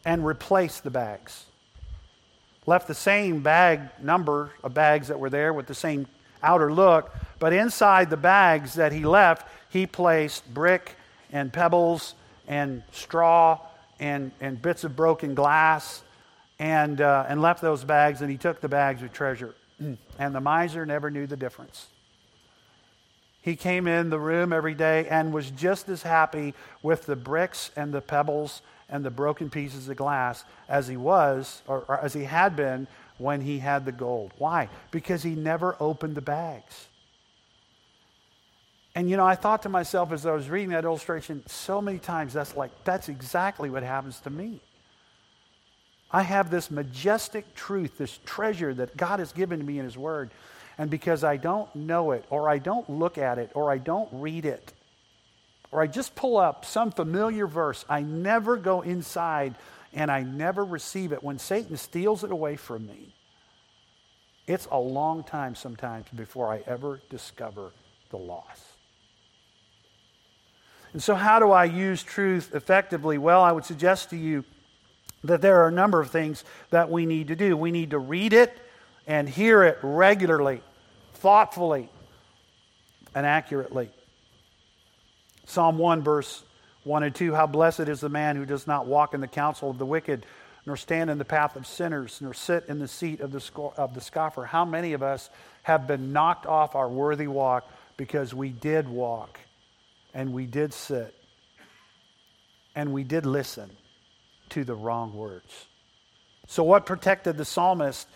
and 0.05 0.25
replaced 0.25 0.83
the 0.83 0.89
bags. 0.89 1.45
Left 2.65 2.87
the 2.87 2.95
same 2.95 3.41
bag 3.41 3.81
number 4.01 4.51
of 4.63 4.73
bags 4.73 5.07
that 5.07 5.19
were 5.19 5.29
there 5.29 5.53
with 5.53 5.67
the 5.67 5.75
same 5.75 6.07
outer 6.43 6.71
look, 6.71 7.13
but 7.39 7.53
inside 7.53 8.09
the 8.09 8.17
bags 8.17 8.75
that 8.75 8.91
he 8.91 9.05
left, 9.05 9.47
he 9.69 9.85
placed 9.85 10.51
brick 10.53 10.95
and 11.31 11.53
pebbles 11.53 12.15
and 12.47 12.83
straw 12.91 13.59
and, 13.99 14.31
and 14.41 14.61
bits 14.61 14.83
of 14.83 14.95
broken 14.95 15.35
glass 15.35 16.01
and, 16.59 17.01
uh, 17.01 17.25
and 17.27 17.41
left 17.41 17.61
those 17.61 17.83
bags, 17.83 18.21
and 18.21 18.29
he 18.29 18.37
took 18.37 18.61
the 18.61 18.69
bags 18.69 19.01
of 19.01 19.11
treasure. 19.13 19.55
And 20.19 20.35
the 20.35 20.41
miser 20.41 20.85
never 20.85 21.09
knew 21.09 21.25
the 21.25 21.35
difference. 21.35 21.87
He 23.41 23.55
came 23.55 23.87
in 23.87 24.09
the 24.09 24.19
room 24.19 24.53
every 24.53 24.75
day 24.75 25.07
and 25.07 25.33
was 25.33 25.49
just 25.51 25.89
as 25.89 26.03
happy 26.03 26.53
with 26.83 27.05
the 27.05 27.15
bricks 27.15 27.71
and 27.75 27.93
the 27.93 28.01
pebbles 28.01 28.61
and 28.87 29.03
the 29.03 29.09
broken 29.09 29.49
pieces 29.49 29.89
of 29.89 29.97
glass 29.97 30.43
as 30.69 30.87
he 30.87 30.97
was, 30.97 31.63
or, 31.67 31.85
or, 31.87 31.99
as 31.99 32.13
he 32.13 32.25
had 32.25 32.55
been 32.55 32.87
when 33.17 33.41
he 33.41 33.59
had 33.59 33.85
the 33.85 33.91
gold. 33.91 34.33
Why? 34.37 34.69
Because 34.91 35.23
he 35.23 35.33
never 35.33 35.75
opened 35.79 36.15
the 36.15 36.21
bags. 36.21 36.87
And 38.93 39.09
you 39.09 39.15
know, 39.15 39.25
I 39.25 39.35
thought 39.35 39.63
to 39.63 39.69
myself 39.69 40.11
as 40.11 40.25
I 40.25 40.33
was 40.33 40.49
reading 40.49 40.69
that 40.69 40.83
illustration 40.83 41.43
so 41.47 41.81
many 41.81 41.97
times, 41.97 42.33
that's 42.33 42.55
like, 42.55 42.71
that's 42.83 43.09
exactly 43.09 43.69
what 43.69 43.83
happens 43.83 44.19
to 44.21 44.29
me. 44.29 44.59
I 46.11 46.23
have 46.23 46.51
this 46.51 46.69
majestic 46.69 47.55
truth, 47.55 47.97
this 47.97 48.19
treasure 48.25 48.73
that 48.73 48.97
God 48.97 49.19
has 49.19 49.31
given 49.31 49.59
to 49.59 49.65
me 49.65 49.79
in 49.79 49.85
His 49.85 49.97
Word. 49.97 50.31
And 50.81 50.89
because 50.89 51.23
I 51.23 51.37
don't 51.37 51.73
know 51.75 52.09
it, 52.09 52.25
or 52.31 52.49
I 52.49 52.57
don't 52.57 52.89
look 52.89 53.19
at 53.19 53.37
it, 53.37 53.51
or 53.53 53.71
I 53.71 53.77
don't 53.77 54.09
read 54.13 54.45
it, 54.45 54.73
or 55.71 55.79
I 55.79 55.85
just 55.85 56.15
pull 56.15 56.37
up 56.37 56.65
some 56.65 56.89
familiar 56.89 57.45
verse, 57.45 57.85
I 57.87 58.01
never 58.01 58.57
go 58.57 58.81
inside 58.81 59.53
and 59.93 60.09
I 60.09 60.23
never 60.23 60.65
receive 60.65 61.11
it. 61.11 61.23
When 61.23 61.37
Satan 61.37 61.77
steals 61.77 62.23
it 62.23 62.31
away 62.31 62.55
from 62.55 62.87
me, 62.87 63.13
it's 64.47 64.67
a 64.71 64.79
long 64.79 65.23
time 65.23 65.53
sometimes 65.53 66.07
before 66.15 66.51
I 66.51 66.63
ever 66.65 66.99
discover 67.11 67.73
the 68.09 68.17
loss. 68.17 68.63
And 70.93 71.03
so, 71.03 71.13
how 71.13 71.37
do 71.37 71.51
I 71.51 71.65
use 71.65 72.01
truth 72.01 72.55
effectively? 72.55 73.19
Well, 73.19 73.43
I 73.43 73.51
would 73.51 73.65
suggest 73.65 74.09
to 74.09 74.17
you 74.17 74.45
that 75.25 75.41
there 75.41 75.61
are 75.61 75.67
a 75.67 75.71
number 75.71 76.01
of 76.01 76.09
things 76.09 76.43
that 76.71 76.89
we 76.89 77.05
need 77.05 77.27
to 77.27 77.35
do. 77.35 77.55
We 77.55 77.69
need 77.69 77.91
to 77.91 77.99
read 77.99 78.33
it 78.33 78.57
and 79.07 79.27
hear 79.27 79.63
it 79.63 79.77
regularly, 79.81 80.61
thoughtfully, 81.21 81.89
and 83.15 83.25
accurately. 83.25 83.89
Psalm 85.45 85.77
1, 85.77 86.01
verse 86.01 86.43
1 86.83 87.03
and 87.03 87.15
2 87.15 87.33
How 87.33 87.47
blessed 87.47 87.81
is 87.81 88.01
the 88.01 88.09
man 88.09 88.35
who 88.35 88.45
does 88.45 88.67
not 88.67 88.87
walk 88.87 89.13
in 89.13 89.21
the 89.21 89.27
counsel 89.27 89.69
of 89.69 89.77
the 89.77 89.85
wicked, 89.85 90.25
nor 90.65 90.77
stand 90.77 91.09
in 91.09 91.17
the 91.17 91.25
path 91.25 91.55
of 91.55 91.65
sinners, 91.65 92.19
nor 92.21 92.33
sit 92.33 92.65
in 92.67 92.79
the 92.79 92.87
seat 92.87 93.19
of 93.21 93.31
the, 93.31 93.39
sco- 93.39 93.73
of 93.77 93.93
the 93.93 94.01
scoffer. 94.01 94.45
How 94.45 94.65
many 94.65 94.93
of 94.93 95.03
us 95.03 95.29
have 95.63 95.87
been 95.87 96.13
knocked 96.13 96.45
off 96.45 96.75
our 96.75 96.89
worthy 96.89 97.27
walk 97.27 97.69
because 97.97 98.33
we 98.33 98.49
did 98.49 98.87
walk 98.87 99.39
and 100.13 100.33
we 100.33 100.45
did 100.45 100.73
sit 100.73 101.13
and 102.75 102.93
we 102.93 103.03
did 103.03 103.25
listen 103.25 103.69
to 104.49 104.63
the 104.63 104.75
wrong 104.75 105.13
words. 105.13 105.67
So, 106.47 106.63
what 106.63 106.85
protected 106.85 107.37
the 107.37 107.45
psalmist? 107.45 108.07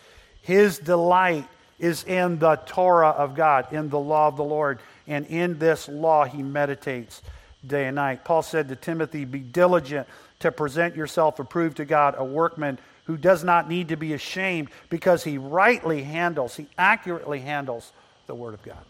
His 0.42 0.78
delight 0.78 1.48
is 1.80 2.04
in 2.04 2.40
the 2.40 2.56
Torah 2.66 3.10
of 3.10 3.36
God, 3.36 3.72
in 3.74 3.90
the 3.90 4.00
law 4.00 4.28
of 4.28 4.38
the 4.38 4.44
Lord, 4.44 4.80
and 5.08 5.26
in 5.28 5.60
this 5.60 5.88
law 5.88 6.26
he 6.26 6.42
meditates 6.42 7.22
day 7.66 7.88
and 7.88 7.96
night. 7.96 8.24
Paul 8.24 8.42
said 8.42 8.70
to 8.70 8.76
Timothy, 8.76 9.26
Be 9.26 9.40
diligent 9.40 10.08
to 10.40 10.52
present 10.52 10.96
yourself 10.96 11.40
approved 11.40 11.78
to 11.78 11.86
God, 11.86 12.16
a 12.18 12.24
workman 12.24 12.80
who 13.06 13.18
does 13.18 13.44
not 13.44 13.70
need 13.70 13.90
to 13.90 13.98
be 13.98 14.14
ashamed 14.14 14.70
because 14.90 15.24
he 15.24 15.38
rightly 15.38 16.04
handles, 16.04 16.56
he 16.56 16.68
accurately 16.78 17.40
handles 17.40 17.92
the 18.28 18.36
Word 18.36 18.54
of 18.54 18.64
God. 18.64 18.84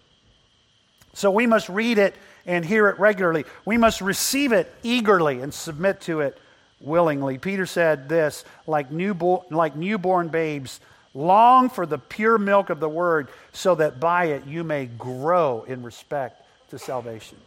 So 1.13 1.31
we 1.31 1.47
must 1.47 1.69
read 1.69 1.97
it 1.97 2.15
and 2.45 2.65
hear 2.65 2.89
it 2.89 2.99
regularly. 2.99 3.45
We 3.65 3.77
must 3.77 4.01
receive 4.01 4.51
it 4.51 4.73
eagerly 4.83 5.41
and 5.41 5.53
submit 5.53 6.01
to 6.01 6.21
it 6.21 6.37
willingly. 6.81 7.37
Peter 7.37 7.65
said 7.65 8.09
this 8.09 8.43
like, 8.67 8.91
newborn, 8.91 9.41
like 9.49 9.75
newborn 9.75 10.27
babes, 10.27 10.79
long 11.15 11.69
for 11.69 11.87
the 11.87 11.97
pure 11.97 12.37
milk 12.37 12.69
of 12.69 12.79
the 12.79 12.89
word, 12.89 13.29
so 13.53 13.73
that 13.73 13.99
by 13.99 14.25
it 14.25 14.45
you 14.45 14.63
may 14.63 14.85
grow 14.85 15.63
in 15.63 15.81
respect 15.81 16.43
to 16.69 16.77
salvation. 16.77 17.39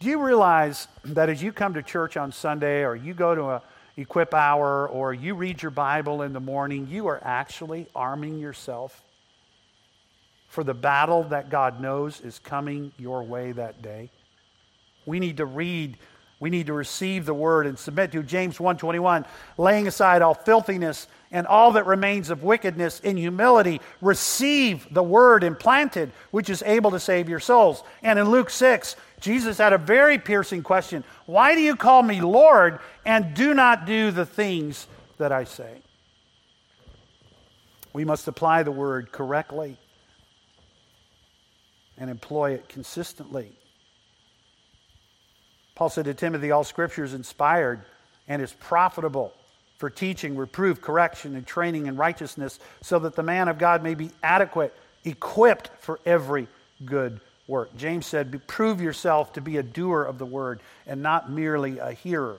Do 0.00 0.08
you 0.08 0.22
realize 0.22 0.88
that 1.04 1.28
as 1.28 1.42
you 1.42 1.52
come 1.52 1.74
to 1.74 1.82
church 1.82 2.16
on 2.16 2.32
Sunday 2.32 2.82
or 2.82 2.96
you 2.96 3.14
go 3.14 3.34
to 3.34 3.44
a 3.44 3.62
equip 3.96 4.34
hour 4.34 4.86
or 4.88 5.14
you 5.14 5.34
read 5.34 5.62
your 5.62 5.70
Bible 5.70 6.22
in 6.22 6.32
the 6.32 6.40
morning, 6.40 6.86
you 6.90 7.06
are 7.06 7.20
actually 7.24 7.86
arming 7.94 8.38
yourself 8.38 9.02
for 10.48 10.62
the 10.64 10.74
battle 10.74 11.24
that 11.24 11.50
God 11.50 11.80
knows 11.80 12.20
is 12.20 12.38
coming 12.38 12.92
your 12.98 13.22
way 13.22 13.52
that 13.52 13.82
day. 13.82 14.10
We 15.06 15.18
need 15.18 15.38
to 15.38 15.46
read, 15.46 15.96
we 16.38 16.50
need 16.50 16.66
to 16.66 16.72
receive 16.74 17.24
the 17.24 17.34
word 17.34 17.66
and 17.66 17.78
submit 17.78 18.12
to 18.12 18.22
James 18.22 18.58
1:21, 18.58 19.24
laying 19.56 19.86
aside 19.86 20.20
all 20.20 20.34
filthiness 20.34 21.06
and 21.32 21.46
all 21.46 21.72
that 21.72 21.86
remains 21.86 22.30
of 22.30 22.42
wickedness 22.42 23.00
in 23.00 23.16
humility, 23.16 23.80
receive 24.00 24.86
the 24.92 25.02
word 25.02 25.42
implanted 25.42 26.12
which 26.30 26.50
is 26.50 26.62
able 26.64 26.90
to 26.90 27.00
save 27.00 27.28
your 27.28 27.40
souls. 27.40 27.82
And 28.02 28.18
in 28.18 28.30
Luke 28.30 28.50
6, 28.50 28.96
Jesus 29.18 29.58
had 29.58 29.72
a 29.72 29.78
very 29.78 30.18
piercing 30.18 30.62
question, 30.62 31.04
"Why 31.24 31.54
do 31.54 31.60
you 31.62 31.74
call 31.74 32.02
me 32.02 32.20
Lord 32.20 32.80
and 33.04 33.34
do 33.34 33.54
not 33.54 33.86
do 33.86 34.10
the 34.10 34.26
things 34.26 34.86
that 35.18 35.32
I 35.32 35.44
say?" 35.44 35.82
We 37.94 38.04
must 38.04 38.28
apply 38.28 38.62
the 38.62 38.70
word 38.70 39.10
correctly 39.10 39.78
and 41.96 42.10
employ 42.10 42.52
it 42.52 42.68
consistently. 42.68 43.56
Paul 45.76 45.88
said 45.88 46.06
to 46.06 46.14
Timothy, 46.14 46.50
All 46.50 46.64
scripture 46.64 47.04
is 47.04 47.14
inspired 47.14 47.80
and 48.26 48.42
is 48.42 48.52
profitable 48.52 49.32
for 49.78 49.90
teaching, 49.90 50.36
reproof, 50.36 50.80
correction, 50.80 51.36
and 51.36 51.46
training 51.46 51.86
in 51.86 51.96
righteousness, 51.96 52.58
so 52.82 52.98
that 52.98 53.14
the 53.14 53.22
man 53.22 53.46
of 53.46 53.58
God 53.58 53.82
may 53.82 53.94
be 53.94 54.10
adequate, 54.22 54.74
equipped 55.04 55.70
for 55.78 56.00
every 56.04 56.48
good 56.84 57.20
work. 57.46 57.76
James 57.76 58.06
said, 58.06 58.44
Prove 58.48 58.80
yourself 58.80 59.34
to 59.34 59.40
be 59.40 59.58
a 59.58 59.62
doer 59.62 60.02
of 60.02 60.18
the 60.18 60.26
word 60.26 60.60
and 60.86 61.02
not 61.02 61.30
merely 61.30 61.78
a 61.78 61.92
hearer 61.92 62.38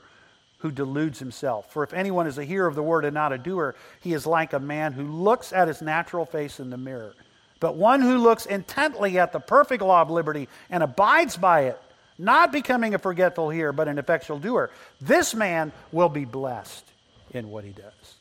who 0.59 0.71
deludes 0.71 1.19
himself. 1.19 1.71
For 1.71 1.83
if 1.83 1.93
anyone 1.93 2.27
is 2.27 2.39
a 2.39 2.43
hearer 2.43 2.67
of 2.67 2.73
the 2.75 2.83
word 2.83 3.05
and 3.05 3.13
not 3.13 3.31
a 3.31 3.37
doer, 3.37 3.75
he 4.01 4.13
is 4.13 4.25
like 4.25 4.53
a 4.53 4.59
man 4.59 4.93
who 4.93 5.03
looks 5.03 5.53
at 5.53 5.67
his 5.67 5.81
natural 5.81 6.25
face 6.25 6.59
in 6.59 6.71
the 6.71 6.77
mirror 6.77 7.13
but 7.59 7.75
one 7.75 8.01
who 8.01 8.17
looks 8.17 8.45
intently 8.45 9.17
at 9.17 9.31
the 9.31 9.39
perfect 9.39 9.81
law 9.81 10.01
of 10.01 10.09
liberty 10.09 10.47
and 10.69 10.83
abides 10.83 11.37
by 11.37 11.61
it, 11.61 11.81
not 12.17 12.51
becoming 12.51 12.93
a 12.93 12.99
forgetful 12.99 13.49
hearer, 13.49 13.71
but 13.71 13.87
an 13.87 13.97
effectual 13.97 14.39
doer, 14.39 14.71
this 14.99 15.35
man 15.35 15.71
will 15.91 16.09
be 16.09 16.25
blessed 16.25 16.85
in 17.31 17.49
what 17.49 17.63
he 17.63 17.71
does. 17.71 18.15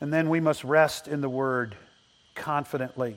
And 0.00 0.12
then 0.12 0.28
we 0.28 0.40
must 0.40 0.62
rest 0.62 1.08
in 1.08 1.20
the 1.20 1.28
word 1.28 1.74
confidently. 2.34 3.16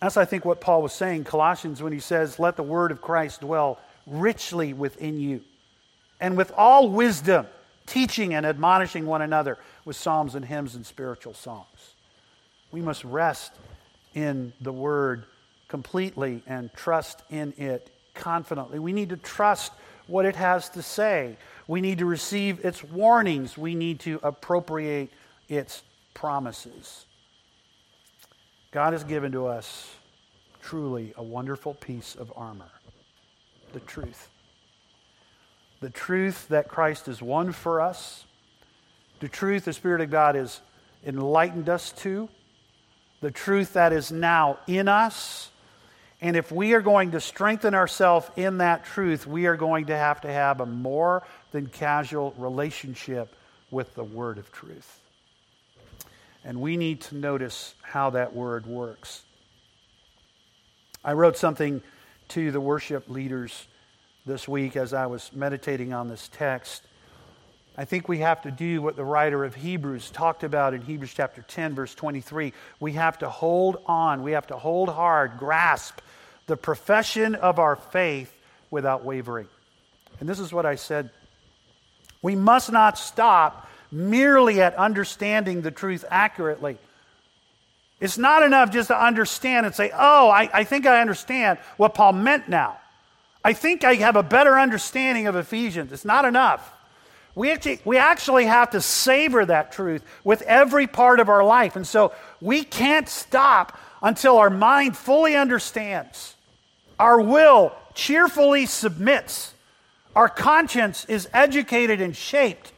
That's, 0.00 0.16
I 0.16 0.24
think, 0.24 0.44
what 0.44 0.60
Paul 0.60 0.82
was 0.82 0.92
saying, 0.92 1.24
Colossians, 1.24 1.82
when 1.82 1.92
he 1.92 2.00
says, 2.00 2.38
Let 2.38 2.56
the 2.56 2.62
word 2.62 2.90
of 2.90 3.00
Christ 3.00 3.40
dwell 3.40 3.78
richly 4.06 4.72
within 4.72 5.20
you, 5.20 5.42
and 6.20 6.36
with 6.36 6.52
all 6.56 6.88
wisdom, 6.88 7.46
teaching 7.86 8.34
and 8.34 8.44
admonishing 8.44 9.06
one 9.06 9.22
another 9.22 9.58
with 9.84 9.96
psalms 9.96 10.34
and 10.34 10.44
hymns 10.44 10.74
and 10.74 10.84
spiritual 10.84 11.34
songs. 11.34 11.94
We 12.70 12.82
must 12.82 13.02
rest 13.04 13.52
in 14.14 14.52
the 14.60 14.72
Word 14.72 15.24
completely 15.68 16.42
and 16.46 16.72
trust 16.74 17.22
in 17.30 17.54
it 17.56 17.90
confidently. 18.14 18.78
We 18.78 18.92
need 18.92 19.10
to 19.10 19.16
trust 19.16 19.72
what 20.06 20.24
it 20.24 20.36
has 20.36 20.70
to 20.70 20.82
say. 20.82 21.36
We 21.66 21.80
need 21.80 21.98
to 21.98 22.06
receive 22.06 22.64
its 22.64 22.82
warnings. 22.82 23.56
We 23.56 23.74
need 23.74 24.00
to 24.00 24.18
appropriate 24.22 25.10
its 25.48 25.82
promises. 26.14 27.04
God 28.70 28.92
has 28.92 29.04
given 29.04 29.32
to 29.32 29.46
us 29.46 29.94
truly 30.62 31.12
a 31.16 31.22
wonderful 31.22 31.74
piece 31.74 32.14
of 32.14 32.32
armor 32.36 32.70
the 33.72 33.80
truth. 33.80 34.28
The 35.80 35.90
truth 35.90 36.48
that 36.48 36.68
Christ 36.68 37.06
is 37.06 37.22
one 37.22 37.52
for 37.52 37.80
us, 37.80 38.24
the 39.20 39.28
truth 39.28 39.66
the 39.66 39.72
Spirit 39.72 40.00
of 40.00 40.10
God 40.10 40.34
has 40.34 40.60
enlightened 41.04 41.68
us 41.68 41.92
to, 41.92 42.28
the 43.20 43.30
truth 43.30 43.74
that 43.74 43.92
is 43.92 44.10
now 44.10 44.58
in 44.66 44.88
us. 44.88 45.50
And 46.20 46.36
if 46.36 46.50
we 46.50 46.74
are 46.74 46.80
going 46.80 47.12
to 47.12 47.20
strengthen 47.20 47.74
ourselves 47.74 48.28
in 48.36 48.58
that 48.58 48.84
truth, 48.84 49.26
we 49.26 49.46
are 49.46 49.56
going 49.56 49.86
to 49.86 49.96
have 49.96 50.20
to 50.22 50.32
have 50.32 50.60
a 50.60 50.66
more 50.66 51.22
than 51.52 51.66
casual 51.66 52.34
relationship 52.36 53.34
with 53.70 53.94
the 53.94 54.02
word 54.02 54.38
of 54.38 54.50
truth. 54.50 55.00
And 56.44 56.60
we 56.60 56.76
need 56.76 57.02
to 57.02 57.16
notice 57.16 57.74
how 57.82 58.10
that 58.10 58.34
word 58.34 58.66
works. 58.66 59.22
I 61.04 61.12
wrote 61.12 61.36
something 61.36 61.82
to 62.28 62.50
the 62.50 62.60
worship 62.60 63.08
leaders 63.08 63.68
this 64.26 64.48
week 64.48 64.76
as 64.76 64.92
I 64.92 65.06
was 65.06 65.30
meditating 65.32 65.92
on 65.92 66.08
this 66.08 66.28
text. 66.32 66.82
I 67.76 67.84
think 67.84 68.08
we 68.08 68.18
have 68.18 68.42
to 68.42 68.50
do 68.50 68.82
what 68.82 68.96
the 68.96 69.04
writer 69.04 69.44
of 69.44 69.54
Hebrews 69.54 70.10
talked 70.10 70.42
about 70.42 70.74
in 70.74 70.82
Hebrews 70.82 71.14
chapter 71.14 71.42
10, 71.42 71.76
verse 71.76 71.94
23. 71.94 72.52
We 72.80 72.94
have 72.94 73.18
to 73.20 73.30
hold 73.30 73.76
on, 73.86 74.24
we 74.24 74.32
have 74.32 74.48
to 74.48 74.56
hold 74.56 74.88
hard, 74.88 75.38
grasp 75.38 76.00
the 76.48 76.56
profession 76.56 77.36
of 77.36 77.60
our 77.60 77.76
faith 77.76 78.34
without 78.70 79.04
wavering. 79.04 79.46
And 80.18 80.28
this 80.28 80.40
is 80.40 80.52
what 80.52 80.66
I 80.66 80.74
said. 80.74 81.10
We 82.20 82.34
must 82.34 82.72
not 82.72 82.98
stop 82.98 83.68
merely 83.92 84.60
at 84.60 84.74
understanding 84.74 85.62
the 85.62 85.70
truth 85.70 86.04
accurately. 86.10 86.76
It's 88.00 88.18
not 88.18 88.42
enough 88.42 88.70
just 88.70 88.88
to 88.88 89.00
understand 89.00 89.66
and 89.66 89.74
say, 89.74 89.90
oh, 89.94 90.28
I, 90.28 90.50
I 90.52 90.64
think 90.64 90.86
I 90.86 91.00
understand 91.00 91.58
what 91.76 91.94
Paul 91.94 92.12
meant 92.12 92.48
now. 92.48 92.78
I 93.44 93.52
think 93.52 93.84
I 93.84 93.94
have 93.94 94.16
a 94.16 94.22
better 94.22 94.58
understanding 94.58 95.26
of 95.26 95.36
Ephesians. 95.36 95.92
It's 95.92 96.04
not 96.04 96.24
enough. 96.24 96.72
We 97.34 97.52
actually, 97.52 97.80
we 97.84 97.98
actually 97.98 98.46
have 98.46 98.70
to 98.70 98.80
savor 98.80 99.46
that 99.46 99.72
truth 99.72 100.04
with 100.24 100.42
every 100.42 100.86
part 100.86 101.20
of 101.20 101.28
our 101.28 101.44
life. 101.44 101.76
And 101.76 101.86
so 101.86 102.12
we 102.40 102.64
can't 102.64 103.08
stop 103.08 103.78
until 104.02 104.38
our 104.38 104.50
mind 104.50 104.96
fully 104.96 105.36
understands, 105.36 106.34
our 106.98 107.20
will 107.20 107.72
cheerfully 107.94 108.66
submits, 108.66 109.54
our 110.16 110.28
conscience 110.28 111.04
is 111.06 111.28
educated 111.32 112.00
and 112.00 112.16
shaped, 112.16 112.72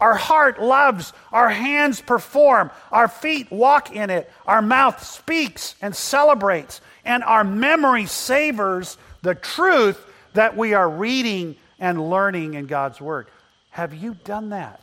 our 0.00 0.14
heart 0.14 0.60
loves, 0.60 1.12
our 1.32 1.50
hands 1.50 2.00
perform, 2.00 2.70
our 2.90 3.08
feet 3.08 3.50
walk 3.50 3.94
in 3.94 4.10
it, 4.10 4.30
our 4.46 4.62
mouth 4.62 5.04
speaks 5.04 5.74
and 5.82 5.94
celebrates, 5.94 6.80
and 7.04 7.22
our 7.24 7.44
memory 7.44 8.06
savors 8.06 8.96
the 9.22 9.34
truth 9.34 9.98
that 10.32 10.56
we 10.56 10.74
are 10.74 10.88
reading 10.88 11.56
and 11.78 12.10
learning 12.10 12.54
in 12.54 12.66
God's 12.66 13.00
Word. 13.00 13.26
Have 13.70 13.94
you 13.94 14.16
done 14.24 14.50
that? 14.50 14.80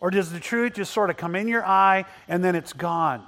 Or 0.00 0.10
does 0.10 0.30
the 0.30 0.40
truth 0.40 0.74
just 0.74 0.92
sort 0.92 1.10
of 1.10 1.16
come 1.16 1.34
in 1.34 1.48
your 1.48 1.64
eye 1.64 2.04
and 2.28 2.44
then 2.44 2.54
it's 2.54 2.72
gone? 2.72 3.24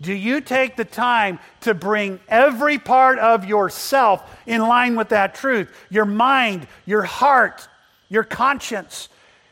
Do 0.00 0.14
you 0.14 0.40
take 0.40 0.76
the 0.76 0.84
time 0.84 1.38
to 1.60 1.74
bring 1.74 2.20
every 2.28 2.78
part 2.78 3.18
of 3.18 3.44
yourself 3.44 4.38
in 4.46 4.62
line 4.62 4.96
with 4.96 5.10
that 5.10 5.34
truth? 5.34 5.70
Your 5.90 6.06
mind, 6.06 6.66
your 6.86 7.02
heart, 7.02 7.68
your 8.08 8.24
conscience, 8.24 9.08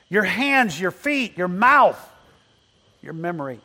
your 0.09 0.25
hands, 0.25 0.81
your 0.81 0.91
feet, 0.91 1.37
your 1.37 1.49
mouth, 1.49 2.01
your 3.03 3.13
memory. 3.13 3.61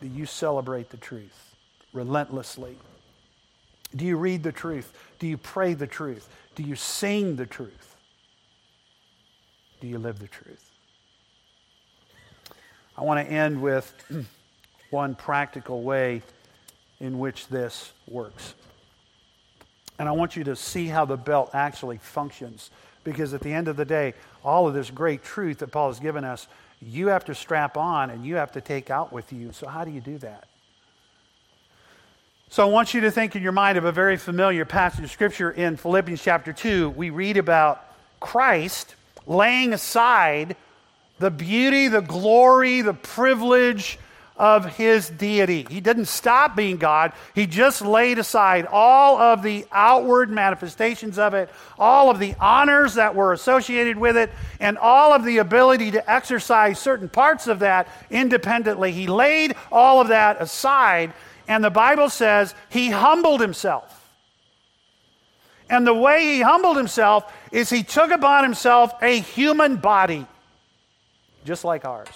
Do 0.00 0.08
you 0.08 0.24
celebrate 0.24 0.88
the 0.88 0.96
truth 0.96 1.54
relentlessly? 1.92 2.76
Do 3.94 4.06
you 4.06 4.16
read 4.16 4.42
the 4.42 4.52
truth? 4.52 4.92
Do 5.18 5.26
you 5.26 5.36
pray 5.36 5.74
the 5.74 5.86
truth? 5.86 6.28
Do 6.54 6.62
you 6.62 6.76
sing 6.76 7.36
the 7.36 7.46
truth? 7.46 7.96
Do 9.80 9.86
you 9.86 9.98
live 9.98 10.18
the 10.18 10.28
truth? 10.28 10.70
I 12.96 13.02
want 13.02 13.26
to 13.26 13.32
end 13.32 13.60
with 13.60 13.92
one 14.90 15.14
practical 15.14 15.82
way 15.82 16.22
in 17.00 17.18
which 17.18 17.48
this 17.48 17.92
works. 18.08 18.54
And 19.98 20.08
I 20.08 20.12
want 20.12 20.36
you 20.36 20.44
to 20.44 20.56
see 20.56 20.86
how 20.86 21.04
the 21.04 21.16
belt 21.16 21.50
actually 21.52 21.98
functions. 21.98 22.70
Because 23.04 23.32
at 23.32 23.40
the 23.40 23.52
end 23.52 23.68
of 23.68 23.76
the 23.76 23.84
day, 23.84 24.14
all 24.44 24.68
of 24.68 24.74
this 24.74 24.90
great 24.90 25.22
truth 25.22 25.58
that 25.58 25.72
Paul 25.72 25.88
has 25.88 26.00
given 26.00 26.24
us, 26.24 26.46
you 26.82 27.08
have 27.08 27.24
to 27.26 27.34
strap 27.34 27.76
on 27.76 28.10
and 28.10 28.24
you 28.24 28.36
have 28.36 28.52
to 28.52 28.60
take 28.60 28.90
out 28.90 29.12
with 29.12 29.32
you. 29.32 29.52
So, 29.52 29.66
how 29.66 29.84
do 29.84 29.90
you 29.90 30.00
do 30.00 30.18
that? 30.18 30.48
So, 32.48 32.66
I 32.66 32.70
want 32.70 32.94
you 32.94 33.02
to 33.02 33.10
think 33.10 33.36
in 33.36 33.42
your 33.42 33.52
mind 33.52 33.78
of 33.78 33.84
a 33.84 33.92
very 33.92 34.16
familiar 34.16 34.64
passage 34.64 35.04
of 35.04 35.10
Scripture 35.10 35.50
in 35.50 35.76
Philippians 35.76 36.22
chapter 36.22 36.52
2. 36.52 36.90
We 36.90 37.10
read 37.10 37.36
about 37.36 37.84
Christ 38.18 38.94
laying 39.26 39.72
aside 39.72 40.56
the 41.18 41.30
beauty, 41.30 41.88
the 41.88 42.00
glory, 42.00 42.80
the 42.80 42.94
privilege, 42.94 43.98
of 44.40 44.64
his 44.76 45.10
deity. 45.10 45.66
He 45.68 45.82
didn't 45.82 46.06
stop 46.06 46.56
being 46.56 46.78
God, 46.78 47.12
he 47.34 47.46
just 47.46 47.82
laid 47.82 48.18
aside 48.18 48.66
all 48.72 49.18
of 49.18 49.42
the 49.42 49.66
outward 49.70 50.30
manifestations 50.30 51.18
of 51.18 51.34
it, 51.34 51.50
all 51.78 52.08
of 52.08 52.18
the 52.18 52.34
honors 52.40 52.94
that 52.94 53.14
were 53.14 53.34
associated 53.34 53.98
with 53.98 54.16
it, 54.16 54.30
and 54.58 54.78
all 54.78 55.12
of 55.12 55.26
the 55.26 55.38
ability 55.38 55.90
to 55.90 56.10
exercise 56.10 56.78
certain 56.78 57.10
parts 57.10 57.48
of 57.48 57.58
that 57.58 57.86
independently. 58.10 58.92
He 58.92 59.06
laid 59.06 59.54
all 59.70 60.00
of 60.00 60.08
that 60.08 60.40
aside, 60.40 61.12
and 61.46 61.62
the 61.62 61.68
Bible 61.68 62.08
says 62.08 62.54
he 62.70 62.88
humbled 62.88 63.42
himself. 63.42 63.98
And 65.68 65.86
the 65.86 65.94
way 65.94 66.24
he 66.24 66.40
humbled 66.40 66.78
himself 66.78 67.30
is 67.52 67.68
he 67.68 67.82
took 67.82 68.10
upon 68.10 68.42
himself 68.42 68.94
a 69.02 69.20
human 69.20 69.76
body, 69.76 70.26
just 71.44 71.62
like 71.62 71.84
ours, 71.84 72.08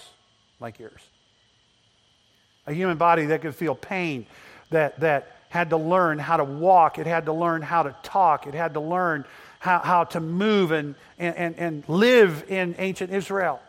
like 0.59 0.79
yours 0.79 1.01
a 2.67 2.73
human 2.73 2.97
body 2.97 3.25
that 3.27 3.41
could 3.41 3.55
feel 3.55 3.75
pain, 3.75 4.25
that, 4.69 4.99
that 4.99 5.37
had 5.49 5.69
to 5.69 5.77
learn 5.77 6.19
how 6.19 6.37
to 6.37 6.43
walk, 6.43 6.99
it 6.99 7.07
had 7.07 7.25
to 7.25 7.33
learn 7.33 7.61
how 7.61 7.83
to 7.83 7.95
talk, 8.03 8.47
it 8.47 8.53
had 8.53 8.73
to 8.73 8.79
learn 8.79 9.25
how, 9.59 9.79
how 9.79 10.03
to 10.03 10.19
move 10.19 10.71
and, 10.71 10.95
and, 11.17 11.55
and 11.57 11.83
live 11.87 12.45
in 12.49 12.75
ancient 12.77 13.11
Israel. 13.11 13.59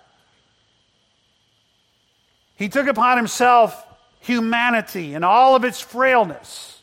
He 2.56 2.68
took 2.68 2.86
upon 2.86 3.16
himself 3.18 3.84
humanity 4.20 5.14
and 5.14 5.24
all 5.24 5.54
of 5.54 5.64
its 5.64 5.80
frailness. 5.80 6.80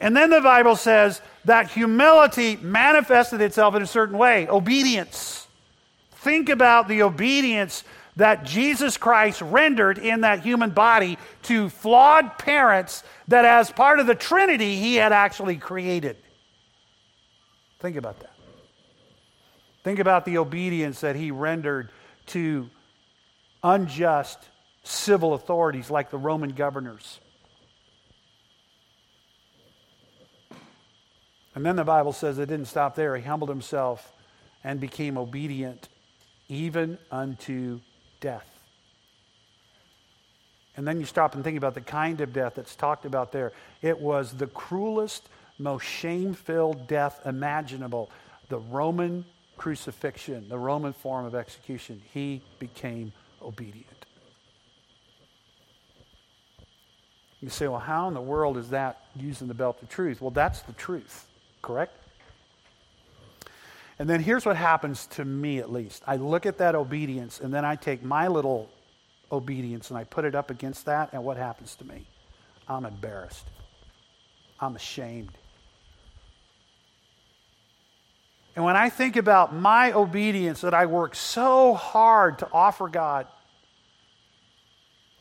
And 0.00 0.16
then 0.16 0.30
the 0.30 0.40
Bible 0.40 0.76
says 0.76 1.20
that 1.44 1.70
humility 1.70 2.56
manifested 2.56 3.40
itself 3.40 3.74
in 3.74 3.82
a 3.82 3.86
certain 3.86 4.18
way 4.18 4.48
obedience. 4.48 5.46
Think 6.16 6.48
about 6.48 6.88
the 6.88 7.02
obedience 7.02 7.84
that 8.16 8.44
Jesus 8.44 8.96
Christ 8.96 9.40
rendered 9.40 9.98
in 9.98 10.20
that 10.20 10.40
human 10.40 10.70
body 10.70 11.18
to 11.44 11.68
flawed 11.68 12.38
parents 12.38 13.02
that, 13.28 13.44
as 13.44 13.70
part 13.70 13.98
of 13.98 14.06
the 14.06 14.14
Trinity, 14.14 14.76
he 14.76 14.96
had 14.96 15.12
actually 15.12 15.56
created. 15.56 16.16
Think 17.80 17.96
about 17.96 18.20
that. 18.20 18.30
Think 19.82 19.98
about 19.98 20.24
the 20.24 20.38
obedience 20.38 21.00
that 21.00 21.16
he 21.16 21.30
rendered 21.30 21.90
to 22.26 22.70
unjust 23.62 24.38
civil 24.82 25.34
authorities 25.34 25.90
like 25.90 26.10
the 26.10 26.18
Roman 26.18 26.50
governors. 26.50 27.20
And 31.54 31.64
then 31.64 31.76
the 31.76 31.84
Bible 31.84 32.12
says 32.12 32.38
it 32.38 32.46
didn't 32.46 32.66
stop 32.66 32.94
there. 32.94 33.16
He 33.16 33.22
humbled 33.22 33.50
himself 33.50 34.12
and 34.62 34.80
became 34.80 35.16
obedient 35.16 35.88
even 36.48 36.98
unto 37.10 37.80
death. 38.24 38.48
And 40.76 40.88
then 40.88 40.98
you 40.98 41.04
stop 41.04 41.34
and 41.34 41.44
think 41.44 41.58
about 41.58 41.74
the 41.74 41.82
kind 41.82 42.22
of 42.22 42.32
death 42.32 42.54
that's 42.56 42.74
talked 42.74 43.04
about 43.04 43.32
there. 43.32 43.52
It 43.82 44.00
was 44.00 44.32
the 44.32 44.46
cruelest, 44.46 45.28
most 45.58 45.84
shame 45.84 46.32
filled 46.32 46.88
death 46.88 47.20
imaginable 47.26 48.10
the 48.48 48.58
Roman 48.58 49.26
crucifixion, 49.56 50.48
the 50.48 50.58
Roman 50.58 50.94
form 50.94 51.26
of 51.26 51.34
execution. 51.34 52.02
He 52.12 52.42
became 52.58 53.12
obedient. 53.42 54.06
You 57.40 57.50
say, 57.50 57.68
well, 57.68 57.78
how 57.78 58.08
in 58.08 58.14
the 58.14 58.22
world 58.22 58.56
is 58.56 58.70
that 58.70 59.04
using 59.14 59.48
the 59.48 59.54
belt 59.54 59.82
of 59.82 59.90
truth? 59.90 60.22
Well, 60.22 60.30
that's 60.30 60.62
the 60.62 60.72
truth, 60.72 61.26
correct? 61.60 61.92
And 63.98 64.08
then 64.10 64.20
here's 64.20 64.44
what 64.44 64.56
happens 64.56 65.06
to 65.08 65.24
me, 65.24 65.58
at 65.58 65.70
least. 65.70 66.02
I 66.06 66.16
look 66.16 66.46
at 66.46 66.58
that 66.58 66.74
obedience, 66.74 67.40
and 67.40 67.54
then 67.54 67.64
I 67.64 67.76
take 67.76 68.02
my 68.02 68.28
little 68.28 68.70
obedience 69.30 69.90
and 69.90 69.98
I 69.98 70.04
put 70.04 70.24
it 70.24 70.34
up 70.34 70.50
against 70.50 70.86
that, 70.86 71.12
and 71.12 71.24
what 71.24 71.36
happens 71.36 71.74
to 71.76 71.84
me? 71.84 72.06
I'm 72.68 72.84
embarrassed. 72.84 73.46
I'm 74.60 74.76
ashamed. 74.76 75.36
And 78.56 78.64
when 78.64 78.76
I 78.76 78.88
think 78.88 79.16
about 79.16 79.54
my 79.54 79.92
obedience 79.92 80.60
that 80.60 80.74
I 80.74 80.86
work 80.86 81.14
so 81.14 81.74
hard 81.74 82.38
to 82.38 82.48
offer 82.52 82.88
God, 82.88 83.26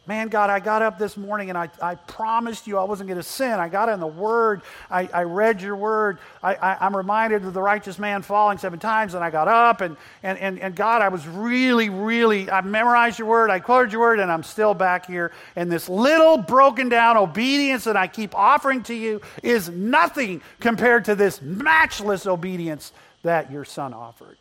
Man, 0.06 0.28
God, 0.28 0.50
I 0.50 0.60
got 0.60 0.82
up 0.82 1.00
this 1.00 1.16
morning 1.16 1.48
and 1.48 1.58
I, 1.58 1.70
I 1.82 1.96
promised 1.96 2.68
you 2.68 2.78
I 2.78 2.84
wasn't 2.84 3.08
going 3.08 3.20
to 3.20 3.24
sin. 3.24 3.52
I 3.54 3.70
got 3.70 3.88
in 3.88 4.02
the 4.02 4.08
Word. 4.08 4.62
I, 4.92 5.08
I 5.14 5.24
read 5.24 5.62
your 5.62 5.78
Word. 5.78 6.18
I, 6.42 6.76
am 6.82 6.96
reminded 6.96 7.46
of 7.46 7.54
the 7.54 7.62
righteous 7.62 7.98
man 7.98 8.22
falling 8.22 8.58
seven 8.58 8.80
times 8.80 9.14
and 9.14 9.24
I 9.24 9.30
got 9.30 9.48
up. 9.48 9.80
And, 9.80 9.96
and, 10.22 10.38
and, 10.40 10.60
and 10.60 10.76
God, 10.76 11.02
I 11.02 11.08
was 11.08 11.26
really, 11.26 11.88
really, 11.88 12.52
I 12.52 12.60
memorized 12.60 13.18
your 13.18 13.30
Word. 13.30 13.50
I 13.50 13.60
quoted 13.60 13.94
your 13.94 14.02
Word 14.02 14.20
and 14.20 14.30
I'm 14.30 14.44
still 14.44 14.74
back 14.74 15.06
here. 15.06 15.32
And 15.56 15.72
this 15.72 15.88
little 15.88 16.38
broken 16.38 16.90
down 16.90 17.16
obedience 17.16 17.86
that 17.86 17.96
I 17.96 18.08
keep 18.08 18.36
offering 18.36 18.84
to 18.84 18.94
you 18.94 19.22
is 19.42 19.70
nothing 19.70 20.42
compared 20.60 21.06
to 21.06 21.16
this 21.16 21.42
matchless 21.42 22.28
obedience 22.28 22.92
that 23.22 23.54
your 23.54 23.64
Son 23.64 23.94
offered. 23.94 24.36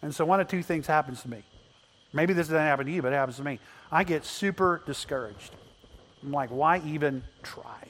And 0.00 0.14
so 0.14 0.24
one 0.24 0.38
of 0.38 0.46
two 0.46 0.62
things 0.62 0.86
happens 0.86 1.22
to 1.22 1.28
me. 1.28 1.42
Maybe 2.12 2.32
this 2.32 2.46
doesn't 2.46 2.60
happen 2.60 2.86
to 2.86 2.92
you, 2.92 3.02
but 3.02 3.12
it 3.12 3.16
happens 3.16 3.36
to 3.38 3.44
me. 3.44 3.58
I 3.90 4.04
get 4.04 4.24
super 4.24 4.82
discouraged. 4.86 5.54
I'm 6.22 6.32
like, 6.32 6.50
why 6.50 6.80
even 6.84 7.22
try? 7.42 7.86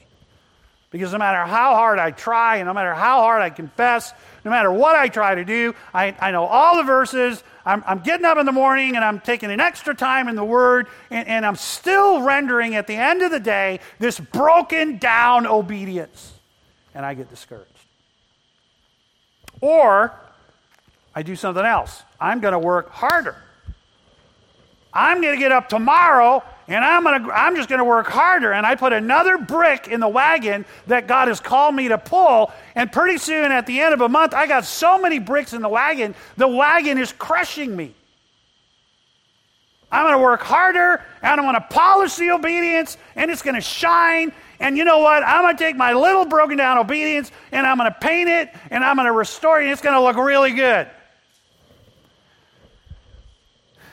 Because 0.89 1.11
no 1.11 1.17
matter 1.17 1.43
how 1.43 1.75
hard 1.75 1.99
I 1.99 2.11
try, 2.11 2.57
and 2.57 2.67
no 2.67 2.73
matter 2.73 2.93
how 2.93 3.21
hard 3.21 3.41
I 3.41 3.49
confess, 3.49 4.13
no 4.45 4.51
matter 4.51 4.71
what 4.71 4.95
I 4.95 5.09
try 5.09 5.35
to 5.35 5.43
do, 5.43 5.75
I, 5.93 6.15
I 6.19 6.31
know 6.31 6.45
all 6.45 6.77
the 6.77 6.83
verses. 6.83 7.43
I'm, 7.65 7.83
I'm, 7.85 7.99
getting 7.99 8.25
up 8.25 8.37
in 8.37 8.45
the 8.45 8.53
morning 8.53 8.95
and 8.95 9.03
I'm 9.03 9.19
taking 9.19 9.51
an 9.51 9.59
extra 9.59 9.93
time 9.93 10.29
in 10.29 10.35
the 10.35 10.45
Word, 10.45 10.87
and, 11.11 11.27
and 11.27 11.45
I'm 11.45 11.57
still 11.57 12.21
rendering 12.21 12.75
at 12.75 12.87
the 12.87 12.95
end 12.95 13.21
of 13.21 13.31
the 13.31 13.39
day 13.39 13.81
this 13.99 14.17
broken 14.17 14.97
down 14.97 15.45
obedience. 15.45 16.33
And 16.95 17.05
I 17.05 17.13
get 17.13 17.29
discouraged. 17.29 17.69
Or 19.59 20.13
I 21.13 21.21
do 21.21 21.35
something 21.35 21.65
else. 21.65 22.03
I'm 22.19 22.39
going 22.39 22.53
to 22.53 22.59
work 22.59 22.91
harder. 22.91 23.35
I'm 24.97 25.21
going 25.21 25.35
to 25.35 25.39
get 25.39 25.51
up 25.51 25.69
tomorrow 25.69 26.43
and 26.67 26.83
I'm, 26.83 27.03
gonna, 27.03 27.31
I'm 27.31 27.55
just 27.55 27.69
going 27.69 27.77
to 27.77 27.85
work 27.85 28.07
harder. 28.07 28.51
And 28.51 28.65
I 28.65 28.73
put 28.73 28.93
another 28.93 29.37
brick 29.37 29.87
in 29.87 29.99
the 29.99 30.07
wagon 30.07 30.65
that 30.87 31.07
God 31.07 31.27
has 31.27 31.39
called 31.39 31.75
me 31.75 31.87
to 31.89 31.99
pull. 31.99 32.51
And 32.73 32.91
pretty 32.91 33.19
soon, 33.19 33.51
at 33.51 33.67
the 33.67 33.79
end 33.79 33.93
of 33.93 34.01
a 34.01 34.09
month, 34.09 34.33
I 34.33 34.47
got 34.47 34.65
so 34.65 34.99
many 34.99 35.19
bricks 35.19 35.53
in 35.53 35.61
the 35.61 35.69
wagon, 35.69 36.15
the 36.35 36.47
wagon 36.47 36.97
is 36.97 37.13
crushing 37.13 37.75
me. 37.75 37.93
I'm 39.89 40.03
going 40.03 40.15
to 40.15 40.21
work 40.21 40.41
harder 40.41 41.01
and 41.21 41.39
I'm 41.39 41.45
going 41.45 41.53
to 41.55 41.67
polish 41.69 42.15
the 42.15 42.31
obedience 42.31 42.97
and 43.15 43.31
it's 43.31 43.41
going 43.41 43.55
to 43.55 43.61
shine. 43.61 44.33
And 44.59 44.77
you 44.77 44.83
know 44.83 44.97
what? 44.97 45.23
I'm 45.23 45.43
going 45.43 45.55
to 45.55 45.63
take 45.63 45.77
my 45.77 45.93
little 45.93 46.25
broken 46.25 46.57
down 46.57 46.77
obedience 46.79 47.31
and 47.53 47.65
I'm 47.65 47.77
going 47.77 47.89
to 47.89 47.97
paint 47.99 48.29
it 48.29 48.49
and 48.71 48.83
I'm 48.83 48.97
going 48.97 49.05
to 49.05 49.13
restore 49.13 49.61
it 49.61 49.63
and 49.63 49.71
it's 49.71 49.81
going 49.81 49.95
to 49.95 50.01
look 50.01 50.17
really 50.17 50.51
good. 50.51 50.89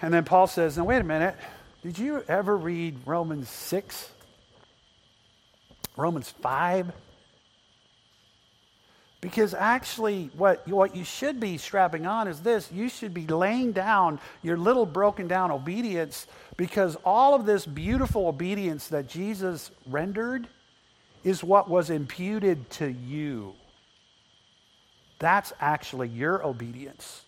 And 0.05 0.13
then 0.13 0.25
Paul 0.25 0.47
says, 0.47 0.77
Now, 0.77 0.85
wait 0.85 0.99
a 0.99 1.03
minute. 1.03 1.35
Did 1.83 1.99
you 1.99 2.23
ever 2.29 2.55
read 2.59 2.99
Romans 3.07 3.49
6? 3.49 4.11
Romans 5.97 6.29
5? 6.29 6.93
Because 9.23 9.55
actually, 9.55 10.31
what, 10.37 10.69
what 10.69 10.95
you 10.95 11.05
should 11.05 11.41
be 11.41 11.57
strapping 11.57 12.05
on 12.05 12.29
is 12.29 12.41
this 12.41 12.71
you 12.71 12.91
should 12.91 13.15
be 13.15 13.27
laying 13.27 13.73
down 13.73 14.21
your 14.43 14.59
little 14.59 14.85
broken 14.85 15.27
down 15.27 15.51
obedience 15.51 16.27
because 16.59 16.99
all 17.03 17.35
of 17.35 17.47
this 17.47 17.65
beautiful 17.65 18.29
obedience 18.29 18.89
that 18.89 19.09
Jesus 19.09 19.71
rendered 19.87 20.47
is 21.23 21.43
what 21.43 21.71
was 21.71 21.89
imputed 21.89 22.69
to 22.73 22.93
you. 22.93 23.55
That's 25.19 25.55
actually 25.63 26.09
your 26.09 26.45
obedience. 26.45 27.24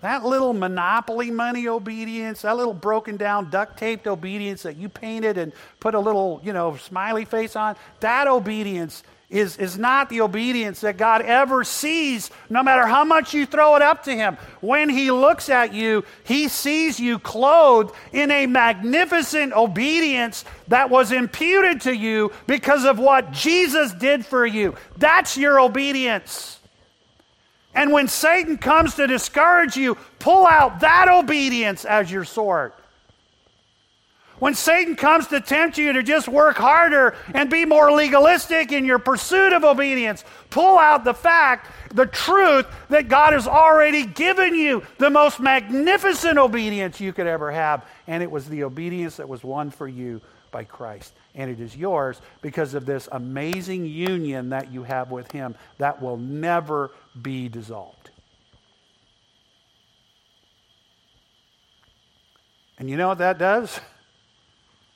That 0.00 0.24
little 0.24 0.54
monopoly 0.54 1.30
money 1.30 1.68
obedience, 1.68 2.42
that 2.42 2.56
little 2.56 2.72
broken 2.72 3.16
down, 3.16 3.50
duct 3.50 3.78
taped 3.78 4.06
obedience 4.06 4.62
that 4.62 4.76
you 4.76 4.88
painted 4.88 5.36
and 5.36 5.52
put 5.78 5.94
a 5.94 6.00
little, 6.00 6.40
you 6.42 6.52
know, 6.52 6.76
smiley 6.76 7.26
face 7.26 7.54
on, 7.54 7.76
that 8.00 8.26
obedience 8.26 9.02
is, 9.28 9.56
is 9.58 9.78
not 9.78 10.08
the 10.08 10.22
obedience 10.22 10.80
that 10.80 10.96
God 10.96 11.22
ever 11.22 11.62
sees, 11.64 12.30
no 12.48 12.62
matter 12.62 12.86
how 12.86 13.04
much 13.04 13.32
you 13.32 13.46
throw 13.46 13.76
it 13.76 13.82
up 13.82 14.02
to 14.04 14.14
Him. 14.14 14.36
When 14.60 14.88
He 14.88 15.10
looks 15.10 15.48
at 15.48 15.72
you, 15.72 16.04
He 16.24 16.48
sees 16.48 16.98
you 16.98 17.18
clothed 17.18 17.94
in 18.12 18.30
a 18.30 18.46
magnificent 18.46 19.52
obedience 19.52 20.44
that 20.68 20.90
was 20.90 21.12
imputed 21.12 21.82
to 21.82 21.94
you 21.94 22.32
because 22.46 22.84
of 22.84 22.98
what 22.98 23.30
Jesus 23.30 23.92
did 23.92 24.26
for 24.26 24.44
you. 24.44 24.74
That's 24.96 25.36
your 25.36 25.60
obedience. 25.60 26.59
And 27.74 27.92
when 27.92 28.08
Satan 28.08 28.58
comes 28.58 28.94
to 28.96 29.06
discourage 29.06 29.76
you, 29.76 29.96
pull 30.18 30.46
out 30.46 30.80
that 30.80 31.08
obedience 31.08 31.84
as 31.84 32.10
your 32.10 32.24
sword. 32.24 32.72
When 34.40 34.54
Satan 34.54 34.96
comes 34.96 35.26
to 35.28 35.40
tempt 35.40 35.76
you 35.76 35.92
to 35.92 36.02
just 36.02 36.26
work 36.26 36.56
harder 36.56 37.14
and 37.34 37.50
be 37.50 37.66
more 37.66 37.92
legalistic 37.92 38.72
in 38.72 38.86
your 38.86 38.98
pursuit 38.98 39.52
of 39.52 39.64
obedience, 39.64 40.24
pull 40.48 40.78
out 40.78 41.04
the 41.04 41.12
fact, 41.12 41.70
the 41.94 42.06
truth 42.06 42.66
that 42.88 43.08
God 43.08 43.34
has 43.34 43.46
already 43.46 44.06
given 44.06 44.54
you 44.54 44.82
the 44.96 45.10
most 45.10 45.40
magnificent 45.40 46.38
obedience 46.38 47.00
you 47.00 47.12
could 47.12 47.26
ever 47.26 47.52
have. 47.52 47.84
And 48.06 48.22
it 48.22 48.30
was 48.30 48.48
the 48.48 48.64
obedience 48.64 49.16
that 49.16 49.28
was 49.28 49.44
won 49.44 49.70
for 49.70 49.86
you 49.86 50.22
by 50.50 50.64
Christ. 50.64 51.12
And 51.34 51.50
it 51.50 51.60
is 51.60 51.76
yours 51.76 52.18
because 52.40 52.72
of 52.72 52.86
this 52.86 53.10
amazing 53.12 53.84
union 53.84 54.48
that 54.50 54.72
you 54.72 54.84
have 54.84 55.10
with 55.10 55.30
Him 55.32 55.54
that 55.76 56.00
will 56.00 56.16
never 56.16 56.90
be 57.20 57.48
dissolved. 57.48 58.10
And 62.78 62.88
you 62.88 62.96
know 62.96 63.08
what 63.08 63.18
that 63.18 63.38
does? 63.38 63.78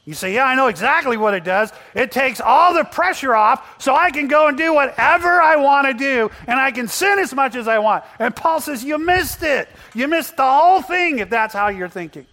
You 0.06 0.14
say, 0.14 0.34
Yeah, 0.34 0.44
I 0.44 0.54
know 0.54 0.68
exactly 0.68 1.16
what 1.16 1.34
it 1.34 1.44
does. 1.44 1.72
It 1.94 2.10
takes 2.12 2.40
all 2.40 2.74
the 2.74 2.84
pressure 2.84 3.34
off 3.34 3.80
so 3.80 3.94
I 3.94 4.10
can 4.10 4.28
go 4.28 4.48
and 4.48 4.56
do 4.56 4.74
whatever 4.74 5.40
I 5.40 5.56
want 5.56 5.86
to 5.86 5.94
do 5.94 6.30
and 6.46 6.58
I 6.58 6.70
can 6.70 6.88
sin 6.88 7.18
as 7.18 7.34
much 7.34 7.56
as 7.56 7.68
I 7.68 7.78
want. 7.78 8.04
And 8.18 8.34
Paul 8.34 8.60
says, 8.60 8.84
You 8.84 8.98
missed 8.98 9.42
it. 9.42 9.68
You 9.94 10.08
missed 10.08 10.36
the 10.36 10.50
whole 10.50 10.82
thing 10.82 11.18
if 11.18 11.30
that's 11.30 11.54
how 11.54 11.68
you're 11.68 11.88
thinking. 11.88 12.26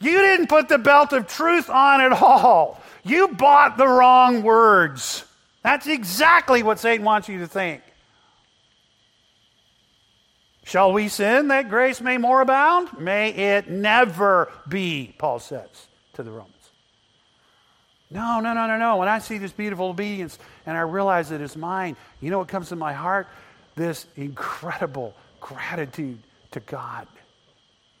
You 0.00 0.18
didn't 0.18 0.48
put 0.48 0.68
the 0.68 0.78
belt 0.78 1.12
of 1.12 1.26
truth 1.26 1.68
on 1.68 2.00
at 2.00 2.12
all. 2.12 2.80
You 3.04 3.28
bought 3.28 3.76
the 3.76 3.88
wrong 3.88 4.42
words. 4.42 5.24
That's 5.62 5.86
exactly 5.86 6.62
what 6.62 6.78
Satan 6.78 7.04
wants 7.04 7.28
you 7.28 7.40
to 7.40 7.46
think. 7.46 7.82
Shall 10.68 10.92
we 10.92 11.08
sin 11.08 11.48
that 11.48 11.70
grace 11.70 11.98
may 12.02 12.18
more 12.18 12.42
abound? 12.42 13.00
May 13.00 13.30
it 13.30 13.70
never 13.70 14.52
be, 14.68 15.14
Paul 15.16 15.38
says 15.38 15.66
to 16.12 16.22
the 16.22 16.30
Romans. 16.30 16.52
No, 18.10 18.40
no, 18.40 18.52
no, 18.52 18.66
no, 18.66 18.76
no. 18.76 18.98
When 18.98 19.08
I 19.08 19.18
see 19.18 19.38
this 19.38 19.50
beautiful 19.50 19.86
obedience 19.86 20.38
and 20.66 20.76
I 20.76 20.82
realize 20.82 21.30
that 21.30 21.40
it's 21.40 21.56
mine, 21.56 21.96
you 22.20 22.30
know 22.30 22.38
what 22.38 22.48
comes 22.48 22.68
to 22.68 22.76
my 22.76 22.92
heart? 22.92 23.28
This 23.76 24.04
incredible 24.14 25.14
gratitude 25.40 26.18
to 26.50 26.60
God. 26.60 27.08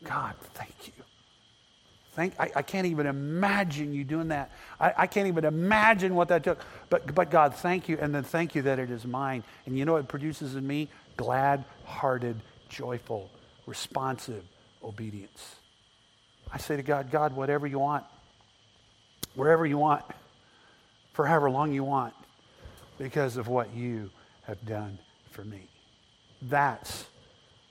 God, 0.04 0.34
thank 0.52 0.74
you. 0.88 0.92
Thank, 2.12 2.34
I, 2.38 2.50
I 2.56 2.62
can't 2.62 2.86
even 2.86 3.06
imagine 3.06 3.94
you 3.94 4.04
doing 4.04 4.28
that. 4.28 4.50
I, 4.78 4.92
I 4.94 5.06
can't 5.06 5.28
even 5.28 5.46
imagine 5.46 6.14
what 6.14 6.28
that 6.28 6.44
took. 6.44 6.60
But, 6.90 7.14
but 7.14 7.30
God, 7.30 7.54
thank 7.54 7.88
you. 7.88 7.96
And 7.98 8.14
then 8.14 8.24
thank 8.24 8.54
you 8.54 8.60
that 8.62 8.78
it 8.78 8.90
is 8.90 9.06
mine. 9.06 9.42
And 9.64 9.78
you 9.78 9.86
know 9.86 9.94
what 9.94 10.00
it 10.00 10.08
produces 10.08 10.54
in 10.54 10.66
me? 10.66 10.88
Glad 11.16 11.64
hearted, 11.84 12.42
joyful, 12.68 13.30
responsive 13.66 14.44
obedience. 14.82 15.56
I 16.52 16.58
say 16.58 16.76
to 16.76 16.82
God, 16.82 17.10
God, 17.10 17.34
whatever 17.34 17.66
you 17.66 17.78
want, 17.78 18.04
wherever 19.34 19.66
you 19.66 19.78
want, 19.78 20.04
for 21.12 21.26
however 21.26 21.50
long 21.50 21.72
you 21.72 21.84
want, 21.84 22.14
because 22.98 23.36
of 23.36 23.48
what 23.48 23.74
you 23.74 24.10
have 24.42 24.64
done 24.66 24.98
for 25.30 25.44
me. 25.44 25.68
That's 26.42 27.04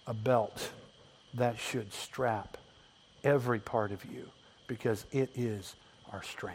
a 0.06 0.14
belt 0.14 0.72
that 1.34 1.58
should 1.58 1.92
strap 1.94 2.58
every 3.24 3.60
part 3.60 3.92
of 3.92 4.06
you 4.06 4.28
because 4.68 5.06
it 5.12 5.30
is 5.36 5.76
our 6.12 6.24
strength. 6.24 6.38